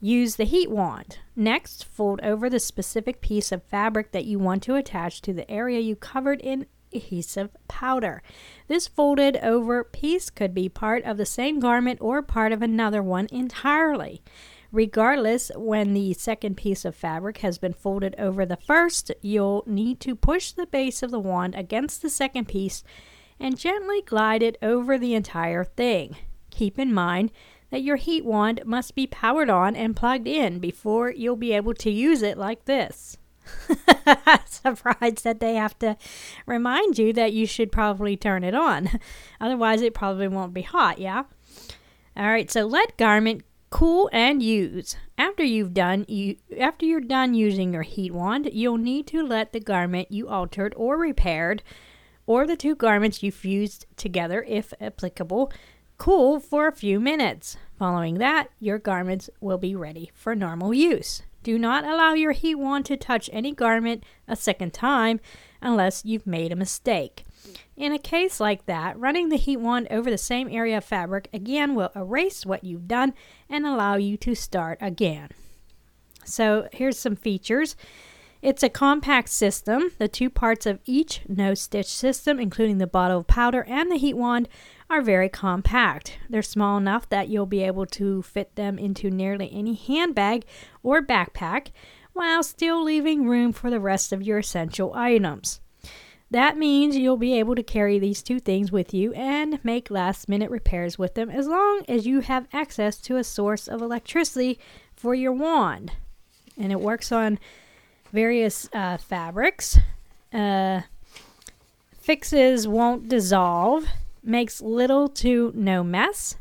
Use 0.01 0.37
the 0.37 0.45
heat 0.45 0.71
wand. 0.71 1.21
Next, 1.37 1.85
fold 1.85 2.21
over 2.23 2.51
the 2.51 2.61
specific 2.61 3.21
piece 3.21 3.53
of 3.53 3.63
fabric 3.63 4.11
that 4.11 4.25
you 4.25 4.39
want 4.39 4.63
to 4.65 4.75
attach 4.75 5.23
to 5.23 5.33
the 5.33 5.51
area 5.51 5.79
you 5.79 5.95
covered 5.95 6.41
in 6.41 6.67
adhesive 6.93 7.51
powder. 7.69 8.23
This 8.69 8.89
folded 8.89 9.37
over 9.39 9.85
piece 9.85 10.31
could 10.31 10.53
be 10.53 10.69
part 10.69 11.05
of 11.05 11.17
the 11.17 11.27
same 11.27 11.61
garment 11.61 12.01
or 12.03 12.21
part 12.23 12.53
of 12.53 12.63
another 12.63 13.03
one 13.03 13.29
entirely. 13.31 14.23
Regardless, 14.73 15.51
when 15.55 15.95
the 15.95 16.13
second 16.15 16.57
piece 16.57 16.85
of 16.85 16.95
fabric 16.95 17.39
has 17.39 17.59
been 17.59 17.73
folded 17.73 18.15
over 18.19 18.45
the 18.45 18.57
first, 18.57 19.13
you'll 19.23 19.63
need 19.67 20.01
to 20.01 20.15
push 20.15 20.53
the 20.53 20.67
base 20.67 21.03
of 21.03 21.11
the 21.11 21.21
wand 21.21 21.55
against 21.55 22.03
the 22.03 22.11
second 22.11 22.49
piece 22.49 22.83
and 23.39 23.59
gently 23.59 24.03
glide 24.03 24.43
it 24.43 24.57
over 24.63 24.99
the 24.99 25.15
entire 25.15 25.65
thing. 25.65 26.17
Keep 26.51 26.79
in 26.79 26.93
mind 26.93 27.31
that 27.71 27.83
your 27.83 27.97
heat 27.97 28.25
wand 28.25 28.63
must 28.65 28.95
be 28.95 29.07
powered 29.07 29.51
on 29.51 29.77
and 29.77 29.97
plugged 29.97 30.27
in 30.27 30.59
before 30.59 31.11
you'll 31.11 31.37
be 31.37 31.53
able 31.53 31.75
to 31.75 31.91
use 31.91 32.23
it 32.23 32.39
like 32.39 32.65
this. 32.65 33.19
Surprised 34.47 35.25
that 35.25 35.41
they 35.41 35.55
have 35.55 35.79
to 35.79 35.97
remind 36.47 36.99
you 36.99 37.13
that 37.13 37.33
you 37.33 37.47
should 37.47 37.71
probably 37.71 38.17
turn 38.17 38.43
it 38.43 38.55
on. 38.55 38.89
Otherwise, 39.41 39.83
it 39.83 39.95
probably 39.95 40.29
won't 40.29 40.55
be 40.55 40.63
hot, 40.63 40.99
yeah? 40.99 41.25
All 42.17 42.27
right, 42.27 42.51
so 42.51 42.65
let 42.65 42.97
garment 42.97 43.43
cool 43.77 44.09
and 44.11 44.43
use. 44.43 44.97
After 45.19 45.45
you've 45.45 45.75
done 45.75 46.07
you 46.09 46.37
after 46.59 46.87
you're 46.87 46.99
done 46.99 47.35
using 47.35 47.75
your 47.75 47.83
heat 47.83 48.11
wand, 48.11 48.49
you'll 48.51 48.79
need 48.79 49.07
to 49.09 49.23
let 49.23 49.53
the 49.53 49.61
garment 49.61 50.11
you 50.11 50.31
altered 50.31 50.73
or 50.79 50.97
repaired 50.97 51.63
or 52.25 52.47
the 52.47 52.57
two 52.57 52.75
garments 52.75 53.23
you 53.23 53.31
fused 53.31 53.85
together 53.99 54.43
if 54.49 54.73
applicable 54.81 55.53
cool 55.99 56.41
for 56.41 56.67
a 56.67 56.73
few 56.73 56.99
minutes. 56.99 57.59
Following 57.79 58.15
that, 58.17 58.49
your 58.59 58.79
garments 58.79 59.29
will 59.43 59.59
be 59.59 59.77
ready 59.77 60.11
for 60.15 60.35
normal 60.35 60.73
use. 60.73 61.21
Do 61.43 61.59
not 61.59 61.85
allow 61.85 62.15
your 62.15 62.33
heat 62.33 62.55
wand 62.55 62.87
to 62.87 62.97
touch 62.97 63.29
any 63.31 63.53
garment 63.53 64.05
a 64.27 64.37
second 64.37 64.73
time 64.73 65.21
unless 65.61 66.03
you've 66.03 66.27
made 66.27 66.51
a 66.51 66.57
mistake. 66.57 67.26
In 67.77 67.93
a 67.93 67.99
case 67.99 68.41
like 68.41 68.67
that, 68.67 68.99
running 68.99 69.29
the 69.29 69.37
heat 69.37 69.59
wand 69.59 69.89
over 69.91 70.11
the 70.11 70.19
same 70.19 70.49
area 70.51 70.79
of 70.79 70.85
fabric 70.85 71.29
again 71.33 71.75
will 71.75 71.91
erase 71.95 72.47
what 72.47 72.65
you've 72.65 72.89
done 72.89 73.15
and 73.49 73.67
allow 73.67 73.97
you 73.97 74.17
to 74.19 74.35
start 74.35 74.79
again. 74.81 75.31
So 76.25 76.69
here's 76.73 76.99
some 76.99 77.17
features. 77.17 77.77
It's 78.43 78.63
a 78.63 78.69
compact 78.69 79.29
system. 79.29 79.91
The 79.99 80.09
two 80.09 80.31
parts 80.31 80.67
of 80.67 80.81
each 80.85 81.23
no 81.29 81.55
stitch 81.55 81.87
system, 81.87 82.39
including 82.39 82.79
the 82.79 82.87
bottle 82.87 83.19
of 83.19 83.27
powder 83.27 83.65
and 83.65 83.91
the 83.91 83.97
heat 83.97 84.15
wand, 84.15 84.49
are 84.89 85.03
very 85.03 85.29
compact. 85.29 86.19
They're 86.29 86.43
small 86.43 86.77
enough 86.77 87.09
that 87.09 87.29
you'll 87.29 87.47
be 87.47 87.63
able 87.63 87.87
to 87.87 88.23
fit 88.23 88.55
them 88.55 88.79
into 88.79 89.11
nearly 89.11 89.51
any 89.53 89.75
handbag 89.75 90.45
or 90.83 91.03
backpack 91.03 91.69
while 92.13 92.43
still 92.43 92.83
leaving 92.83 93.27
room 93.27 93.53
for 93.53 93.71
the 93.71 93.81
rest 93.81 94.13
of 94.13 94.23
your 94.23 94.39
essential 94.39 94.95
items. 94.95 95.61
That 96.31 96.59
means 96.59 96.97
you'll 96.97 97.17
be 97.17 97.39
able 97.39 97.55
to 97.55 97.63
carry 97.63 97.99
these 97.99 98.23
two 98.23 98.41
things 98.41 98.73
with 98.73 98.93
you 98.93 99.13
and 99.13 99.63
make 99.65 99.91
last 99.91 100.29
minute 100.29 100.51
repairs 100.51 100.99
with 100.99 101.15
them 101.15 101.31
as 101.31 101.47
long 101.47 101.83
as 101.89 102.07
you 102.07 102.21
have 102.21 102.49
access 102.53 102.99
to 103.03 103.17
a 103.17 103.25
source 103.25 103.69
of 103.69 103.81
electricity 103.81 104.59
for 104.95 105.15
your 105.15 105.33
wand. 105.33 105.93
And 106.59 106.73
it 106.73 106.81
works 106.81 107.13
on 107.13 107.39
various 108.13 108.69
uh, 108.73 108.97
fabrics. 108.97 109.79
Uh, 110.33 110.83
fixes 112.01 112.67
won't 112.67 113.09
dissolve. 113.09 113.87
makes 114.23 114.61
little 114.61 115.09
to 115.09 115.53
no 115.55 115.85
mess. 115.85 116.37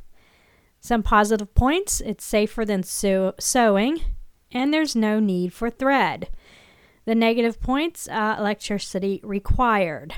Some 0.80 1.04
positive 1.04 1.54
points 1.54 2.02
it's 2.02 2.26
safer 2.26 2.66
than 2.66 2.84
sew- 2.84 3.34
sewing, 3.40 4.02
and 4.52 4.74
there's 4.74 4.96
no 4.96 5.20
need 5.20 5.54
for 5.54 5.70
thread. 5.70 6.30
The 7.06 7.16
negative 7.16 7.62
points 7.62 8.08
uh, 8.08 8.36
electricity 8.38 9.22
required, 9.24 10.14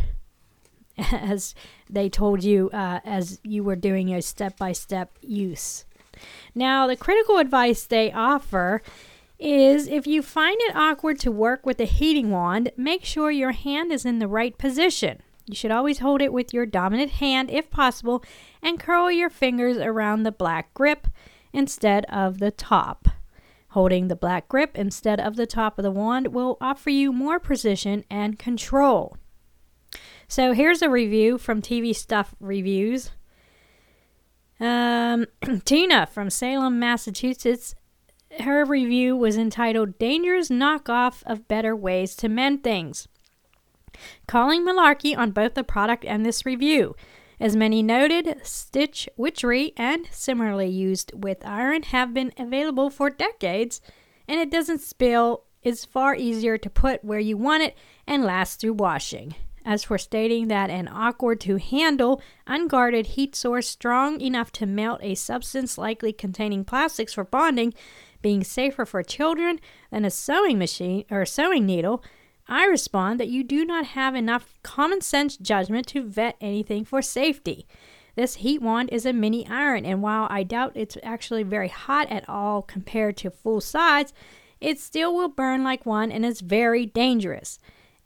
as 0.97 1.53
they 1.89 2.09
told 2.09 2.43
you 2.43 2.69
uh, 2.71 3.01
as 3.03 3.39
you 3.43 3.63
were 3.63 3.75
doing 3.75 4.13
a 4.13 4.21
step 4.21 4.57
by 4.57 4.71
step 4.71 5.11
use. 5.21 5.85
Now, 6.55 6.87
the 6.87 6.95
critical 6.95 7.37
advice 7.37 7.83
they 7.83 8.11
offer 8.11 8.81
is 9.39 9.87
if 9.87 10.07
you 10.07 10.21
find 10.21 10.57
it 10.61 10.75
awkward 10.75 11.19
to 11.19 11.31
work 11.31 11.65
with 11.65 11.79
a 11.79 11.85
heating 11.85 12.31
wand, 12.31 12.71
make 12.75 13.05
sure 13.05 13.29
your 13.29 13.51
hand 13.51 13.91
is 13.91 14.05
in 14.05 14.19
the 14.19 14.27
right 14.27 14.57
position. 14.57 15.21
You 15.45 15.55
should 15.55 15.71
always 15.71 15.99
hold 15.99 16.21
it 16.21 16.33
with 16.33 16.53
your 16.53 16.65
dominant 16.65 17.11
hand 17.11 17.49
if 17.51 17.69
possible 17.69 18.23
and 18.61 18.79
curl 18.79 19.11
your 19.11 19.29
fingers 19.29 19.77
around 19.77 20.23
the 20.23 20.31
black 20.31 20.73
grip 20.73 21.07
instead 21.53 22.05
of 22.05 22.39
the 22.39 22.51
top. 22.51 23.07
Holding 23.77 24.07
the 24.07 24.15
black 24.15 24.47
grip 24.49 24.75
instead 24.75 25.19
of 25.19 25.35
the 25.35 25.45
top 25.45 25.77
of 25.77 25.83
the 25.83 25.91
wand 25.91 26.33
will 26.33 26.57
offer 26.59 26.89
you 26.89 27.13
more 27.13 27.39
precision 27.39 28.05
and 28.09 28.39
control. 28.39 29.17
So 30.27 30.53
here's 30.53 30.81
a 30.81 30.89
review 30.89 31.37
from 31.37 31.61
TV 31.61 31.95
Stuff 31.95 32.33
Reviews. 32.39 33.11
Um, 34.59 35.27
Tina 35.63 36.07
from 36.07 36.31
Salem, 36.31 36.79
Massachusetts. 36.79 37.75
Her 38.39 38.65
review 38.65 39.15
was 39.15 39.37
entitled 39.37 39.99
Dangerous 39.99 40.49
Knockoff 40.49 41.21
of 41.27 41.47
Better 41.47 41.75
Ways 41.75 42.15
to 42.15 42.27
Mend 42.27 42.63
Things. 42.63 43.07
Calling 44.25 44.65
malarkey 44.65 45.15
on 45.15 45.29
both 45.29 45.53
the 45.53 45.63
product 45.63 46.03
and 46.03 46.25
this 46.25 46.47
review. 46.47 46.95
As 47.39 47.55
many 47.55 47.83
noted, 47.83 48.39
stitch 48.43 49.07
witchery 49.15 49.73
and 49.77 50.07
similarly 50.09 50.69
used 50.69 51.11
with 51.13 51.45
iron 51.45 51.83
have 51.83 52.13
been 52.13 52.33
available 52.37 52.89
for 52.89 53.11
decades, 53.11 53.79
and 54.27 54.39
it 54.39 54.49
doesn't 54.49 54.81
spill, 54.81 55.43
is 55.61 55.85
far 55.85 56.15
easier 56.15 56.57
to 56.57 56.69
put 56.69 57.03
where 57.03 57.19
you 57.19 57.37
want 57.37 57.61
it, 57.61 57.77
and 58.07 58.23
lasts 58.23 58.55
through 58.55 58.73
washing. 58.73 59.35
As 59.63 59.83
for 59.83 59.97
stating 59.97 60.47
that 60.47 60.69
an 60.69 60.87
awkward 60.87 61.39
to 61.41 61.57
handle, 61.57 62.21
unguarded 62.47 63.05
heat 63.07 63.35
source 63.35 63.67
strong 63.67 64.19
enough 64.21 64.51
to 64.53 64.65
melt 64.65 65.01
a 65.03 65.13
substance 65.13 65.77
likely 65.77 66.13
containing 66.13 66.63
plastics 66.63 67.13
for 67.13 67.25
bonding, 67.25 67.73
being 68.21 68.43
safer 68.43 68.85
for 68.85 69.03
children 69.03 69.59
than 69.91 70.05
a 70.05 70.09
sewing 70.09 70.57
machine 70.57 71.03
or 71.11 71.21
a 71.21 71.27
sewing 71.27 71.65
needle, 71.65 72.01
I 72.47 72.65
respond 72.65 73.19
that 73.19 73.27
you 73.27 73.43
do 73.43 73.65
not 73.65 73.87
have 73.87 74.15
enough 74.15 74.53
common 74.63 75.01
sense 75.01 75.37
judgment 75.37 75.87
to 75.87 76.03
vet 76.03 76.37
anything 76.39 76.85
for 76.85 77.01
safety. 77.01 77.67
This 78.15 78.35
heat 78.35 78.61
wand 78.61 78.89
is 78.91 79.05
a 79.05 79.13
mini 79.13 79.47
iron, 79.47 79.85
and 79.85 80.01
while 80.01 80.27
I 80.29 80.43
doubt 80.43 80.71
it's 80.75 80.97
actually 81.03 81.43
very 81.43 81.67
hot 81.67 82.09
at 82.09 82.27
all 82.27 82.61
compared 82.61 83.17
to 83.17 83.29
full 83.29 83.61
size, 83.61 84.13
it 84.59 84.79
still 84.79 85.15
will 85.15 85.29
burn 85.29 85.63
like 85.63 85.85
one 85.85 86.11
and 86.11 86.25
is 86.25 86.41
very 86.41 86.85
dangerous. 86.85 87.59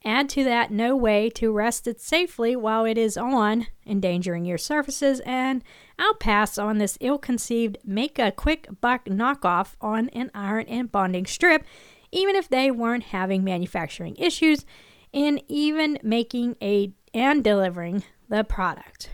Add 0.03 0.29
to 0.29 0.43
that 0.43 0.71
no 0.71 0.95
way 0.95 1.29
to 1.31 1.51
rest 1.51 1.87
it 1.87 2.01
safely 2.01 2.55
while 2.55 2.85
it 2.85 2.97
is 2.97 3.17
on, 3.17 3.67
endangering 3.85 4.45
your 4.45 4.57
surfaces, 4.57 5.21
and 5.21 5.63
I'll 5.99 6.15
pass 6.15 6.57
on 6.57 6.79
this 6.79 6.97
ill 6.99 7.19
conceived 7.19 7.77
make 7.85 8.17
a 8.17 8.31
quick 8.31 8.67
buck 8.81 9.05
knockoff 9.05 9.75
on 9.79 10.09
an 10.09 10.31
iron 10.33 10.65
and 10.67 10.91
bonding 10.91 11.27
strip 11.27 11.63
even 12.11 12.35
if 12.35 12.49
they 12.49 12.71
weren't 12.71 13.05
having 13.05 13.43
manufacturing 13.43 14.15
issues 14.17 14.65
in 15.13 15.41
even 15.47 15.97
making 16.03 16.55
a 16.61 16.93
and 17.13 17.43
delivering 17.43 18.03
the 18.29 18.43
product. 18.43 19.09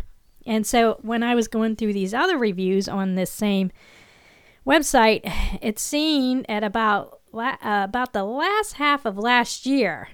And 0.45 0.65
so 0.65 0.97
when 1.01 1.23
I 1.23 1.35
was 1.35 1.47
going 1.47 1.75
through 1.75 1.93
these 1.93 2.13
other 2.13 2.37
reviews 2.37 2.87
on 2.87 3.15
this 3.15 3.31
same 3.31 3.71
website, 4.65 5.21
it's 5.61 5.81
seen 5.81 6.45
at 6.47 6.63
about 6.63 7.19
uh, 7.33 7.55
about 7.61 8.13
the 8.13 8.23
last 8.23 8.73
half 8.73 9.05
of 9.05 9.17
last 9.17 9.65
year, 9.65 10.09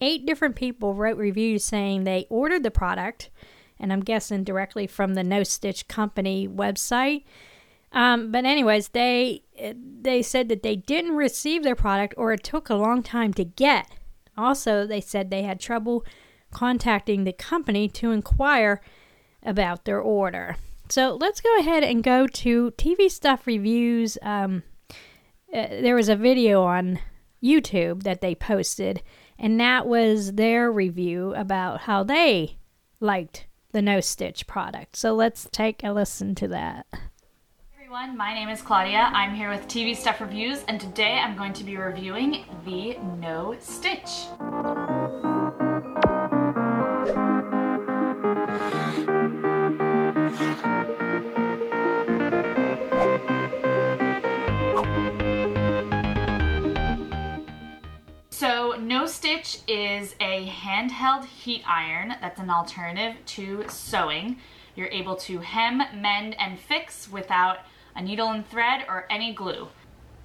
eight 0.00 0.24
different 0.24 0.56
people 0.56 0.94
wrote 0.94 1.18
reviews 1.18 1.64
saying 1.64 2.04
they 2.04 2.26
ordered 2.30 2.62
the 2.62 2.70
product, 2.70 3.30
and 3.78 3.92
I'm 3.92 4.00
guessing 4.00 4.44
directly 4.44 4.86
from 4.86 5.14
the 5.14 5.24
No 5.24 5.42
Stitch 5.42 5.88
Company 5.88 6.48
website 6.48 7.24
um, 7.94 8.32
but 8.32 8.44
anyways, 8.44 8.88
they 8.88 9.42
they 10.02 10.20
said 10.20 10.48
that 10.48 10.64
they 10.64 10.74
didn't 10.74 11.14
receive 11.14 11.62
their 11.62 11.76
product 11.76 12.14
or 12.16 12.32
it 12.32 12.42
took 12.42 12.68
a 12.68 12.74
long 12.74 13.02
time 13.02 13.32
to 13.34 13.44
get. 13.44 13.88
Also, 14.36 14.84
they 14.84 15.00
said 15.00 15.30
they 15.30 15.42
had 15.42 15.60
trouble 15.60 16.04
contacting 16.50 17.22
the 17.22 17.32
company 17.32 17.88
to 17.88 18.10
inquire 18.10 18.80
about 19.44 19.84
their 19.84 20.00
order. 20.00 20.56
So 20.88 21.16
let's 21.18 21.40
go 21.40 21.58
ahead 21.60 21.84
and 21.84 22.02
go 22.02 22.26
to 22.26 22.72
TV 22.72 23.08
Stuff 23.08 23.46
Reviews. 23.46 24.18
Um, 24.22 24.64
uh, 25.52 25.68
there 25.68 25.94
was 25.94 26.08
a 26.08 26.16
video 26.16 26.64
on 26.64 26.98
YouTube 27.42 28.02
that 28.02 28.20
they 28.20 28.34
posted, 28.34 29.02
and 29.38 29.60
that 29.60 29.86
was 29.86 30.32
their 30.32 30.70
review 30.70 31.32
about 31.34 31.82
how 31.82 32.02
they 32.02 32.58
liked 32.98 33.46
the 33.70 33.82
No 33.82 34.00
Stitch 34.00 34.48
product. 34.48 34.96
So 34.96 35.14
let's 35.14 35.48
take 35.52 35.84
a 35.84 35.92
listen 35.92 36.34
to 36.36 36.48
that 36.48 36.86
everyone, 37.94 38.16
my 38.16 38.34
name 38.34 38.48
is 38.48 38.60
Claudia. 38.60 39.08
I'm 39.12 39.34
here 39.34 39.48
with 39.48 39.68
TV 39.68 39.94
Stuff 39.94 40.20
Reviews 40.20 40.64
and 40.66 40.80
today 40.80 41.12
I'm 41.12 41.36
going 41.36 41.52
to 41.52 41.62
be 41.62 41.76
reviewing 41.76 42.44
the 42.64 42.98
No 43.20 43.54
Stitch. 43.60 44.08
So 58.30 58.74
No 58.80 59.06
Stitch 59.06 59.58
is 59.68 60.16
a 60.18 60.48
handheld 60.48 61.26
heat 61.26 61.62
iron 61.64 62.14
that's 62.20 62.40
an 62.40 62.50
alternative 62.50 63.14
to 63.26 63.64
sewing. 63.68 64.38
You're 64.74 64.88
able 64.88 65.14
to 65.16 65.38
hem, 65.38 65.80
mend, 65.94 66.34
and 66.40 66.58
fix 66.58 67.08
without 67.08 67.58
a 67.96 68.02
needle 68.02 68.30
and 68.30 68.48
thread, 68.48 68.84
or 68.88 69.06
any 69.10 69.32
glue. 69.32 69.68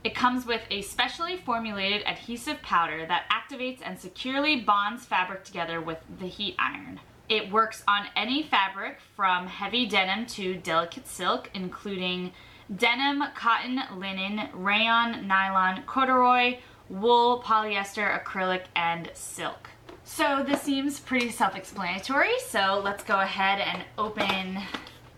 It 0.03 0.15
comes 0.15 0.45
with 0.45 0.61
a 0.69 0.81
specially 0.81 1.35
formulated 1.35 2.03
adhesive 2.07 2.61
powder 2.61 3.05
that 3.05 3.29
activates 3.29 3.79
and 3.83 3.99
securely 3.99 4.61
bonds 4.61 5.05
fabric 5.05 5.43
together 5.43 5.81
with 5.81 5.97
the 6.19 6.27
heat 6.27 6.55
iron. 6.57 7.01
It 7.27 7.51
works 7.51 7.83
on 7.87 8.07
any 8.15 8.41
fabric 8.43 8.99
from 9.15 9.47
heavy 9.47 9.85
denim 9.85 10.25
to 10.27 10.55
delicate 10.55 11.07
silk, 11.07 11.49
including 11.53 12.31
denim, 12.75 13.23
cotton, 13.35 13.81
linen, 13.97 14.49
rayon, 14.53 15.27
nylon, 15.27 15.83
corduroy, 15.85 16.57
wool, 16.89 17.43
polyester, 17.45 18.23
acrylic, 18.23 18.63
and 18.75 19.11
silk. 19.13 19.69
So 20.03 20.43
this 20.47 20.61
seems 20.61 20.99
pretty 20.99 21.29
self-explanatory, 21.29 22.39
so 22.47 22.81
let's 22.83 23.03
go 23.03 23.19
ahead 23.19 23.59
and 23.59 23.83
open 23.97 24.59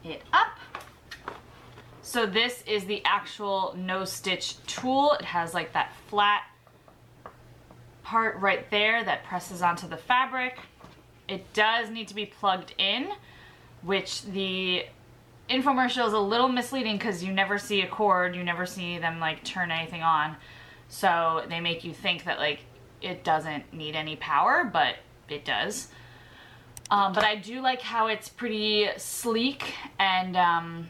it 0.04 0.22
up. 0.34 0.58
So 2.02 2.26
this 2.26 2.64
is 2.66 2.86
the 2.86 3.04
actual 3.06 3.76
no 3.78 4.06
stitch 4.06 4.64
tool. 4.66 5.14
It 5.14 5.26
has 5.26 5.54
like 5.54 5.74
that 5.74 5.94
flat 6.08 6.44
part 8.04 8.40
right 8.40 8.70
there 8.72 9.04
that 9.04 9.24
presses 9.24 9.62
onto 9.62 9.88
the 9.88 9.98
fabric. 9.98 10.58
It 11.28 11.54
does 11.54 11.90
need 11.90 12.08
to 12.10 12.16
be 12.16 12.26
plugged 12.26 12.74
in, 12.78 13.10
which 13.84 14.24
the 14.24 14.86
infomercial 15.50 16.08
is 16.08 16.14
a 16.14 16.20
little 16.20 16.48
misleading 16.48 16.98
because 16.98 17.24
you 17.24 17.32
never 17.32 17.58
see 17.58 17.82
a 17.82 17.88
cord, 17.88 18.36
you 18.36 18.44
never 18.44 18.66
see 18.66 18.98
them 18.98 19.20
like 19.20 19.44
turn 19.44 19.72
anything 19.72 20.02
on. 20.02 20.36
So 20.90 21.46
they 21.48 21.62
make 21.62 21.84
you 21.84 21.94
think 21.94 22.26
that 22.26 22.40
like 22.40 22.62
it 23.02 23.24
doesn't 23.24 23.74
need 23.74 23.96
any 23.96 24.16
power, 24.16 24.70
but 24.72 24.96
it 25.30 25.46
does. 25.46 25.88
Um, 26.90 27.14
but 27.14 27.24
I 27.24 27.36
do 27.36 27.62
like 27.62 27.82
how 27.82 28.08
it's 28.08 28.28
pretty 28.28 28.90
sleek 28.98 29.74
and 29.98 30.36
um, 30.36 30.90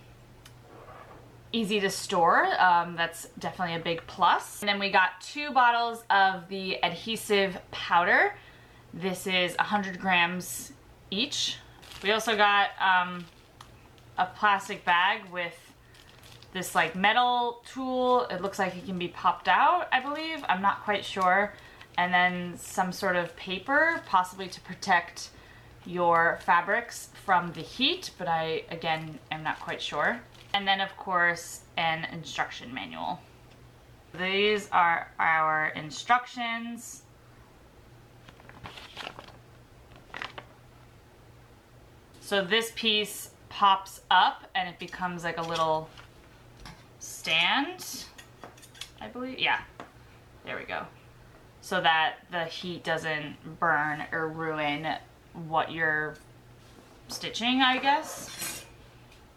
easy 1.54 1.80
to 1.80 1.90
store. 1.90 2.48
Um, 2.60 2.96
that's 2.96 3.28
definitely 3.40 3.76
a 3.76 3.80
big 3.80 4.06
plus. 4.08 4.62
And 4.62 4.70
then 4.70 4.80
we 4.80 4.90
got 4.90 5.22
two 5.22 5.52
bottles 5.52 6.04
of 6.10 6.48
the 6.48 6.84
adhesive 6.84 7.58
powder. 7.72 8.36
This 8.94 9.28
is 9.28 9.56
100 9.58 10.00
grams 10.00 10.74
each. 11.10 11.58
We 12.04 12.12
also 12.12 12.36
got 12.36 12.70
um, 12.80 13.26
a 14.18 14.26
plastic 14.26 14.86
bag 14.86 15.22
with 15.32 15.56
this 16.54 16.76
like 16.76 16.96
metal 16.96 17.64
tool. 17.72 18.26
It 18.30 18.42
looks 18.42 18.60
like 18.60 18.76
it 18.76 18.86
can 18.86 18.98
be 18.98 19.08
popped 19.08 19.48
out, 19.48 19.88
I 19.92 20.00
believe. 20.00 20.44
I'm 20.48 20.62
not 20.62 20.84
quite 20.84 21.06
sure. 21.06 21.54
And 21.98 22.14
then 22.14 22.58
some 22.58 22.92
sort 22.92 23.16
of 23.16 23.36
paper, 23.36 24.02
possibly 24.06 24.48
to 24.48 24.62
protect 24.62 25.30
your 25.86 26.40
fabrics 26.46 27.10
from 27.26 27.52
the 27.54 27.62
heat, 27.62 28.12
but 28.18 28.28
I, 28.28 28.64
again, 28.70 29.20
am 29.32 29.44
not 29.44 29.60
quite 29.60 29.82
sure. 29.82 30.22
And 30.54 30.68
then 30.68 30.82
of 30.82 30.96
course, 30.98 31.62
an 31.78 32.06
instruction 32.12 32.74
manual. 32.74 33.20
These 34.18 34.70
are 34.72 35.10
our 35.20 35.70
instructions. 35.76 37.04
So 42.20 42.44
this 42.44 42.72
piece 42.76 43.32
pops 43.50 44.02
up 44.10 44.44
and 44.56 44.70
it 44.70 44.80
becomes 44.80 45.24
like 45.24 45.38
a 45.38 45.42
little 45.42 45.90
stand, 47.00 48.06
I 49.02 49.08
believe. 49.08 49.40
Yeah, 49.40 49.60
there 50.46 50.58
we 50.58 50.64
go. 50.64 50.86
So 51.62 51.82
that 51.82 52.16
the 52.32 52.46
heat 52.46 52.84
doesn't 52.84 53.60
burn 53.60 54.04
or 54.12 54.30
ruin 54.30 54.96
what 55.48 55.72
you're 55.72 56.16
stitching, 57.08 57.62
I 57.62 57.78
guess. 57.78 58.61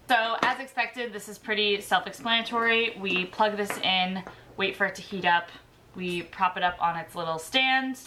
So 0.08 0.36
as 0.42 0.60
expected, 0.60 1.14
this 1.14 1.28
is 1.30 1.38
pretty 1.38 1.80
self-explanatory. 1.80 2.96
We 3.00 3.24
plug 3.24 3.56
this 3.56 3.76
in, 3.78 4.22
wait 4.58 4.76
for 4.76 4.84
it 4.86 4.94
to 4.96 5.02
heat 5.02 5.24
up. 5.24 5.48
We 5.96 6.22
prop 6.22 6.56
it 6.58 6.62
up 6.62 6.76
on 6.82 6.96
its 6.96 7.14
little 7.14 7.38
stand, 7.38 7.98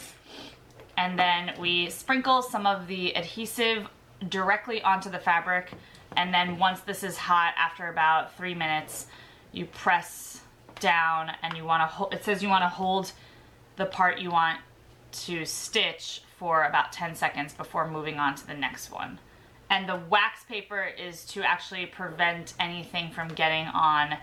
and 0.97 1.17
then 1.17 1.53
we 1.59 1.89
sprinkle 1.89 2.41
some 2.41 2.67
of 2.67 2.87
the 2.87 3.15
adhesive 3.15 3.87
directly 4.29 4.81
onto 4.81 5.09
the 5.09 5.19
fabric. 5.19 5.71
And 6.15 6.33
then 6.33 6.59
once 6.59 6.81
this 6.81 7.03
is 7.03 7.17
hot, 7.17 7.53
after 7.57 7.89
about 7.89 8.35
three 8.35 8.53
minutes, 8.53 9.07
you 9.51 9.65
press 9.65 10.41
down 10.79 11.31
and 11.41 11.57
you 11.57 11.63
wanna 11.63 11.87
hold, 11.87 12.13
it 12.13 12.23
says 12.23 12.43
you 12.43 12.49
wanna 12.49 12.69
hold 12.69 13.11
the 13.77 13.85
part 13.85 14.19
you 14.19 14.29
want 14.29 14.59
to 15.11 15.45
stitch 15.45 16.21
for 16.37 16.65
about 16.65 16.91
10 16.91 17.15
seconds 17.15 17.53
before 17.53 17.89
moving 17.89 18.19
on 18.19 18.35
to 18.35 18.45
the 18.45 18.53
next 18.53 18.91
one. 18.91 19.17
And 19.69 19.87
the 19.87 19.99
wax 20.09 20.43
paper 20.45 20.83
is 20.83 21.25
to 21.25 21.43
actually 21.43 21.85
prevent 21.87 22.53
anything 22.59 23.11
from 23.11 23.27
getting 23.29 23.67
on 23.67 24.17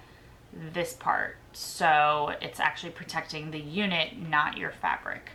this 0.73 0.95
part. 0.95 1.37
So 1.53 2.33
it's 2.41 2.61
actually 2.61 2.93
protecting 2.93 3.51
the 3.51 3.61
unit, 3.61 4.19
not 4.19 4.57
your 4.57 4.71
fabric. 4.71 5.31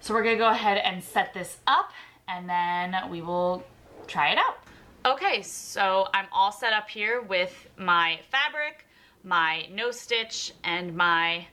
So 0.00 0.14
we're 0.14 0.22
gonna 0.22 0.36
go 0.36 0.48
ahead 0.48 0.78
and 0.78 1.02
set 1.02 1.34
this 1.34 1.58
up 1.66 1.92
and 2.28 2.48
then 2.48 3.10
we 3.10 3.20
will 3.20 3.64
try 4.06 4.30
it 4.30 4.38
out. 4.38 4.58
Okay, 5.04 5.42
so 5.42 6.08
I'm 6.14 6.26
all 6.32 6.52
set 6.52 6.72
up 6.72 6.88
here 6.88 7.22
with 7.22 7.68
my 7.76 8.20
fabric, 8.30 8.86
my 9.24 9.66
no 9.72 9.90
stitch, 9.90 10.52
and 10.62 10.96
my 10.96 11.46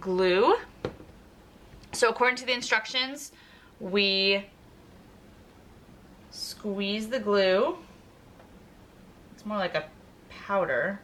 glue. 0.00 0.56
So 1.92 2.08
according 2.08 2.36
to 2.36 2.46
the 2.46 2.52
instructions, 2.52 3.32
we 3.80 4.44
squeeze 6.60 7.08
the 7.08 7.18
glue. 7.18 7.74
It's 9.32 9.46
more 9.46 9.56
like 9.56 9.74
a 9.74 9.84
powder. 10.28 11.00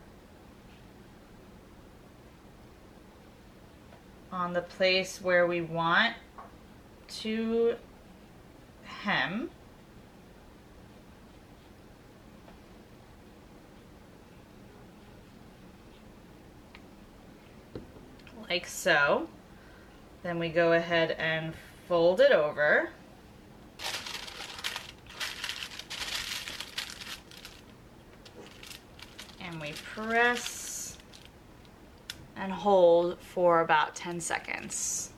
On 4.30 4.52
the 4.52 4.60
place 4.60 5.18
where 5.22 5.46
we 5.46 5.62
want 5.62 6.14
to 7.22 7.76
hem. 8.84 9.48
Like 18.50 18.66
so. 18.66 19.26
Then 20.22 20.38
we 20.38 20.50
go 20.50 20.72
ahead 20.72 21.12
and 21.12 21.54
fold 21.88 22.20
it 22.20 22.32
over. 22.32 22.90
And 29.46 29.60
we 29.60 29.74
press 29.94 30.96
and 32.36 32.50
hold 32.50 33.20
for 33.20 33.60
about 33.60 33.94
10 33.94 34.20
seconds. 34.20 35.10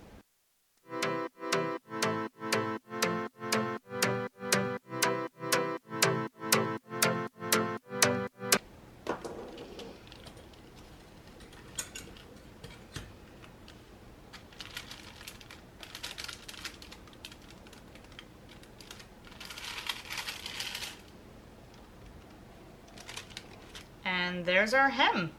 And 24.28 24.44
there's 24.44 24.74
our 24.74 24.90
hem. 24.90 25.32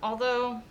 Although 0.00 0.62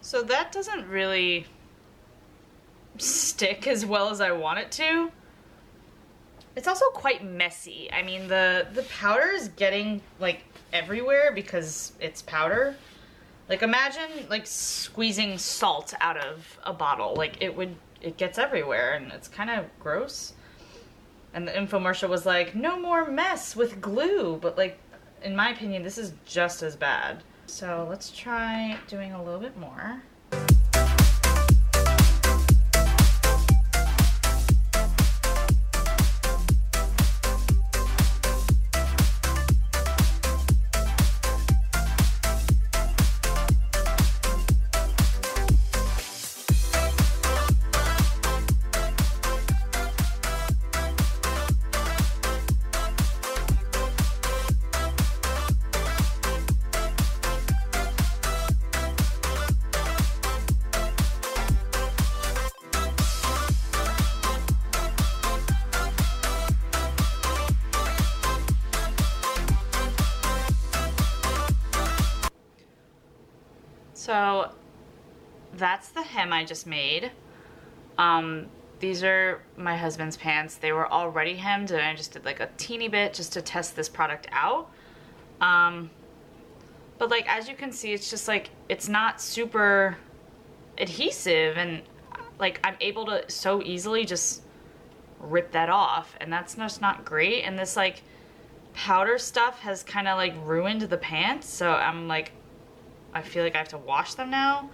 So 0.00 0.22
that 0.22 0.50
doesn't 0.50 0.88
really 0.88 1.44
stick 3.36 3.66
as 3.66 3.84
well 3.84 4.08
as 4.08 4.22
I 4.22 4.32
want 4.32 4.60
it 4.60 4.72
to. 4.72 5.12
It's 6.56 6.66
also 6.66 6.86
quite 6.86 7.22
messy. 7.22 7.90
I 7.92 8.02
mean, 8.02 8.28
the 8.28 8.66
the 8.72 8.82
powder 8.84 9.28
is 9.28 9.48
getting 9.48 10.00
like 10.18 10.44
everywhere 10.72 11.32
because 11.34 11.92
it's 12.00 12.22
powder. 12.22 12.76
Like 13.50 13.60
imagine 13.62 14.26
like 14.30 14.46
squeezing 14.46 15.36
salt 15.36 15.92
out 16.00 16.16
of 16.16 16.58
a 16.64 16.72
bottle. 16.72 17.14
Like 17.14 17.42
it 17.42 17.54
would 17.54 17.76
it 18.00 18.16
gets 18.16 18.38
everywhere 18.38 18.94
and 18.94 19.12
it's 19.12 19.28
kind 19.28 19.50
of 19.50 19.66
gross. 19.78 20.32
And 21.34 21.46
the 21.46 21.52
infomercial 21.52 22.08
was 22.08 22.24
like, 22.24 22.54
"No 22.54 22.80
more 22.80 23.04
mess 23.04 23.54
with 23.54 23.82
glue," 23.82 24.38
but 24.40 24.56
like 24.56 24.78
in 25.22 25.36
my 25.36 25.50
opinion, 25.50 25.82
this 25.82 25.98
is 25.98 26.14
just 26.24 26.62
as 26.62 26.74
bad. 26.74 27.22
So, 27.48 27.86
let's 27.88 28.10
try 28.10 28.78
doing 28.88 29.12
a 29.12 29.22
little 29.22 29.40
bit 29.40 29.58
more. 29.58 30.02
Just 76.46 76.66
made. 76.66 77.10
Um, 77.98 78.46
these 78.78 79.02
are 79.02 79.40
my 79.56 79.76
husband's 79.76 80.16
pants. 80.16 80.56
They 80.56 80.72
were 80.72 80.90
already 80.90 81.34
hemmed 81.34 81.70
and 81.70 81.80
I 81.80 81.94
just 81.94 82.12
did 82.12 82.24
like 82.24 82.40
a 82.40 82.48
teeny 82.56 82.88
bit 82.88 83.14
just 83.14 83.32
to 83.34 83.42
test 83.42 83.74
this 83.76 83.88
product 83.88 84.26
out. 84.32 84.70
Um, 85.40 85.90
but 86.98 87.10
like, 87.10 87.26
as 87.28 87.48
you 87.48 87.54
can 87.54 87.72
see, 87.72 87.92
it's 87.92 88.10
just 88.10 88.28
like, 88.28 88.50
it's 88.68 88.88
not 88.88 89.20
super 89.20 89.96
adhesive 90.78 91.56
and 91.56 91.82
like 92.38 92.60
I'm 92.64 92.76
able 92.80 93.06
to 93.06 93.30
so 93.30 93.62
easily 93.62 94.04
just 94.04 94.42
rip 95.20 95.52
that 95.52 95.70
off 95.70 96.14
and 96.20 96.30
that's 96.32 96.56
just 96.56 96.80
not 96.80 97.04
great. 97.04 97.44
And 97.44 97.58
this 97.58 97.76
like 97.76 98.02
powder 98.74 99.18
stuff 99.18 99.60
has 99.60 99.82
kind 99.82 100.06
of 100.06 100.18
like 100.18 100.34
ruined 100.44 100.82
the 100.82 100.98
pants. 100.98 101.48
So 101.48 101.72
I'm 101.72 102.08
like, 102.08 102.32
I 103.14 103.22
feel 103.22 103.42
like 103.42 103.54
I 103.54 103.58
have 103.58 103.68
to 103.68 103.78
wash 103.78 104.14
them 104.14 104.30
now. 104.30 104.68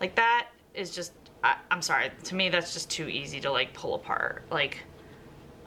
Like 0.00 0.14
that 0.14 0.48
is 0.74 0.90
just 0.90 1.12
I, 1.42 1.56
I'm 1.70 1.82
sorry. 1.82 2.10
To 2.24 2.34
me, 2.34 2.48
that's 2.48 2.72
just 2.72 2.90
too 2.90 3.08
easy 3.08 3.40
to 3.40 3.50
like 3.50 3.74
pull 3.74 3.94
apart. 3.94 4.44
Like 4.50 4.78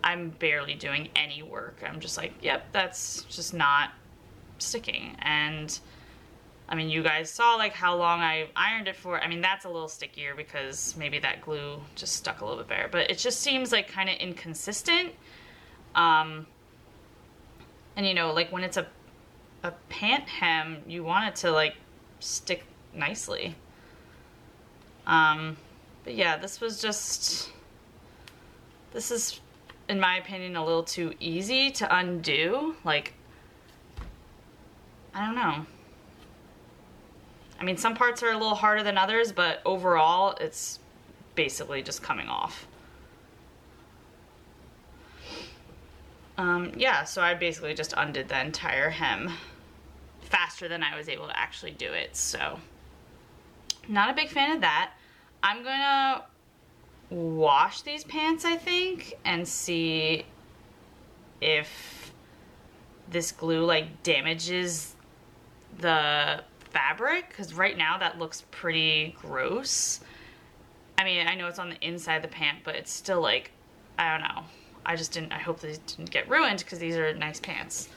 I'm 0.03 0.29
barely 0.29 0.73
doing 0.73 1.09
any 1.15 1.43
work. 1.43 1.83
I'm 1.85 1.99
just 1.99 2.17
like, 2.17 2.33
yep, 2.41 2.65
that's 2.71 3.23
just 3.23 3.53
not 3.53 3.91
sticking. 4.57 5.15
And 5.19 5.77
I 6.69 6.75
mean, 6.75 6.89
you 6.89 7.03
guys 7.03 7.29
saw 7.29 7.55
like 7.55 7.73
how 7.73 7.95
long 7.95 8.21
I 8.21 8.49
ironed 8.55 8.87
it 8.87 8.95
for. 8.95 9.19
I 9.19 9.27
mean, 9.27 9.41
that's 9.41 9.65
a 9.65 9.69
little 9.69 9.87
stickier 9.87 10.35
because 10.35 10.95
maybe 10.97 11.19
that 11.19 11.41
glue 11.41 11.79
just 11.95 12.15
stuck 12.15 12.41
a 12.41 12.45
little 12.45 12.59
bit 12.59 12.67
better. 12.67 12.89
But 12.91 13.11
it 13.11 13.17
just 13.17 13.39
seems 13.39 13.71
like 13.71 13.87
kind 13.87 14.09
of 14.09 14.15
inconsistent. 14.15 15.13
Um, 15.95 16.47
and 17.95 18.05
you 18.05 18.13
know, 18.13 18.33
like 18.33 18.51
when 18.51 18.63
it's 18.63 18.77
a 18.77 18.87
a 19.63 19.71
pant 19.89 20.27
hem, 20.27 20.77
you 20.87 21.03
want 21.03 21.27
it 21.27 21.35
to 21.37 21.51
like 21.51 21.75
stick 22.19 22.63
nicely. 22.93 23.55
Um, 25.07 25.57
but 26.03 26.13
yeah, 26.13 26.37
this 26.37 26.61
was 26.61 26.79
just. 26.79 27.51
This 28.93 29.09
is, 29.09 29.39
in 29.89 29.99
my 29.99 30.17
opinion, 30.17 30.55
a 30.55 30.63
little 30.63 30.83
too 30.83 31.13
easy 31.19 31.71
to 31.71 31.97
undo. 31.97 32.75
Like, 32.83 33.13
I 35.13 35.25
don't 35.25 35.35
know. 35.35 35.65
I 37.59 37.63
mean, 37.63 37.77
some 37.77 37.95
parts 37.95 38.21
are 38.21 38.29
a 38.29 38.37
little 38.37 38.55
harder 38.55 38.83
than 38.83 38.97
others, 38.97 39.31
but 39.31 39.61
overall, 39.65 40.37
it's 40.39 40.79
basically 41.35 41.81
just 41.81 42.03
coming 42.03 42.27
off. 42.27 42.67
Um, 46.37 46.71
yeah, 46.77 47.03
so 47.03 47.21
I 47.21 47.33
basically 47.33 47.73
just 47.73 47.93
undid 47.97 48.29
the 48.29 48.39
entire 48.39 48.91
hem 48.91 49.31
faster 50.21 50.67
than 50.67 50.83
I 50.83 50.95
was 50.95 51.09
able 51.09 51.27
to 51.27 51.37
actually 51.37 51.71
do 51.71 51.91
it. 51.93 52.15
So, 52.15 52.59
not 53.87 54.09
a 54.11 54.13
big 54.13 54.29
fan 54.29 54.55
of 54.55 54.61
that. 54.61 54.91
I'm 55.43 55.63
gonna 55.63 56.23
wash 57.09 57.81
these 57.81 58.03
pants, 58.03 58.45
I 58.45 58.55
think, 58.57 59.15
and 59.25 59.47
see 59.47 60.25
if 61.41 62.11
this 63.09 63.31
glue 63.31 63.63
like 63.65 64.03
damages 64.03 64.95
the 65.79 66.41
fabric 66.71 67.29
because 67.29 67.53
right 67.53 67.77
now 67.77 67.97
that 67.97 68.17
looks 68.19 68.43
pretty 68.51 69.15
gross. 69.21 70.01
I 70.97 71.03
mean, 71.03 71.27
I 71.27 71.35
know 71.35 71.47
it's 71.47 71.59
on 71.59 71.69
the 71.69 71.87
inside 71.87 72.15
of 72.15 72.21
the 72.23 72.27
pant, 72.27 72.59
but 72.63 72.75
it's 72.75 72.91
still 72.91 73.21
like, 73.21 73.51
I 73.97 74.17
don't 74.17 74.27
know. 74.27 74.43
I 74.85 74.95
just 74.95 75.11
didn't, 75.11 75.31
I 75.31 75.39
hope 75.39 75.59
these 75.59 75.77
didn't 75.79 76.11
get 76.11 76.29
ruined 76.29 76.59
because 76.59 76.79
these 76.79 76.95
are 76.95 77.13
nice 77.13 77.39
pants. 77.39 77.89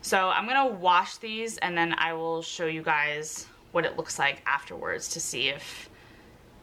So 0.00 0.28
I'm 0.28 0.46
gonna 0.46 0.74
wash 0.74 1.18
these 1.18 1.58
and 1.58 1.76
then 1.76 1.94
I 1.98 2.12
will 2.14 2.40
show 2.42 2.66
you 2.66 2.82
guys 2.82 3.46
what 3.72 3.84
it 3.84 3.96
looks 3.96 4.18
like 4.18 4.42
afterwards 4.46 5.08
to 5.10 5.20
see 5.20 5.48
if 5.48 5.87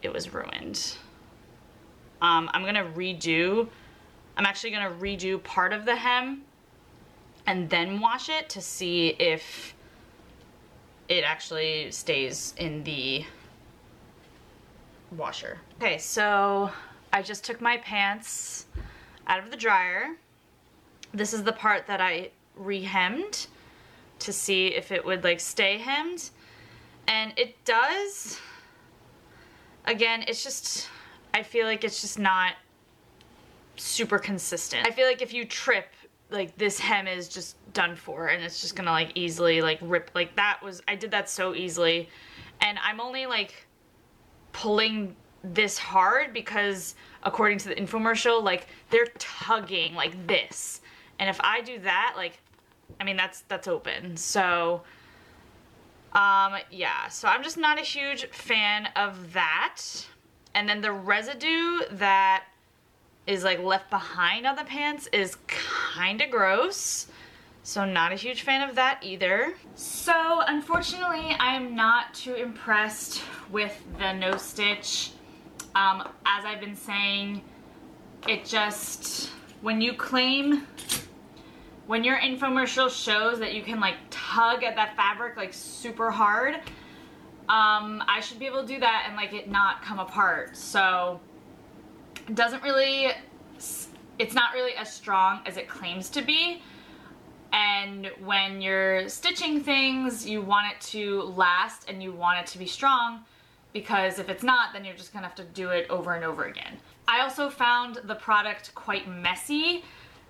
it 0.02 0.12
was 0.12 0.32
ruined. 0.32 0.96
Um, 2.22 2.50
I'm 2.52 2.64
gonna 2.64 2.90
redo, 2.94 3.68
I'm 4.36 4.46
actually 4.46 4.70
gonna 4.70 4.94
redo 4.98 5.42
part 5.42 5.72
of 5.72 5.84
the 5.84 5.96
hem 5.96 6.42
and 7.46 7.68
then 7.70 8.00
wash 8.00 8.28
it 8.28 8.48
to 8.50 8.60
see 8.60 9.08
if 9.18 9.74
it 11.08 11.24
actually 11.24 11.90
stays 11.90 12.54
in 12.56 12.82
the 12.84 13.24
washer. 15.16 15.58
Okay, 15.80 15.98
so 15.98 16.70
I 17.12 17.22
just 17.22 17.44
took 17.44 17.60
my 17.60 17.76
pants 17.78 18.66
out 19.26 19.38
of 19.38 19.50
the 19.50 19.56
dryer. 19.56 20.16
This 21.12 21.32
is 21.32 21.44
the 21.44 21.52
part 21.52 21.86
that 21.86 22.00
I 22.00 22.30
rehemmed 22.56 23.46
to 24.18 24.32
see 24.32 24.68
if 24.68 24.90
it 24.90 25.04
would 25.04 25.22
like 25.24 25.40
stay 25.40 25.78
hemmed. 25.78 26.30
And 27.06 27.32
it 27.36 27.64
does. 27.64 28.40
Again, 29.86 30.24
it's 30.26 30.42
just, 30.42 30.88
I 31.32 31.42
feel 31.42 31.66
like 31.66 31.84
it's 31.84 32.00
just 32.00 32.18
not 32.18 32.54
super 33.76 34.18
consistent. 34.18 34.86
I 34.86 34.90
feel 34.90 35.06
like 35.06 35.22
if 35.22 35.32
you 35.32 35.44
trip, 35.44 35.86
like 36.30 36.56
this 36.58 36.78
hem 36.78 37.06
is 37.06 37.28
just 37.28 37.56
done 37.72 37.94
for 37.94 38.28
and 38.28 38.42
it's 38.42 38.60
just 38.60 38.74
gonna 38.74 38.90
like 38.90 39.12
easily 39.14 39.62
like 39.62 39.78
rip, 39.80 40.10
like 40.14 40.34
that 40.36 40.58
was, 40.62 40.82
I 40.88 40.96
did 40.96 41.10
that 41.12 41.30
so 41.30 41.54
easily. 41.54 42.08
And 42.60 42.78
I'm 42.82 43.00
only 43.00 43.26
like 43.26 43.66
pulling 44.52 45.14
this 45.44 45.78
hard 45.78 46.32
because 46.32 46.96
according 47.22 47.58
to 47.58 47.68
the 47.68 47.74
infomercial, 47.74 48.42
like 48.42 48.66
they're 48.90 49.06
tugging 49.18 49.94
like 49.94 50.26
this. 50.26 50.80
And 51.18 51.30
if 51.30 51.40
I 51.42 51.60
do 51.60 51.78
that, 51.80 52.14
like, 52.16 52.40
I 53.00 53.04
mean, 53.04 53.16
that's, 53.16 53.42
that's 53.42 53.68
open. 53.68 54.16
So, 54.16 54.82
um, 56.16 56.54
yeah, 56.70 57.08
so 57.08 57.28
I'm 57.28 57.42
just 57.42 57.58
not 57.58 57.78
a 57.78 57.82
huge 57.82 58.26
fan 58.30 58.88
of 58.96 59.34
that. 59.34 59.82
And 60.54 60.66
then 60.66 60.80
the 60.80 60.92
residue 60.92 61.80
that 61.92 62.44
is 63.26 63.44
like 63.44 63.58
left 63.58 63.90
behind 63.90 64.46
on 64.46 64.56
the 64.56 64.64
pants 64.64 65.08
is 65.12 65.36
kind 65.46 66.22
of 66.22 66.30
gross. 66.30 67.08
So 67.64 67.84
not 67.84 68.12
a 68.12 68.14
huge 68.14 68.42
fan 68.42 68.66
of 68.66 68.76
that 68.76 69.00
either. 69.02 69.54
So 69.74 70.42
unfortunately, 70.46 71.36
I'm 71.38 71.76
not 71.76 72.14
too 72.14 72.34
impressed 72.34 73.20
with 73.50 73.78
the 73.98 74.14
no 74.14 74.38
stitch. 74.38 75.10
Um, 75.74 76.08
as 76.24 76.46
I've 76.46 76.60
been 76.60 76.76
saying, 76.76 77.42
it 78.26 78.46
just, 78.46 79.28
when 79.60 79.82
you 79.82 79.92
claim, 79.92 80.66
when 81.86 82.02
your 82.02 82.18
infomercial 82.18 82.90
shows 82.90 83.38
that 83.38 83.54
you 83.54 83.62
can 83.62 83.80
like 83.80 83.96
tug 84.10 84.64
at 84.64 84.76
that 84.76 84.96
fabric 84.96 85.36
like 85.36 85.54
super 85.54 86.10
hard, 86.10 86.56
um, 87.48 88.02
I 88.08 88.20
should 88.20 88.38
be 88.38 88.46
able 88.46 88.62
to 88.62 88.66
do 88.66 88.80
that 88.80 89.04
and 89.06 89.16
like 89.16 89.32
it 89.32 89.48
not 89.48 89.82
come 89.82 89.98
apart. 90.00 90.56
So 90.56 91.20
it 92.28 92.34
doesn't 92.34 92.62
really, 92.62 93.12
it's 94.18 94.34
not 94.34 94.52
really 94.52 94.74
as 94.74 94.92
strong 94.92 95.40
as 95.46 95.56
it 95.56 95.68
claims 95.68 96.10
to 96.10 96.22
be. 96.22 96.62
And 97.52 98.10
when 98.24 98.60
you're 98.60 99.08
stitching 99.08 99.60
things, 99.60 100.28
you 100.28 100.42
want 100.42 100.66
it 100.72 100.80
to 100.88 101.22
last 101.22 101.88
and 101.88 102.02
you 102.02 102.12
want 102.12 102.40
it 102.40 102.46
to 102.48 102.58
be 102.58 102.66
strong 102.66 103.20
because 103.72 104.18
if 104.18 104.28
it's 104.28 104.42
not, 104.42 104.72
then 104.72 104.84
you're 104.84 104.96
just 104.96 105.12
gonna 105.12 105.26
have 105.26 105.36
to 105.36 105.44
do 105.44 105.70
it 105.70 105.86
over 105.88 106.14
and 106.14 106.24
over 106.24 106.44
again. 106.44 106.78
I 107.06 107.20
also 107.20 107.48
found 107.48 108.00
the 108.04 108.16
product 108.16 108.74
quite 108.74 109.08
messy. 109.08 109.84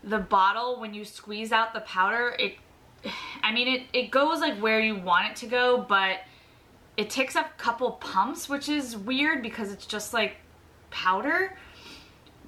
The 0.05 0.19
bottle, 0.19 0.81
when 0.81 0.95
you 0.95 1.05
squeeze 1.05 1.53
out 1.53 1.75
the 1.75 1.81
powder, 1.81 2.37
it, 2.39 2.55
I 3.43 3.53
mean, 3.53 3.69
it, 3.69 3.83
it 3.93 4.11
goes 4.11 4.41
like 4.41 4.59
where 4.59 4.81
you 4.81 4.97
want 4.97 5.31
it 5.31 5.37
to 5.37 5.47
go, 5.47 5.85
but 5.89 6.19
it 6.97 7.11
takes 7.11 7.35
a 7.35 7.45
couple 7.59 7.93
pumps, 7.93 8.49
which 8.49 8.69
is 8.69 8.97
weird 8.97 9.43
because 9.43 9.73
it's 9.73 9.87
just 9.87 10.15
like 10.15 10.37
powder, 10.91 11.57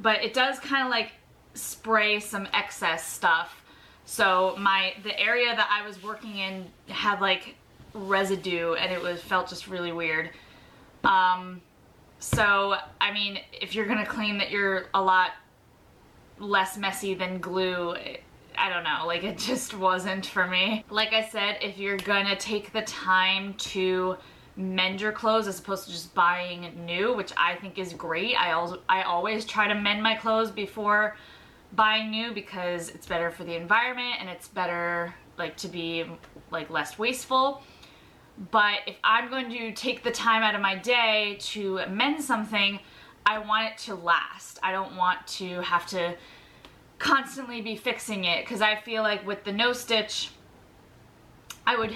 but 0.00 0.22
it 0.24 0.32
does 0.32 0.58
kind 0.58 0.84
of 0.84 0.90
like 0.90 1.12
spray 1.54 2.20
some 2.20 2.46
excess 2.54 3.06
stuff. 3.06 3.62
So 4.04 4.56
my, 4.58 4.94
the 5.02 5.18
area 5.18 5.54
that 5.54 5.68
I 5.70 5.86
was 5.86 6.02
working 6.02 6.38
in 6.38 6.66
had 6.88 7.20
like 7.20 7.56
residue 7.92 8.74
and 8.74 8.92
it 8.92 9.02
was 9.02 9.20
felt 9.20 9.48
just 9.48 9.66
really 9.68 9.92
weird. 9.92 10.30
Um, 11.04 11.60
so, 12.18 12.76
I 13.00 13.12
mean, 13.12 13.38
if 13.52 13.74
you're 13.74 13.86
gonna 13.86 14.06
claim 14.06 14.38
that 14.38 14.50
you're 14.50 14.86
a 14.94 15.02
lot 15.02 15.32
less 16.38 16.76
messy 16.76 17.14
than 17.14 17.38
glue, 17.38 17.94
I 18.56 18.68
don't 18.68 18.84
know, 18.84 19.04
like 19.06 19.24
it 19.24 19.38
just 19.38 19.74
wasn't 19.74 20.26
for 20.26 20.46
me. 20.46 20.84
Like 20.90 21.12
I 21.12 21.24
said, 21.24 21.58
if 21.62 21.78
you're 21.78 21.96
gonna 21.98 22.36
take 22.36 22.72
the 22.72 22.82
time 22.82 23.54
to 23.54 24.16
mend 24.56 25.00
your 25.00 25.12
clothes 25.12 25.46
as 25.46 25.60
opposed 25.60 25.84
to 25.86 25.92
just 25.92 26.14
buying 26.14 26.72
new, 26.84 27.14
which 27.14 27.32
I 27.36 27.54
think 27.54 27.78
is 27.78 27.92
great. 27.92 28.34
I 28.34 28.52
also 28.52 28.82
I 28.88 29.02
always 29.02 29.44
try 29.44 29.68
to 29.68 29.74
mend 29.74 30.02
my 30.02 30.16
clothes 30.16 30.50
before 30.50 31.16
buying 31.72 32.10
new 32.10 32.32
because 32.32 32.88
it's 32.88 33.06
better 33.06 33.30
for 33.30 33.44
the 33.44 33.54
environment 33.54 34.16
and 34.18 34.28
it's 34.28 34.48
better 34.48 35.14
like 35.36 35.56
to 35.58 35.68
be 35.68 36.04
like 36.50 36.70
less 36.70 36.98
wasteful. 36.98 37.62
But 38.50 38.78
if 38.86 38.96
I'm 39.02 39.30
going 39.30 39.50
to 39.50 39.72
take 39.72 40.02
the 40.02 40.10
time 40.10 40.42
out 40.42 40.54
of 40.54 40.60
my 40.60 40.76
day 40.76 41.38
to 41.40 41.80
mend 41.88 42.22
something, 42.22 42.80
I 43.28 43.38
want 43.40 43.72
it 43.72 43.78
to 43.84 43.94
last. 43.94 44.58
I 44.62 44.72
don't 44.72 44.96
want 44.96 45.26
to 45.26 45.60
have 45.60 45.86
to 45.88 46.16
constantly 46.98 47.60
be 47.60 47.76
fixing 47.76 48.24
it 48.24 48.42
because 48.42 48.62
I 48.62 48.76
feel 48.76 49.02
like 49.02 49.26
with 49.26 49.44
the 49.44 49.52
no 49.52 49.74
stitch, 49.74 50.30
I 51.66 51.76
would 51.76 51.94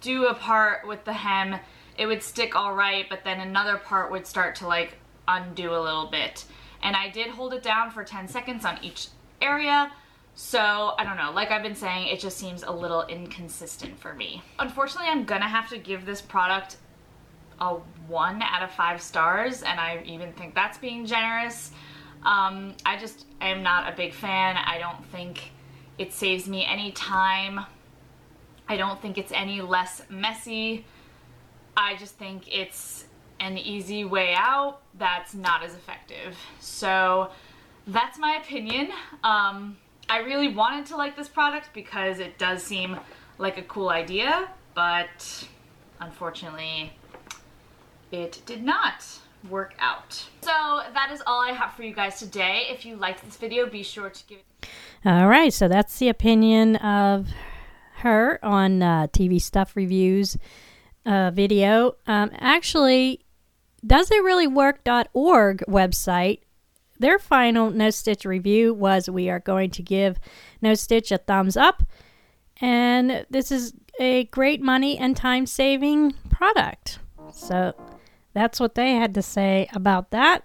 do 0.00 0.26
a 0.26 0.34
part 0.34 0.88
with 0.88 1.04
the 1.04 1.12
hem, 1.12 1.60
it 1.96 2.06
would 2.06 2.24
stick 2.24 2.56
all 2.56 2.74
right, 2.74 3.06
but 3.08 3.22
then 3.22 3.38
another 3.38 3.76
part 3.76 4.10
would 4.10 4.26
start 4.26 4.56
to 4.56 4.66
like 4.66 4.98
undo 5.28 5.70
a 5.70 5.78
little 5.78 6.08
bit. 6.10 6.44
And 6.82 6.96
I 6.96 7.10
did 7.10 7.28
hold 7.28 7.54
it 7.54 7.62
down 7.62 7.92
for 7.92 8.02
10 8.02 8.26
seconds 8.26 8.64
on 8.64 8.82
each 8.82 9.06
area, 9.40 9.92
so, 10.34 10.94
I 10.98 11.04
don't 11.04 11.16
know, 11.16 11.32
like 11.32 11.50
I've 11.50 11.62
been 11.62 11.74
saying, 11.74 12.08
it 12.08 12.18
just 12.18 12.38
seems 12.38 12.62
a 12.62 12.72
little 12.72 13.02
inconsistent 13.06 13.98
for 13.98 14.14
me. 14.14 14.42
Unfortunately, 14.58 15.08
I'm 15.10 15.24
gonna 15.24 15.48
have 15.48 15.68
to 15.68 15.78
give 15.78 16.06
this 16.06 16.22
product 16.22 16.78
a 17.60 17.74
one 18.08 18.42
out 18.42 18.62
of 18.62 18.70
five 18.70 19.00
stars, 19.00 19.62
and 19.62 19.78
I 19.78 20.02
even 20.06 20.32
think 20.32 20.54
that's 20.54 20.78
being 20.78 21.06
generous. 21.06 21.70
Um, 22.24 22.74
I 22.84 22.98
just 22.98 23.26
am 23.40 23.62
not 23.62 23.92
a 23.92 23.96
big 23.96 24.12
fan. 24.12 24.56
I 24.56 24.78
don't 24.78 25.04
think 25.06 25.52
it 25.98 26.12
saves 26.12 26.48
me 26.48 26.66
any 26.66 26.92
time. 26.92 27.60
I 28.68 28.76
don't 28.76 29.00
think 29.00 29.18
it's 29.18 29.32
any 29.32 29.60
less 29.60 30.02
messy. 30.08 30.84
I 31.76 31.96
just 31.96 32.16
think 32.16 32.44
it's 32.52 33.04
an 33.40 33.56
easy 33.56 34.04
way 34.04 34.34
out 34.36 34.80
that's 34.98 35.34
not 35.34 35.62
as 35.62 35.74
effective. 35.74 36.36
So 36.60 37.30
that's 37.86 38.18
my 38.18 38.36
opinion. 38.36 38.90
Um, 39.24 39.78
I 40.08 40.18
really 40.18 40.48
wanted 40.48 40.86
to 40.86 40.96
like 40.96 41.16
this 41.16 41.28
product 41.28 41.70
because 41.72 42.18
it 42.18 42.38
does 42.38 42.62
seem 42.62 42.98
like 43.38 43.56
a 43.56 43.62
cool 43.62 43.88
idea, 43.88 44.48
but 44.74 45.46
unfortunately 46.00 46.92
it 48.12 48.42
did 48.46 48.62
not 48.62 49.04
work 49.48 49.74
out. 49.78 50.26
So 50.42 50.82
that 50.94 51.10
is 51.12 51.22
all 51.26 51.40
I 51.42 51.52
have 51.52 51.72
for 51.72 51.82
you 51.82 51.94
guys 51.94 52.18
today. 52.18 52.66
If 52.70 52.84
you 52.84 52.96
liked 52.96 53.24
this 53.24 53.36
video, 53.36 53.66
be 53.66 53.82
sure 53.82 54.10
to 54.10 54.26
give 54.26 54.38
it... 54.38 54.68
All 55.04 55.28
right, 55.28 55.52
so 55.52 55.68
that's 55.68 55.98
the 55.98 56.08
opinion 56.08 56.76
of 56.76 57.28
her 57.96 58.38
on 58.42 58.82
uh, 58.82 59.06
TV 59.08 59.40
Stuff 59.40 59.76
Reviews 59.76 60.36
uh, 61.06 61.30
video. 61.30 61.96
Um, 62.06 62.30
actually, 62.38 63.24
doesitreallywork.org 63.86 65.64
website, 65.68 66.40
their 66.98 67.18
final 67.18 67.70
No 67.70 67.90
Stitch 67.90 68.24
review 68.26 68.74
was 68.74 69.08
we 69.08 69.30
are 69.30 69.40
going 69.40 69.70
to 69.70 69.82
give 69.82 70.18
No 70.60 70.74
Stitch 70.74 71.10
a 71.10 71.18
thumbs 71.18 71.56
up. 71.56 71.82
And 72.60 73.24
this 73.30 73.50
is 73.50 73.72
a 73.98 74.24
great 74.24 74.60
money 74.60 74.98
and 74.98 75.16
time 75.16 75.46
saving 75.46 76.12
product. 76.30 76.98
So 77.32 77.74
that's 78.32 78.60
what 78.60 78.74
they 78.74 78.94
had 78.94 79.14
to 79.14 79.22
say 79.22 79.68
about 79.72 80.10
that. 80.10 80.44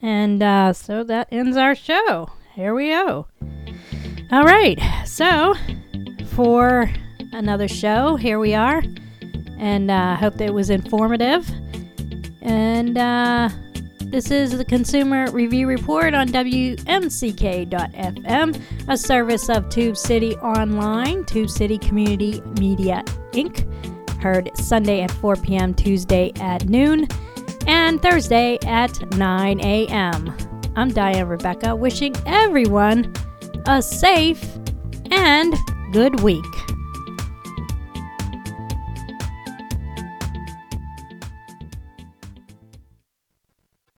And 0.00 0.42
uh, 0.42 0.72
so 0.72 1.04
that 1.04 1.28
ends 1.30 1.56
our 1.56 1.74
show. 1.74 2.30
Here 2.54 2.74
we 2.74 2.90
go. 2.90 3.26
All 4.30 4.44
right. 4.44 4.78
So 5.06 5.54
for 6.28 6.90
another 7.32 7.68
show, 7.68 8.16
here 8.16 8.38
we 8.38 8.54
are. 8.54 8.82
And 9.58 9.90
I 9.90 10.12
uh, 10.12 10.16
hope 10.16 10.34
that 10.34 10.48
it 10.48 10.54
was 10.54 10.70
informative. 10.70 11.50
And 12.40 12.96
uh, 12.96 13.48
this 14.10 14.30
is 14.30 14.56
the 14.56 14.64
Consumer 14.64 15.30
Review 15.32 15.66
Report 15.66 16.14
on 16.14 16.28
WMCK.FM, 16.28 18.88
a 18.88 18.96
service 18.96 19.48
of 19.48 19.68
Tube 19.68 19.96
City 19.96 20.36
Online, 20.36 21.24
Tube 21.26 21.50
City 21.50 21.76
Community 21.76 22.40
Media 22.58 23.02
Inc. 23.32 23.97
Heard 24.20 24.50
Sunday 24.56 25.02
at 25.02 25.10
4 25.10 25.36
p.m., 25.36 25.74
Tuesday 25.74 26.32
at 26.40 26.68
noon, 26.68 27.06
and 27.66 28.00
Thursday 28.02 28.58
at 28.66 29.14
9 29.16 29.60
a.m. 29.60 30.36
I'm 30.76 30.88
Diane 30.88 31.28
Rebecca, 31.28 31.74
wishing 31.74 32.14
everyone 32.26 33.12
a 33.66 33.82
safe 33.82 34.58
and 35.10 35.54
good 35.92 36.20
week. 36.20 36.44